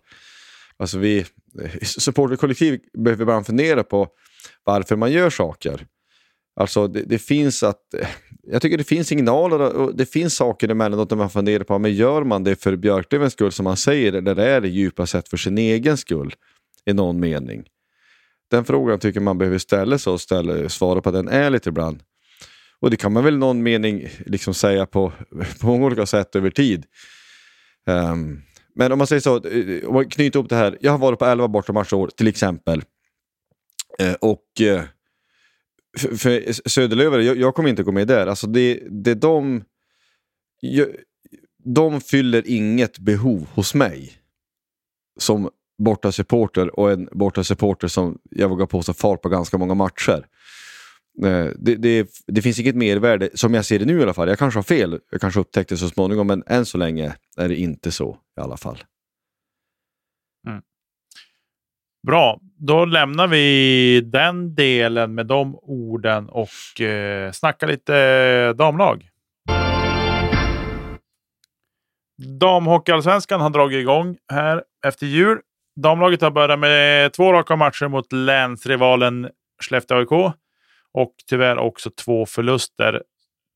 Alltså 0.77 0.99
vi, 0.99 1.19
eh, 1.63 1.81
supporterkollektiv 1.83 2.81
behöver 2.99 3.23
ibland 3.23 3.47
fundera 3.47 3.85
på 3.85 4.09
varför 4.65 4.97
man 4.97 5.13
gör 5.13 5.31
saker. 5.31 5.87
Alltså 6.61 6.89
det, 6.89 7.03
det, 7.03 7.19
finns 7.19 7.63
att, 7.63 7.81
jag 8.43 8.63
tycker 8.63 8.79
det 8.79 8.85
finns 8.85 9.09
signaler 9.09 9.59
och 9.61 9.97
det 9.97 10.07
finns 10.07 10.37
saker 10.37 10.69
emellanåt 10.69 11.09
där 11.09 11.17
man 11.17 11.31
funderar 11.31 11.65
på, 11.65 11.79
men 11.79 11.95
gör 11.95 12.25
man 12.25 12.45
det 12.45 12.57
för 12.57 12.77
Björklövens 12.77 13.33
skull 13.33 13.53
som 13.53 13.67
han 13.67 13.77
säger, 13.77 14.13
eller 14.13 14.37
är 14.37 14.61
det 14.61 14.69
djupast 14.69 15.13
sett 15.13 15.29
för 15.29 15.37
sin 15.37 15.59
egen 15.59 15.97
skull 15.97 16.35
i 16.85 16.93
någon 16.93 17.21
mening? 17.21 17.65
Den 18.51 18.65
frågan 18.65 18.99
tycker 18.99 19.21
man 19.21 19.39
behöver 19.39 19.59
ställa 19.59 19.99
sig 19.99 20.13
och 20.13 20.21
ställa, 20.21 20.69
svara 20.69 21.01
på 21.01 21.11
den 21.11 21.29
ärligt 21.29 21.67
ibland. 21.67 22.03
Och 22.81 22.91
det 22.91 22.97
kan 22.97 23.13
man 23.13 23.25
väl 23.25 23.35
i 23.35 23.39
någon 23.39 23.63
mening 23.63 24.09
liksom 24.27 24.55
säga 24.55 24.87
på, 24.87 25.13
på 25.61 25.67
många 25.67 25.87
olika 25.87 26.07
sätt 26.07 26.37
över 26.37 26.51
tid. 26.51 26.85
Um, 27.87 28.43
men 28.75 28.93
om 28.93 28.99
man 28.99 29.07
säger 29.07 29.21
så, 29.21 29.37
eh, 29.37 29.89
om 29.89 29.95
man 29.95 30.09
knyter 30.09 30.39
ihop 30.39 30.49
det 30.49 30.57
här. 30.57 30.79
Jag 30.81 30.93
har 30.93 30.99
varit 30.99 31.19
på 31.19 31.25
11 31.25 31.49
bortamatcher 31.49 31.95
år 31.95 32.11
till 32.17 32.27
exempel. 32.27 32.83
Uh, 34.03 34.13
och 34.21 34.45
uh, 34.61 34.81
för, 35.99 36.17
för 36.17 36.53
Söderlövare, 36.69 37.25
jag, 37.25 37.37
jag, 37.37 37.55
kommer 37.55 37.69
inte 37.69 37.83
gå 37.83 37.93
med 37.93 38.09
där. 38.09 38.27
Alltså 38.27 38.47
det, 38.47 38.83
det 38.91 39.15
de, 39.15 39.65
jag, 40.61 40.89
de 41.65 42.01
fyller 42.01 42.43
inget 42.47 42.99
behov 42.99 43.49
hos 43.55 43.75
mig 43.75 44.13
som 45.19 45.51
borta 45.79 46.13
supporter 46.13 46.81
och 46.81 46.93
en 46.93 47.09
borta 47.13 47.45
supporter 47.45 47.89
som 47.89 48.19
jag 48.31 48.49
vågar 48.49 48.67
påstå 48.67 48.95
far 48.95 49.17
på 49.17 49.29
ganska 49.29 49.59
många 49.59 49.75
matcher. 49.75 50.27
Eh, 51.25 51.47
det, 51.59 51.75
det, 51.75 52.11
det, 52.27 52.43
finns 52.43 52.59
inget 52.59 52.77
mervärde, 52.77 53.31
som 53.35 53.55
jag 53.55 53.65
ser 53.65 53.79
det 53.79 53.85
nu 53.85 53.99
i 53.99 54.03
alla 54.03 54.15
fall. 54.15 54.29
Jag 54.29 54.39
kanske 54.39 54.59
har 54.59 54.65
fel, 54.65 55.01
jag 55.11 55.21
kanske 55.21 55.41
upptäckte 55.41 55.75
det 55.75 55.79
så 55.79 55.89
småningom, 55.89 56.27
men 56.27 56.43
än 56.47 56.67
så 56.67 56.79
länge 56.79 57.17
är 57.37 57.49
det 57.49 57.57
inte 57.57 57.93
så 57.93 58.19
i 58.37 58.41
alla 58.41 58.57
fall. 58.57 58.85
Mm. 60.47 60.63
Bra, 62.07 62.41
då 62.59 62.85
lämnar 62.85 63.27
vi 63.27 64.01
den 64.01 64.55
delen 64.55 65.15
med 65.15 65.27
de 65.27 65.59
orden 65.63 66.29
och 66.29 66.81
eh, 66.81 67.33
snackar 67.33 67.67
lite 67.67 67.97
eh, 67.97 68.57
damlag. 68.57 69.09
Damhockeyallsvenskan 72.41 73.41
har 73.41 73.51
dragit 73.51 73.79
igång 73.81 74.17
här 74.33 74.63
efter 74.87 75.07
jul. 75.07 75.39
Damlaget 75.77 76.21
har 76.21 76.31
börjat 76.31 76.59
med 76.59 77.13
två 77.13 77.33
raka 77.33 77.57
matcher 77.57 77.89
mot 77.89 78.13
länsrivalen 78.13 79.31
Skellefteå 79.63 79.99
AIK 79.99 80.35
och 80.93 81.15
tyvärr 81.29 81.59
också 81.59 81.91
två 81.91 82.27
förluster. 82.27 83.03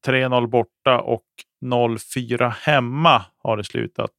3-0 0.07 0.47
borta 0.47 1.01
och 1.01 1.25
0-4 1.65 2.49
hemma 2.49 3.25
har 3.43 3.57
det 3.57 3.65
slutat. 3.65 4.11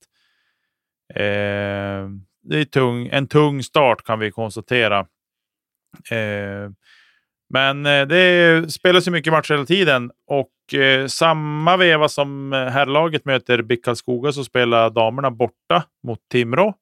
Eh, 1.16 2.08
det 2.44 2.60
är 2.60 2.66
tung, 2.66 3.08
en 3.08 3.28
tung 3.28 3.64
start 3.64 4.04
kan 4.04 4.20
vi 4.20 4.32
konstatera. 4.32 5.00
Eh, 6.12 6.72
men 7.54 7.86
eh, 7.86 8.08
det 8.08 8.74
spelas 8.74 9.08
ju 9.08 9.12
mycket 9.12 9.34
matcher 9.34 9.54
hela 9.54 9.66
tiden 9.66 10.12
och 10.28 10.80
eh, 10.80 11.08
samma 11.08 11.78
veva 11.78 12.08
som 12.10 12.54
eh, 12.54 12.66
herrlaget 12.66 13.26
möter 13.26 13.62
BIK 13.62 13.86
Karlskoga 13.86 14.32
så 14.32 14.44
spelar 14.44 14.90
damerna 14.90 15.32
borta 15.32 15.84
mot 16.04 16.20
Timrå. 16.32 16.74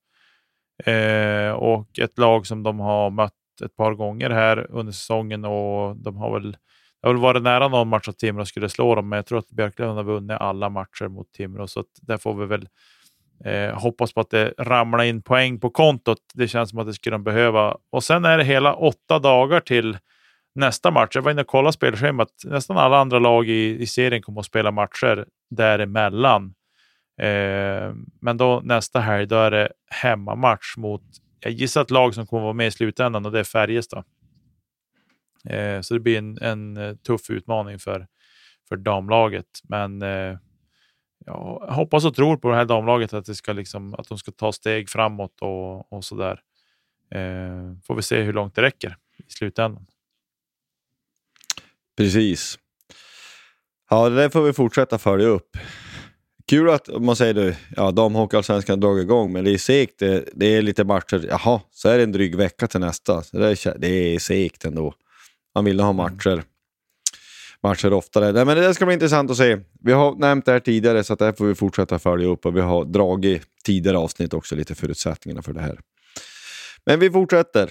Eh, 0.85 1.51
och 1.51 1.99
ett 1.99 2.17
lag 2.17 2.47
som 2.47 2.63
de 2.63 2.79
har 2.79 3.09
mött 3.09 3.33
ett 3.63 3.75
par 3.75 3.93
gånger 3.93 4.29
här 4.29 4.67
under 4.69 4.93
säsongen 4.93 5.45
och 5.45 5.95
de 5.95 6.17
har 6.17 6.39
väl, 6.39 6.51
det 7.01 7.07
har 7.07 7.13
väl 7.13 7.21
varit 7.21 7.43
nära 7.43 7.67
någon 7.67 7.87
match 7.87 8.07
att 8.07 8.17
Timrå 8.17 8.45
skulle 8.45 8.69
slå 8.69 8.95
dem, 8.95 9.09
men 9.09 9.17
jag 9.17 9.25
tror 9.25 9.39
att 9.39 9.49
Björklöven 9.49 9.95
har 9.95 10.03
vunnit 10.03 10.37
alla 10.39 10.69
matcher 10.69 11.07
mot 11.07 11.31
Timrå, 11.31 11.67
så 11.67 11.79
att 11.79 11.89
där 12.01 12.17
får 12.17 12.33
vi 12.33 12.45
väl 12.45 12.67
eh, 13.45 13.79
hoppas 13.79 14.13
på 14.13 14.21
att 14.21 14.29
det 14.29 14.53
ramlar 14.57 15.03
in 15.03 15.21
poäng 15.21 15.59
på 15.59 15.69
kontot. 15.69 16.17
Det 16.33 16.47
känns 16.47 16.69
som 16.69 16.79
att 16.79 16.87
det 16.87 16.93
skulle 16.93 17.13
de 17.13 17.23
behöva. 17.23 17.77
Och 17.91 18.03
sen 18.03 18.25
är 18.25 18.37
det 18.37 18.43
hela 18.43 18.73
åtta 18.73 19.19
dagar 19.19 19.59
till 19.59 19.97
nästa 20.55 20.91
match. 20.91 21.11
Jag 21.15 21.21
var 21.21 21.31
inne 21.31 21.41
och 21.41 21.47
kollade 21.47 21.73
spelschemat. 21.73 22.29
Nästan 22.45 22.77
alla 22.77 22.97
andra 22.97 23.19
lag 23.19 23.49
i, 23.49 23.81
i 23.81 23.87
serien 23.87 24.21
kommer 24.21 24.39
att 24.39 24.45
spela 24.45 24.71
matcher 24.71 25.25
däremellan. 25.49 26.53
Eh, 27.21 27.93
men 28.21 28.37
då 28.37 28.61
nästa 28.63 28.99
helg, 28.99 29.27
då 29.27 29.35
är 29.35 29.51
det 29.51 29.69
hemmamatch 29.89 30.77
mot 30.77 31.03
jag 31.39 31.53
gissar 31.53 31.81
ett 31.81 31.91
lag 31.91 32.15
som 32.15 32.27
kommer 32.27 32.43
vara 32.43 32.53
med 32.53 32.67
i 32.67 32.71
slutändan 32.71 33.25
och 33.25 33.31
det 33.31 33.39
är 33.39 33.43
Färjestad. 33.43 34.03
Eh, 35.49 35.81
så 35.81 35.93
det 35.93 35.99
blir 35.99 36.17
en, 36.17 36.37
en, 36.41 36.77
eh, 36.77 36.95
tuff 36.95 37.29
utmaning 37.29 37.79
för, 37.79 38.07
för 38.69 38.75
damlaget. 38.75 39.45
Men 39.63 40.01
eh, 40.01 40.37
jag 41.25 41.67
hoppas 41.69 42.05
och 42.05 42.15
tror 42.15 42.37
på 42.37 42.49
det 42.49 42.55
här 42.55 42.65
damlaget 42.65 43.13
att, 43.13 43.25
det 43.25 43.35
ska 43.35 43.53
liksom, 43.53 43.93
att 43.93 44.09
de 44.09 44.17
ska 44.17 44.31
ta 44.31 44.51
steg 44.51 44.89
framåt 44.89 45.41
och, 45.41 45.93
och 45.93 46.05
sådär. 46.05 46.41
Eh, 47.11 47.75
får 47.87 47.95
vi 47.95 48.01
se 48.01 48.21
hur 48.21 48.33
långt 48.33 48.55
det 48.55 48.61
räcker 48.61 48.97
i 49.17 49.31
slutändan. 49.31 49.85
Precis. 51.97 52.59
Ja, 53.89 54.09
det 54.09 54.15
där 54.15 54.29
får 54.29 54.41
vi 54.41 54.53
fortsätta 54.53 54.97
följa 54.97 55.27
upp. 55.27 55.57
Kul 56.49 56.69
att 56.69 57.01
man 57.01 57.15
säger 57.15 57.33
det, 57.33 57.57
ja, 57.75 57.91
damhockeyallsvenskan 57.91 58.73
har 58.73 58.81
dragit 58.81 59.03
igång, 59.03 59.31
men 59.33 59.43
det 59.43 59.51
är 59.51 59.57
segt. 59.57 59.99
Det, 59.99 60.29
det, 60.33 60.45
är 60.45 60.61
lite 60.61 60.83
matcher. 60.83 61.25
Jaha, 61.29 61.61
så 61.71 61.89
är 61.89 61.97
det 61.97 62.03
en 62.03 62.11
dryg 62.11 62.35
vecka 62.35 62.67
till 62.67 62.79
nästa. 62.79 63.23
Så 63.23 63.37
det, 63.37 63.65
är, 63.65 63.77
det 63.77 63.87
är 63.87 64.19
segt 64.19 64.65
ändå. 64.65 64.93
Man 65.55 65.65
vill 65.65 65.79
ha 65.79 65.93
matcher, 65.93 66.43
matcher 67.63 67.93
oftare. 67.93 68.31
Nej, 68.31 68.45
men 68.45 68.57
det 68.57 68.73
ska 68.73 68.85
bli 68.85 68.93
intressant 68.93 69.31
att 69.31 69.37
se. 69.37 69.57
Vi 69.83 69.91
har 69.91 70.15
nämnt 70.15 70.45
det 70.45 70.51
här 70.51 70.59
tidigare, 70.59 71.03
så 71.03 71.13
att 71.13 71.19
det 71.19 71.25
här 71.25 71.33
får 71.33 71.45
vi 71.45 71.55
fortsätta 71.55 71.99
följa 71.99 72.27
upp. 72.27 72.45
Och 72.45 72.55
vi 72.55 72.61
har 72.61 72.85
dragit 72.85 73.41
tidigare 73.65 73.97
avsnitt 73.97 74.33
också, 74.33 74.55
lite 74.55 74.75
förutsättningarna 74.75 75.41
för 75.41 75.53
det 75.53 75.61
här. 75.61 75.79
Men 76.85 76.99
vi 76.99 77.11
fortsätter. 77.11 77.69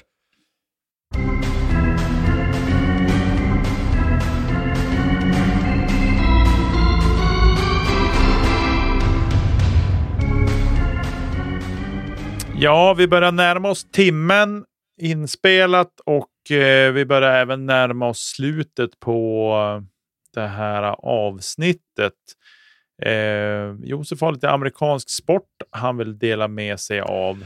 Ja, 12.60 12.94
vi 12.94 13.08
börjar 13.08 13.32
närma 13.32 13.70
oss 13.70 13.86
timmen 13.92 14.64
inspelat 15.00 16.00
och 16.06 16.28
Eh, 16.50 16.92
vi 16.92 17.04
börjar 17.04 17.40
även 17.40 17.66
närma 17.66 18.08
oss 18.08 18.20
slutet 18.20 19.00
på 19.00 19.82
det 20.34 20.46
här 20.46 20.82
avsnittet. 20.98 22.14
Eh, 23.02 23.88
Josef 23.88 24.20
har 24.20 24.32
lite 24.32 24.50
amerikansk 24.50 25.10
sport 25.10 25.62
han 25.70 25.96
vill 25.96 26.18
dela 26.18 26.48
med 26.48 26.80
sig 26.80 27.00
av. 27.00 27.44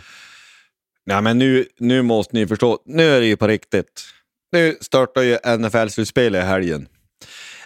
Nej, 1.07 1.23
men 1.23 1.39
nu, 1.39 1.67
nu 1.79 2.03
måste 2.03 2.37
ni 2.37 2.47
förstå. 2.47 2.79
Nu 2.85 3.03
är 3.03 3.21
det 3.21 3.27
ju 3.27 3.37
på 3.37 3.47
riktigt. 3.47 4.05
Nu 4.53 4.77
startar 4.81 5.23
ju 5.23 5.37
NFL-slutspel 5.37 6.37
i 6.37 6.41
helgen. 6.41 6.89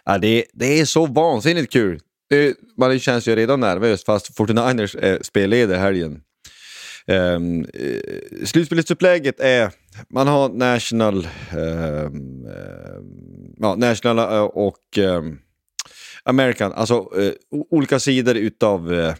Ja, 0.05 0.19
det, 0.19 0.45
det 0.53 0.81
är 0.81 0.85
så 0.85 1.07
vansinnigt 1.07 1.73
kul. 1.73 2.01
Det, 2.31 2.55
man 2.77 2.99
känns 2.99 3.29
ju 3.29 3.37
redan 3.37 3.61
nervös 3.61 4.05
fast 4.05 4.39
49ers 4.39 4.99
är 5.01 5.23
spelleder 5.23 5.79
helgen. 5.79 6.21
Um, 7.07 7.67
slutspelsupplägget 8.45 9.41
är, 9.41 9.71
man 10.11 10.29
har 10.29 10.49
National, 10.49 11.29
eh, 11.53 12.11
ja, 13.57 13.75
National 13.75 14.19
eh, 14.19 14.41
och 14.41 14.99
eh, 14.99 15.23
American, 16.25 16.73
alltså 16.73 16.95
eh, 16.95 17.33
olika 17.71 18.01
sidor 18.01 18.35
utav, 18.35 18.93
eh, 18.93 19.15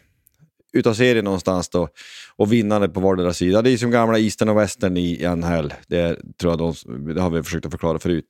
utav 0.73 0.93
serien 0.93 1.25
någonstans 1.25 1.69
då 1.69 1.89
och 2.35 2.53
vinnare 2.53 2.89
på 2.89 2.99
vardera 2.99 3.33
sida. 3.33 3.61
Det 3.61 3.69
är 3.69 3.77
som 3.77 3.91
gamla 3.91 4.19
Eastern 4.19 4.49
och 4.49 4.57
Western 4.57 4.97
i 4.97 5.35
NHL. 5.35 5.73
Det, 5.87 6.19
tror 6.39 6.51
jag 6.51 6.59
de, 6.59 7.13
det 7.13 7.21
har 7.21 7.29
vi 7.29 7.43
försökt 7.43 7.65
att 7.65 7.71
förklara 7.71 7.99
förut. 7.99 8.25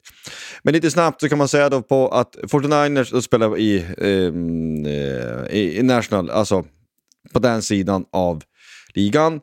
Men 0.64 0.74
lite 0.74 0.92
snabbt 0.92 1.22
så 1.22 1.30
kan 1.30 1.38
man 1.38 1.48
säga 1.48 1.70
då 1.70 1.82
på 1.82 2.08
att 2.10 2.36
49ers 2.36 3.22
spelar 3.22 3.58
i, 3.58 3.86
ehm, 3.98 4.86
eh, 4.86 5.58
i, 5.58 5.78
i 5.80 5.84
National, 5.84 6.30
alltså 6.30 6.66
på 7.34 7.40
den 7.40 7.62
sidan 7.62 8.06
av 8.12 8.44
ligan. 8.94 9.42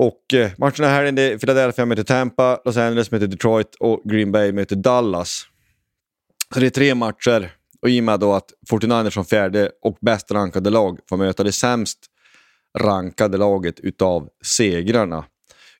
Och 0.00 0.34
eh, 0.34 0.50
matcherna 0.58 0.88
här 0.88 1.04
är 1.04 1.38
Philadelphia 1.38 1.86
möter 1.86 2.02
Tampa, 2.02 2.60
Los 2.64 2.76
Angeles 2.76 3.10
möter 3.10 3.26
Detroit 3.26 3.74
och 3.80 4.02
Green 4.04 4.32
Bay 4.32 4.52
möter 4.52 4.76
Dallas. 4.76 5.46
Så 6.54 6.60
det 6.60 6.66
är 6.66 6.70
tre 6.70 6.94
matcher 6.94 7.50
och 7.82 7.88
i 7.88 8.00
och 8.00 8.04
med 8.04 8.20
då 8.20 8.32
att 8.32 8.52
49ers 8.70 9.10
som 9.10 9.24
fjärde 9.24 9.70
och 9.82 9.98
bäst 10.00 10.30
rankade 10.30 10.70
lag 10.70 10.98
får 11.08 11.16
möta 11.16 11.44
det 11.44 11.52
sämst 11.52 11.98
rankade 12.78 13.38
laget 13.38 13.80
utav 13.80 14.28
segrarna 14.44 15.24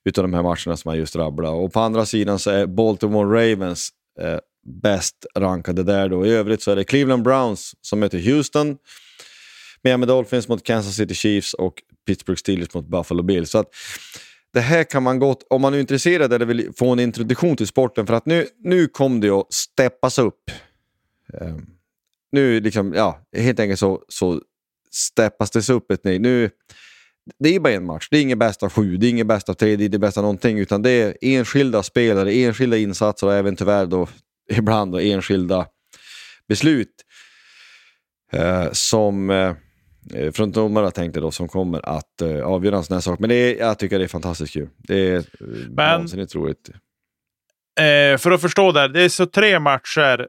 utav 0.05 0.23
de 0.23 0.33
här 0.33 0.43
matcherna 0.43 0.77
som 0.77 0.89
jag 0.91 0.97
just 0.97 1.15
rabblade. 1.15 1.55
Och 1.55 1.73
på 1.73 1.79
andra 1.79 2.05
sidan 2.05 2.39
så 2.39 2.49
är 2.49 2.65
Baltimore 2.65 3.51
Ravens 3.51 3.89
eh, 4.21 4.39
bäst 4.81 5.25
rankade 5.35 5.83
där 5.83 6.09
då. 6.09 6.25
I 6.25 6.29
övrigt 6.29 6.61
så 6.61 6.71
är 6.71 6.75
det 6.75 6.83
Cleveland 6.83 7.23
Browns 7.23 7.73
som 7.81 7.99
möter 7.99 8.19
Houston, 8.19 8.77
Miami 9.83 10.05
Dolphins 10.05 10.47
mot 10.47 10.63
Kansas 10.63 10.95
City 10.95 11.13
Chiefs 11.13 11.53
och 11.53 11.73
Pittsburgh 12.07 12.39
Steelers 12.39 12.73
mot 12.73 12.87
Buffalo 12.87 13.23
Bills. 13.23 13.49
Så 13.49 13.57
att 13.57 13.67
det 14.53 14.59
här 14.59 14.83
kan 14.83 15.03
man 15.03 15.19
gott, 15.19 15.47
om 15.49 15.61
man 15.61 15.73
är 15.73 15.79
intresserad 15.79 16.33
eller 16.33 16.45
vill 16.45 16.71
få 16.77 16.89
en 16.89 16.99
introduktion 16.99 17.57
till 17.57 17.67
sporten, 17.67 18.07
för 18.07 18.13
att 18.13 18.25
nu, 18.25 18.47
nu 18.63 18.87
kom 18.87 19.19
det 19.19 19.29
att 19.29 19.53
steppas 19.53 20.19
upp. 20.19 20.51
Um, 21.33 21.65
nu 22.31 22.59
liksom, 22.59 22.93
ja, 22.93 23.27
helt 23.37 23.59
enkelt 23.59 23.79
så, 23.79 24.03
så 24.07 24.41
steppas 24.91 25.51
det 25.51 25.69
upp 25.69 25.91
ett 25.91 26.03
nej. 26.03 26.19
Nu, 26.19 26.49
det 27.39 27.55
är 27.55 27.59
bara 27.59 27.73
en 27.73 27.85
match, 27.85 28.07
det 28.11 28.17
är 28.17 28.21
inget 28.21 28.37
bästa 28.37 28.65
av 28.65 28.71
sju, 28.71 28.97
det 28.97 29.07
är 29.07 29.09
inget 29.09 29.27
bästa 29.27 29.51
av 29.51 29.55
tre, 29.55 29.75
det 29.75 29.83
är 29.83 29.85
inte 29.85 29.99
bästa 29.99 30.19
av 30.19 30.23
någonting, 30.23 30.59
utan 30.59 30.81
det 30.81 30.89
är 30.91 31.17
enskilda 31.21 31.83
spelare, 31.83 32.33
enskilda 32.33 32.77
insatser 32.77 33.27
och 33.27 33.33
även 33.33 33.55
tyvärr 33.55 33.85
då 33.85 34.07
ibland 34.51 34.91
då 34.91 34.99
enskilda 34.99 35.67
beslut 36.47 36.93
eh, 38.31 38.71
som 38.71 39.29
eh, 39.29 39.55
eh, 40.13 40.31
från 40.31 40.51
domarna 40.51 40.91
tänkte 40.91 41.19
då 41.19 41.31
som 41.31 41.47
kommer 41.47 41.89
att 41.89 42.21
eh, 42.21 42.41
avgöra 42.41 42.77
en 42.77 42.83
sån 42.83 42.93
här 42.93 43.01
sak. 43.01 43.19
Men 43.19 43.29
det 43.29 43.35
är, 43.35 43.57
jag 43.59 43.79
tycker 43.79 43.99
det 43.99 44.05
är 44.05 44.07
fantastiskt 44.07 44.53
kul. 44.53 44.69
Det 44.77 45.09
är 45.09 45.17
eh, 45.17 45.23
vansinnigt 45.69 46.35
roligt. 46.35 46.69
eh, 47.79 48.17
för 48.17 48.31
att 48.31 48.41
förstå 48.41 48.71
det 48.71 48.79
här, 48.79 48.87
det 48.89 49.01
är 49.01 49.09
så 49.09 49.25
tre 49.25 49.59
matcher. 49.59 50.27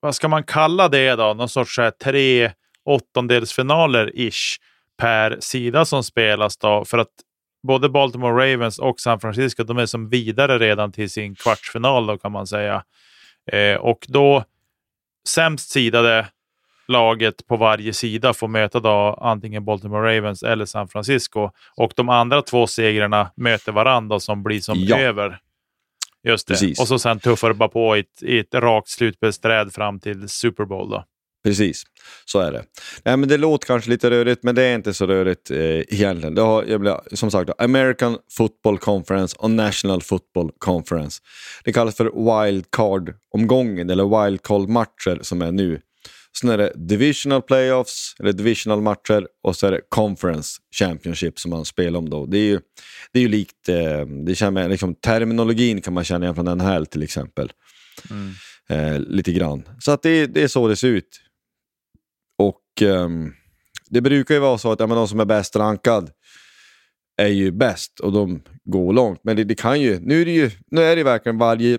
Vad 0.00 0.14
ska 0.14 0.28
man 0.28 0.44
kalla 0.44 0.88
det 0.88 1.14
då? 1.16 1.34
Någon 1.34 1.48
sorts 1.48 1.78
här, 1.78 1.90
tre 1.90 2.52
åttondelsfinaler-ish 2.84 4.58
per 4.98 5.36
sida 5.40 5.84
som 5.84 6.04
spelas 6.04 6.56
då. 6.56 6.84
För 6.84 6.98
att 6.98 7.08
både 7.66 7.88
Baltimore 7.88 8.52
Ravens 8.52 8.78
och 8.78 9.00
San 9.00 9.20
Francisco, 9.20 9.64
de 9.64 9.78
är 9.78 9.86
som 9.86 10.08
vidare 10.08 10.58
redan 10.58 10.92
till 10.92 11.10
sin 11.10 11.34
kvartsfinal 11.34 12.06
då 12.06 12.18
kan 12.18 12.32
man 12.32 12.46
säga. 12.46 12.84
Eh, 13.52 13.76
och 13.76 14.06
då 14.08 14.44
sämst 15.28 15.70
sidade 15.70 16.26
laget 16.90 17.46
på 17.46 17.56
varje 17.56 17.92
sida 17.92 18.34
får 18.34 18.48
möta 18.48 18.80
då 18.80 19.18
antingen 19.22 19.64
Baltimore 19.64 20.16
Ravens 20.16 20.42
eller 20.42 20.64
San 20.64 20.88
Francisco. 20.88 21.50
Och 21.76 21.92
de 21.96 22.08
andra 22.08 22.42
två 22.42 22.66
segrarna 22.66 23.30
möter 23.36 23.72
varandra 23.72 24.20
som 24.20 24.42
blir 24.42 24.60
som 24.60 24.74
Ja. 24.78 24.98
över. 24.98 25.38
Just 26.28 26.46
det. 26.48 26.54
Precis. 26.54 26.80
Och 26.80 26.88
så 26.88 26.98
sen 26.98 27.20
tuffar 27.20 27.48
det 27.48 27.54
bara 27.54 27.68
på 27.68 27.96
i 27.96 28.00
ett, 28.00 28.22
i 28.22 28.38
ett 28.38 28.54
rakt 28.54 28.88
slutspelsträd 28.88 29.72
fram 29.72 30.00
till 30.00 30.28
Super 30.28 30.64
Bowl. 30.64 30.90
Då. 30.90 31.04
Precis, 31.44 31.82
så 32.24 32.38
är 32.40 32.52
det. 32.52 32.64
Nej, 33.04 33.16
men 33.16 33.28
det 33.28 33.36
låter 33.36 33.66
kanske 33.66 33.90
lite 33.90 34.10
rörigt, 34.10 34.42
men 34.42 34.54
det 34.54 34.62
är 34.62 34.74
inte 34.74 34.94
så 34.94 35.06
rörigt 35.06 35.50
eh, 35.50 35.58
egentligen. 35.58 36.34
Det 36.34 36.42
har, 36.42 36.64
jag 36.64 36.80
blir, 36.80 36.96
som 37.16 37.30
sagt, 37.30 37.50
American 37.58 38.18
Football 38.36 38.78
Conference 38.78 39.36
och 39.38 39.50
National 39.50 40.02
Football 40.02 40.50
Conference. 40.58 41.22
Det 41.64 41.72
kallas 41.72 41.96
för 41.96 42.04
wildcard-omgången, 42.04 43.90
eller 43.90 44.04
wildcard-matcher 44.04 45.18
som 45.22 45.42
är 45.42 45.52
nu. 45.52 45.80
Sen 46.38 46.50
är 46.50 46.58
det 46.58 46.72
divisional 46.76 47.42
playoffs, 47.42 48.14
eller 48.18 48.32
divisional 48.32 48.80
matcher, 48.80 49.26
och 49.42 49.56
så 49.56 49.66
är 49.66 49.70
det 49.70 49.80
conference 49.88 50.60
championship 50.78 51.38
som 51.38 51.50
man 51.50 51.64
spelar 51.64 51.98
om 51.98 52.10
då. 52.10 52.26
Det 52.26 52.38
är 52.38 52.44
ju, 52.44 52.60
det 53.12 53.18
är 53.18 53.22
ju 53.22 53.28
likt, 53.28 53.68
eh, 53.68 54.06
det 54.26 54.34
känner, 54.34 54.68
liksom, 54.68 54.94
terminologin 54.94 55.80
kan 55.80 55.94
man 55.94 56.04
känna 56.04 56.24
igen 56.24 56.34
från 56.34 56.58
NHL 56.58 56.86
till 56.86 57.02
exempel. 57.02 57.52
Eh, 58.68 59.00
lite 59.00 59.32
grann. 59.32 59.68
Så 59.78 59.92
att 59.92 60.02
det, 60.02 60.26
det 60.26 60.42
är 60.42 60.48
så 60.48 60.68
det 60.68 60.76
ser 60.76 60.88
ut. 60.88 61.20
Och 62.38 62.82
ehm, 62.82 63.32
det 63.90 64.00
brukar 64.00 64.34
ju 64.34 64.40
vara 64.40 64.58
så 64.58 64.72
att 64.72 64.80
ja, 64.80 64.86
men 64.86 64.96
de 64.96 65.08
som 65.08 65.20
är 65.20 65.24
bäst 65.24 65.56
rankad 65.56 66.10
är 67.16 67.28
ju 67.28 67.52
bäst 67.52 68.00
och 68.00 68.12
de 68.12 68.42
går 68.64 68.92
långt. 68.92 69.20
Men 69.22 69.36
det, 69.36 69.44
det 69.44 69.54
kan 69.54 69.80
ju, 69.80 70.00
nu 70.00 70.20
är 70.20 70.24
det 70.24 70.30
ju, 70.30 70.50
nu 70.70 70.82
är 70.82 70.96
det 70.96 71.02
verkligen 71.02 71.38
varje, 71.38 71.78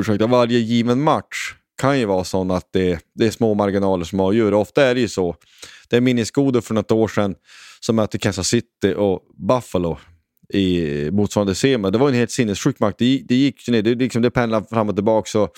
ursäkta, 0.00 0.26
varje 0.26 0.58
given 0.58 1.02
match 1.02 1.54
kan 1.76 1.98
ju 1.98 2.04
vara 2.04 2.24
sån 2.24 2.50
att 2.50 2.68
det, 2.72 3.00
det 3.14 3.26
är 3.26 3.30
små 3.30 3.54
marginaler 3.54 4.04
som 4.04 4.20
avgör. 4.20 4.54
Ofta 4.54 4.84
är 4.84 4.94
det 4.94 5.00
ju 5.00 5.08
så. 5.08 5.36
Det 5.88 5.96
är 5.96 6.00
minnesgodo 6.00 6.60
för 6.60 6.74
något 6.74 6.92
år 6.92 7.08
sedan 7.08 7.34
som 7.80 7.96
mötte 7.96 8.18
Kansas 8.18 8.48
City 8.48 8.94
och 8.96 9.20
Buffalo 9.48 9.98
i 10.52 11.10
motsvarande 11.10 11.54
semi. 11.54 11.90
Det 11.90 11.98
var 11.98 12.08
en 12.08 12.14
helt 12.14 12.30
sinnessjuk 12.30 12.80
match. 12.80 12.94
Det, 12.98 13.22
det 13.24 13.34
gick 13.34 13.68
ju 13.68 13.72
ner, 13.72 13.82
det, 13.82 13.94
liksom, 13.94 14.22
det 14.22 14.30
pendlade 14.30 14.66
fram 14.66 14.88
och 14.88 14.94
tillbaka. 14.94 15.28
Så 15.28 15.48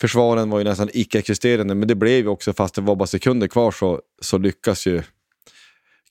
försvaren 0.00 0.50
var 0.50 0.58
ju 0.58 0.64
nästan 0.64 0.88
icke-existerande, 0.92 1.74
men 1.74 1.88
det 1.88 1.94
blev 1.94 2.18
ju 2.18 2.28
också, 2.28 2.52
fast 2.52 2.74
det 2.74 2.80
var 2.80 2.96
bara 2.96 3.06
sekunder 3.06 3.46
kvar, 3.46 3.70
så, 3.70 4.00
så 4.22 4.38
lyckas 4.38 4.86
ju 4.86 5.02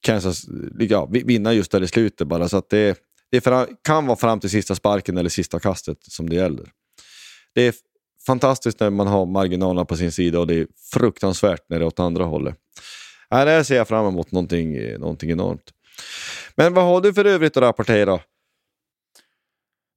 Kansas 0.01 0.45
ja, 0.79 1.05
vinna 1.05 1.53
just 1.53 1.71
där 1.71 1.83
i 1.83 1.87
slutet 1.87 2.27
bara. 2.27 2.49
Så 2.49 2.57
att 2.57 2.69
det, 2.69 2.99
det 3.31 3.43
kan 3.83 4.05
vara 4.05 4.17
fram 4.17 4.39
till 4.39 4.49
sista 4.49 4.75
sparken 4.75 5.17
eller 5.17 5.29
sista 5.29 5.59
kastet 5.59 5.97
som 6.01 6.29
det 6.29 6.35
gäller. 6.35 6.65
Det 7.55 7.67
är 7.67 7.73
fantastiskt 8.25 8.79
när 8.79 8.89
man 8.89 9.07
har 9.07 9.25
marginalerna 9.25 9.85
på 9.85 9.95
sin 9.95 10.11
sida 10.11 10.39
och 10.39 10.47
det 10.47 10.55
är 10.55 10.67
fruktansvärt 10.93 11.61
när 11.69 11.79
det 11.79 11.83
är 11.83 11.87
åt 11.87 11.99
andra 11.99 12.23
hållet. 12.23 12.55
Nej, 13.31 13.45
det 13.45 13.51
här 13.51 13.63
ser 13.63 13.75
jag 13.75 13.87
fram 13.87 14.07
emot 14.07 14.31
någonting, 14.31 14.97
någonting 14.99 15.31
enormt. 15.31 15.73
Men 16.55 16.73
vad 16.73 16.85
har 16.85 17.01
du 17.01 17.13
för 17.13 17.25
övrigt 17.25 17.57
att 17.57 17.63
rapportera? 17.63 18.19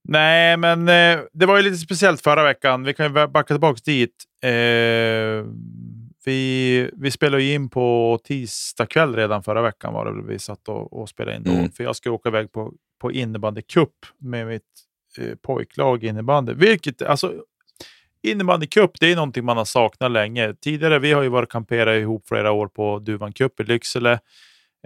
Nej, 0.08 0.56
men 0.56 0.88
eh, 0.88 1.20
det 1.32 1.46
var 1.46 1.56
ju 1.56 1.62
lite 1.62 1.76
speciellt 1.76 2.20
förra 2.20 2.44
veckan. 2.44 2.84
Vi 2.84 2.94
kan 2.94 3.06
ju 3.06 3.26
backa 3.26 3.54
tillbaka 3.54 3.80
dit. 3.84 4.24
Eh, 4.42 4.50
vi, 6.24 6.90
vi 6.92 7.10
spelade 7.10 7.42
ju 7.42 7.54
in 7.54 7.70
på 7.70 8.18
tisdag 8.24 8.86
kväll 8.86 9.16
redan 9.16 9.42
förra 9.42 9.62
veckan 9.62 9.92
var 9.92 10.12
det 10.12 10.32
vi 10.32 10.38
satt 10.38 10.68
och, 10.68 11.00
och 11.00 11.08
spelade 11.08 11.36
in 11.36 11.42
då. 11.42 11.50
Mm. 11.50 11.70
För 11.70 11.84
jag 11.84 11.96
ska 11.96 12.10
åka 12.10 12.28
iväg 12.28 12.52
på, 12.52 12.72
på 13.00 13.12
innebandycup 13.12 14.06
med 14.18 14.46
mitt 14.46 14.62
eh, 15.18 15.34
pojklag 15.42 16.04
innebandy. 16.04 16.54
Vilket, 16.54 17.02
alltså, 17.02 17.34
innebandycup, 18.22 18.90
det 19.00 19.12
är 19.12 19.16
någonting 19.16 19.44
man 19.44 19.56
har 19.56 19.64
saknat 19.64 20.10
länge. 20.10 20.54
Tidigare, 20.54 20.98
vi 20.98 21.12
har 21.12 21.22
ju 21.22 21.28
varit 21.28 21.48
kampera 21.50 21.96
ihop 21.96 22.28
flera 22.28 22.52
år 22.52 22.68
på 22.68 22.98
Duvan 22.98 23.32
Cup 23.32 23.60
i 23.60 23.64
Lycksele. 23.64 24.12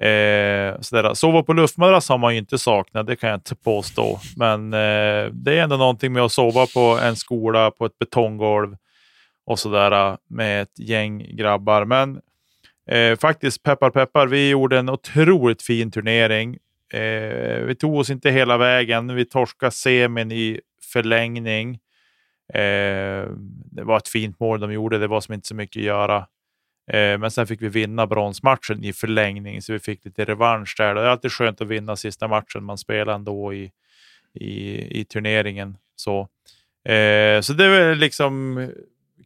Eh, 0.01 0.81
sådär. 0.81 1.15
Sova 1.15 1.43
på 1.43 1.53
luftmadrass 1.53 2.09
har 2.09 2.19
man 2.19 2.33
ju 2.33 2.39
inte 2.39 2.59
saknat, 2.59 3.07
det 3.07 3.17
kan 3.17 3.31
jag 3.31 3.37
inte 3.37 3.55
påstå. 3.55 4.21
Men 4.37 4.73
eh, 4.73 5.33
det 5.33 5.59
är 5.59 5.63
ändå 5.63 5.77
någonting 5.77 6.13
med 6.13 6.23
att 6.23 6.33
sova 6.33 6.67
på 6.67 6.99
en 7.03 7.17
skola 7.17 7.71
på 7.71 7.87
ett 7.87 7.99
betonggolv 7.99 8.77
och 9.47 9.59
sådär 9.59 10.17
med 10.29 10.63
ett 10.63 10.79
gäng 10.79 11.37
grabbar. 11.37 11.85
Men 11.85 12.21
eh, 12.91 13.19
faktiskt, 13.19 13.63
peppar 13.63 13.91
peppar, 13.91 14.27
vi 14.27 14.49
gjorde 14.49 14.79
en 14.79 14.89
otroligt 14.89 15.63
fin 15.63 15.91
turnering. 15.91 16.59
Eh, 16.93 17.61
vi 17.61 17.75
tog 17.79 17.97
oss 17.97 18.11
inte 18.11 18.31
hela 18.31 18.57
vägen. 18.57 19.15
Vi 19.15 19.25
torskade 19.25 19.73
semin 19.73 20.33
i 20.33 20.61
förlängning. 20.93 21.79
Eh, 22.55 23.31
det 23.73 23.85
var 23.85 23.97
ett 23.97 24.09
fint 24.09 24.41
mål 24.41 24.61
de 24.61 24.73
gjorde. 24.73 24.99
Det 24.99 25.07
var 25.07 25.21
som 25.21 25.35
inte 25.35 25.49
så 25.49 25.55
mycket 25.55 25.81
att 25.81 25.87
göra. 25.87 26.17
Eh, 26.93 27.19
men 27.19 27.31
sen 27.31 27.47
fick 27.47 27.63
vi 27.63 27.69
vinna 27.69 28.07
bronsmatchen 28.07 28.85
i 28.85 28.93
förlängning, 28.93 29.63
så 29.63 29.73
vi 29.73 29.79
fick 29.79 30.05
lite 30.05 30.25
revansch 30.25 30.75
där. 30.79 30.95
Det 30.95 31.01
är 31.01 31.05
alltid 31.05 31.33
skönt 31.33 31.61
att 31.61 31.69
vinna 31.69 31.97
sista 31.97 32.29
matchen 32.29 32.65
man 32.65 32.79
spelar 32.79 33.15
ändå 33.15 33.55
i, 33.55 33.73
i, 34.35 35.01
i 35.01 35.05
turneringen. 35.05 35.77
Så, 35.97 36.21
eh, 36.93 37.41
så 37.41 37.53
det 37.53 37.69
var 37.69 37.95
liksom 37.95 38.67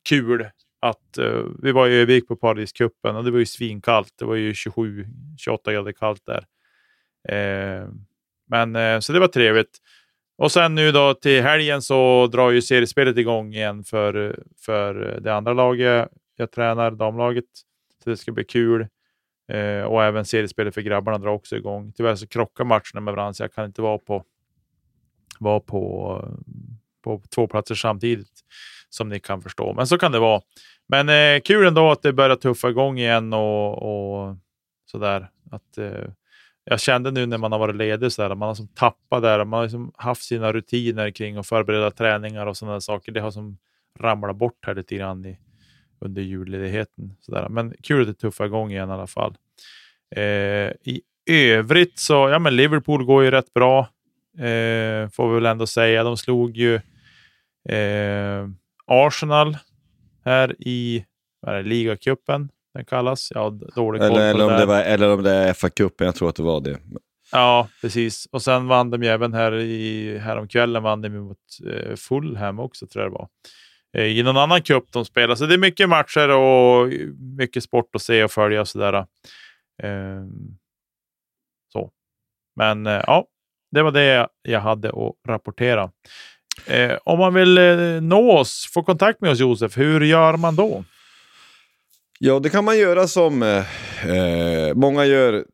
kul 0.02 0.46
att 0.80 1.18
eh, 1.18 1.42
vi 1.62 1.72
var 1.72 1.88
i 1.88 1.94
Övik 1.94 2.28
på 2.28 2.36
Paradiscupen 2.36 3.16
och 3.16 3.24
det 3.24 3.30
var 3.30 3.38
ju 3.38 3.46
svinkallt. 3.46 4.14
Det 4.18 4.24
var 4.24 4.34
ju 4.34 4.52
27-28 4.52 5.72
grader 5.72 5.92
kallt 5.92 6.22
där. 6.26 6.44
Eh, 7.28 7.88
men 8.48 8.76
eh, 8.76 9.00
så 9.00 9.12
det 9.12 9.20
var 9.20 9.28
trevligt. 9.28 9.78
Och 10.41 10.53
sen 10.53 10.74
nu 10.74 10.93
då 10.93 11.14
till 11.14 11.43
helgen 11.43 11.82
så 11.82 12.26
drar 12.26 12.51
ju 12.51 12.62
seriespelet 12.62 13.16
igång 13.16 13.55
igen 13.55 13.84
för, 13.84 14.43
för 14.64 15.18
det 15.20 15.34
andra 15.34 15.53
laget. 15.53 16.09
Jag 16.36 16.51
tränar 16.51 16.91
damlaget, 16.91 17.45
så 18.05 18.11
det 18.11 18.16
ska 18.16 18.32
bli 18.32 18.45
kul. 18.45 18.86
Eh, 19.53 19.82
och 19.82 20.05
även 20.05 20.24
seriespelet 20.24 20.74
för 20.74 20.80
grabbarna 20.80 21.18
drar 21.18 21.30
också 21.30 21.57
igång. 21.57 21.93
Tyvärr 21.97 22.14
så 22.14 22.26
krockar 22.26 22.64
matcherna 22.64 23.01
med 23.01 23.14
varandra, 23.14 23.34
så 23.34 23.43
jag 23.43 23.55
kan 23.55 23.64
inte 23.64 23.82
vara 23.82 23.99
på, 23.99 24.24
vara 25.38 25.61
på, 25.61 26.24
på 27.05 27.22
två 27.34 27.47
platser 27.47 27.74
samtidigt, 27.74 28.41
som 28.88 29.09
ni 29.09 29.20
kan 29.20 29.43
förstå. 29.43 29.74
Men 29.74 29.86
så 29.86 29.99
kan 29.99 30.12
det 30.12 30.18
vara. 30.18 30.41
Men 30.88 31.09
eh, 31.09 31.41
kul 31.41 31.66
ändå 31.66 31.91
att 31.91 32.03
det 32.03 32.12
börjar 32.12 32.36
tuffa 32.36 32.68
igång 32.68 32.99
igen 32.99 33.32
och, 33.32 33.82
och 33.82 34.36
sådär. 34.91 35.30
Att, 35.51 35.78
eh, 35.78 36.11
jag 36.70 36.80
kände 36.80 37.10
nu 37.10 37.26
när 37.26 37.38
man 37.38 37.52
har 37.52 37.58
varit 37.58 37.76
ledig 37.76 38.12
så 38.12 38.22
där, 38.22 38.34
man 38.34 38.48
har 38.48 38.54
som 38.54 38.68
tappat 38.68 39.22
där. 39.22 39.44
Man 39.44 39.58
har 39.58 39.64
liksom 39.64 39.92
haft 39.96 40.22
sina 40.22 40.52
rutiner 40.52 41.10
kring 41.10 41.36
att 41.36 41.46
förbereda 41.46 41.90
träningar 41.90 42.46
och 42.46 42.56
sådana 42.56 42.80
saker. 42.80 43.12
Det 43.12 43.20
har 43.20 43.30
som 43.30 43.58
ramlat 43.98 44.36
bort 44.36 44.66
här 44.66 44.74
lite 44.74 44.96
grann 44.96 45.24
i, 45.26 45.38
under 46.00 46.22
julledigheten. 46.22 47.16
Så 47.20 47.32
där. 47.32 47.48
Men 47.48 47.74
kul 47.82 48.00
att 48.00 48.06
det 48.06 48.14
tuffar 48.14 48.46
igång 48.46 48.70
igen 48.70 48.88
i 48.88 48.92
alla 48.92 49.06
fall. 49.06 49.36
Eh, 50.16 50.22
I 50.84 51.02
övrigt 51.26 51.98
så, 51.98 52.14
ja 52.14 52.38
men 52.38 52.56
Liverpool 52.56 53.04
går 53.04 53.24
ju 53.24 53.30
rätt 53.30 53.54
bra. 53.54 53.80
Eh, 54.38 55.08
får 55.08 55.28
vi 55.28 55.34
väl 55.34 55.46
ändå 55.46 55.66
säga. 55.66 56.04
De 56.04 56.16
slog 56.16 56.56
ju 56.56 56.74
eh, 57.68 58.48
Arsenal 58.86 59.56
här 60.24 60.56
i 60.58 61.04
ligacupen. 61.62 62.48
Den 62.74 62.84
kallas. 62.84 63.28
Ja, 63.34 63.50
dålig 63.74 64.02
Eller, 64.02 64.30
eller, 64.30 64.44
om 64.44 64.52
det 64.52 64.66
var, 64.66 64.82
eller 64.82 65.12
om 65.12 65.22
det 65.22 65.30
är 65.30 65.52
FA-cupen, 65.52 66.04
jag 66.04 66.14
tror 66.14 66.28
att 66.28 66.36
det 66.36 66.42
var 66.42 66.60
det. 66.60 66.78
Ja, 67.32 67.68
precis. 67.80 68.28
Och 68.32 68.42
sen 68.42 68.66
vann 68.66 68.90
de 68.90 69.02
ju 69.02 69.08
även 69.08 69.34
här 69.34 69.54
i, 69.54 70.18
häromkvällen 70.18 70.82
vann 70.82 71.02
de 71.02 71.08
mot 71.08 71.38
eh, 71.66 71.96
Fulham 71.96 72.58
också, 72.58 72.86
tror 72.86 73.04
jag 73.04 73.12
det 73.12 73.14
var. 73.14 73.28
Eh, 73.96 74.18
I 74.18 74.22
någon 74.22 74.36
annan 74.36 74.62
cup 74.62 74.92
de 74.92 75.04
spelar. 75.04 75.34
Så 75.34 75.46
det 75.46 75.54
är 75.54 75.58
mycket 75.58 75.88
matcher 75.88 76.28
och 76.28 76.88
mycket 77.36 77.62
sport 77.62 77.94
att 77.94 78.02
se 78.02 78.24
och 78.24 78.30
följa 78.30 78.60
och 78.60 78.68
sådär. 78.68 78.94
Eh, 79.82 80.24
så. 81.72 81.90
Men 82.56 82.86
eh, 82.86 83.02
ja, 83.06 83.26
det 83.72 83.82
var 83.82 83.90
det 83.92 84.28
jag 84.42 84.60
hade 84.60 84.88
att 84.88 85.14
rapportera. 85.28 85.90
Eh, 86.66 86.98
om 87.04 87.18
man 87.18 87.34
vill 87.34 87.58
eh, 87.58 88.00
nå 88.00 88.38
oss, 88.38 88.70
få 88.74 88.82
kontakt 88.82 89.20
med 89.20 89.30
oss 89.30 89.40
Josef, 89.40 89.78
hur 89.78 90.00
gör 90.00 90.36
man 90.36 90.56
då? 90.56 90.84
Ja, 92.22 92.38
det 92.38 92.50
kan 92.50 92.64
man 92.64 92.78
göra 92.78 93.08
som 93.08 93.42
eh, 93.42 93.58
eh 94.10 94.74
många 94.74 95.04
gör 95.04 95.44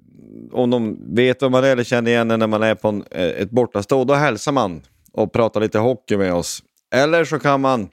om 0.52 0.70
de 0.70 0.98
vet 1.14 1.42
vad 1.42 1.50
man 1.50 1.64
är 1.64 1.68
eller 1.68 1.84
känner 1.84 2.10
igen 2.10 2.30
en 2.30 2.38
när 2.38 2.46
man 2.46 2.62
är 2.62 2.74
på 2.74 2.88
en, 2.88 3.04
eh, 3.10 3.24
ett 3.24 3.50
bortastå. 3.50 4.04
Då 4.04 4.14
hälsar 4.14 4.52
man 4.52 4.82
och 5.12 5.32
pratar 5.32 5.60
lite 5.60 5.78
hockey 5.78 6.16
med 6.16 6.34
oss. 6.34 6.62
Eller 6.94 7.24
så 7.24 7.38
kan 7.38 7.60
man 7.60 7.88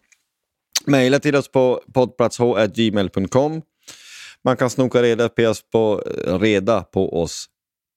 mejla 0.86 1.20
till 1.20 1.36
oss 1.36 1.52
på 1.52 1.82
poddplatsh.gmail.com. 1.94 3.62
Man 4.44 4.58
kan 4.58 4.70
snoka 4.70 5.02
reda 5.02 5.30
på 5.30 5.44
oss 5.44 5.70
på, 5.72 5.98
reda 6.26 6.82
på 6.82 7.22
oss 7.22 7.46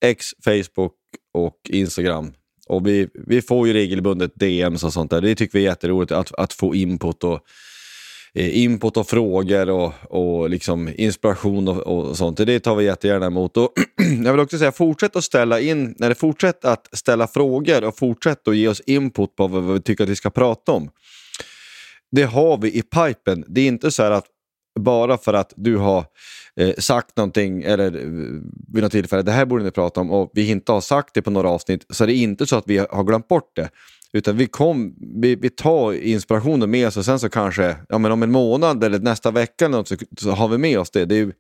X, 0.04 0.26
Facebook 0.44 0.94
och 1.34 1.60
Instagram. 1.68 2.32
Och 2.68 2.86
vi, 2.86 3.08
vi 3.14 3.42
får 3.42 3.66
ju 3.66 3.72
regelbundet 3.72 4.34
DMs 4.34 4.84
och 4.84 4.92
sånt 4.92 5.10
där. 5.10 5.20
Det 5.20 5.34
tycker 5.34 5.58
vi 5.58 5.64
är 5.64 5.70
jätteroligt 5.70 6.12
att, 6.12 6.34
att 6.34 6.52
få 6.52 6.74
input 6.74 7.24
och 7.24 7.40
Eh, 8.39 8.59
input 8.59 8.97
och 8.97 9.09
frågor 9.09 9.70
och, 9.70 9.93
och 10.09 10.51
liksom 10.51 10.91
inspiration 10.97 11.68
och, 11.68 11.78
och 11.78 12.16
sånt. 12.16 12.37
Det 12.37 12.61
tar 12.61 12.76
vi 12.76 12.84
jättegärna 12.84 13.26
emot. 13.26 13.57
Och 13.57 13.72
jag 14.24 14.32
vill 14.32 14.41
också 14.41 14.59
säga, 14.59 14.72
fortsätt 14.72 15.16
att 15.16 15.24
ställa 15.24 15.61
in, 15.61 15.95
när 15.99 16.09
det 16.09 16.14
fortsätt 16.14 16.64
att 16.64 16.89
ställa 16.93 17.26
frågor 17.26 17.84
och 17.84 17.99
fortsätt 17.99 18.49
att 18.49 18.57
ge 18.57 18.68
oss 18.68 18.80
input 18.80 19.37
på 19.37 19.47
vad 19.47 19.72
vi 19.72 19.80
tycker 19.80 20.05
att 20.05 20.11
vi 20.11 20.16
ska 20.16 20.30
prata 20.30 20.72
om. 20.72 20.91
Det 22.11 22.22
har 22.22 22.59
vi 22.59 22.78
i 22.78 22.82
pipen. 22.82 23.45
Det 23.49 23.61
är 23.61 23.66
inte 23.66 23.91
så 23.91 24.03
här 24.03 24.11
att 24.11 24.26
bara 24.80 25.18
för 25.18 25.34
att 25.34 25.53
du 25.57 25.76
har 25.76 26.05
eh, 26.61 26.74
sagt 26.78 27.16
någonting 27.16 27.62
eller 27.62 27.87
eh, 27.87 28.09
vid 28.72 28.82
något 28.82 28.93
tillfälle, 28.93 29.22
det 29.22 29.32
här 29.32 29.45
borde 29.45 29.64
ni 29.64 29.70
prata 29.70 30.01
om 30.01 30.11
och 30.11 30.30
vi 30.34 30.51
inte 30.51 30.72
har 30.72 30.80
sagt 30.80 31.14
det 31.14 31.22
på 31.22 31.30
några 31.30 31.49
avsnitt, 31.49 31.87
så 31.91 32.05
är 32.05 32.09
det 32.09 32.14
inte 32.14 32.47
så 32.47 32.57
att 32.57 32.64
vi 32.66 32.78
har 32.78 33.05
glömt 33.05 33.28
bort 33.28 33.57
det. 33.57 33.68
Utan 34.16 34.36
vi, 34.36 34.46
kom, 34.46 34.94
vi, 35.20 35.36
vi 35.36 35.50
tar 35.50 35.92
inspirationen 35.92 36.70
med 36.70 36.86
oss 36.86 36.96
och 36.96 37.04
sen 37.04 37.18
så 37.18 37.28
kanske 37.28 37.76
ja, 37.88 37.98
men 37.98 38.12
om 38.12 38.22
en 38.22 38.32
månad 38.32 38.84
eller 38.84 38.98
nästa 38.98 39.30
vecka 39.30 39.64
eller 39.64 39.76
något, 39.76 39.88
så, 39.88 39.96
så 40.18 40.30
har 40.30 40.48
vi 40.48 40.58
med 40.58 40.78
oss 40.78 40.90
det. 40.90 41.04
det 41.04 41.18
är, 41.18 41.32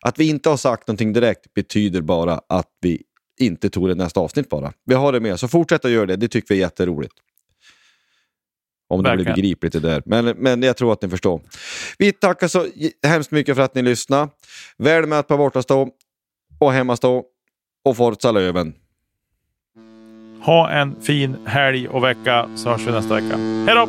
att 0.00 0.18
vi 0.18 0.28
inte 0.28 0.48
har 0.48 0.56
sagt 0.56 0.88
någonting 0.88 1.12
direkt 1.12 1.54
betyder 1.54 2.00
bara 2.00 2.40
att 2.48 2.68
vi 2.80 3.02
inte 3.40 3.70
tog 3.70 3.88
det 3.88 3.94
nästa 3.94 4.20
avsnitt 4.20 4.48
bara. 4.48 4.72
Vi 4.84 4.94
har 4.94 5.12
det 5.12 5.20
med 5.20 5.32
oss, 5.32 5.40
så 5.40 5.48
fortsätt 5.48 5.84
att 5.84 5.90
göra 5.90 6.06
det. 6.06 6.16
Det 6.16 6.28
tycker 6.28 6.54
vi 6.54 6.60
är 6.60 6.64
jätteroligt. 6.64 7.14
Om 8.88 9.02
det 9.02 9.16
blir 9.16 9.24
begripligt 9.24 9.72
det 9.72 9.80
där. 9.80 10.02
Men, 10.06 10.24
men 10.24 10.62
jag 10.62 10.76
tror 10.76 10.92
att 10.92 11.02
ni 11.02 11.08
förstår. 11.08 11.42
Vi 11.98 12.12
tackar 12.12 12.48
så 12.48 12.66
hemskt 13.06 13.30
mycket 13.30 13.56
för 13.56 13.62
att 13.62 13.74
ni 13.74 13.82
lyssnade. 13.82 14.28
Väl 14.78 15.06
med 15.06 15.28
på 15.28 15.36
bortastå 15.36 15.88
och 16.60 16.72
hemmastå 16.72 17.24
och 17.84 17.96
Forza 17.96 18.32
Löven. 18.32 18.74
Ha 20.44 20.70
en 20.70 20.96
fin 21.00 21.36
helg 21.44 21.88
och 21.88 22.04
vecka 22.04 22.46
så 22.54 22.70
hörs 22.70 22.86
vi 22.86 22.92
nästa 22.92 23.14
vecka. 23.14 23.36
Hej 23.66 23.74
då! 23.74 23.88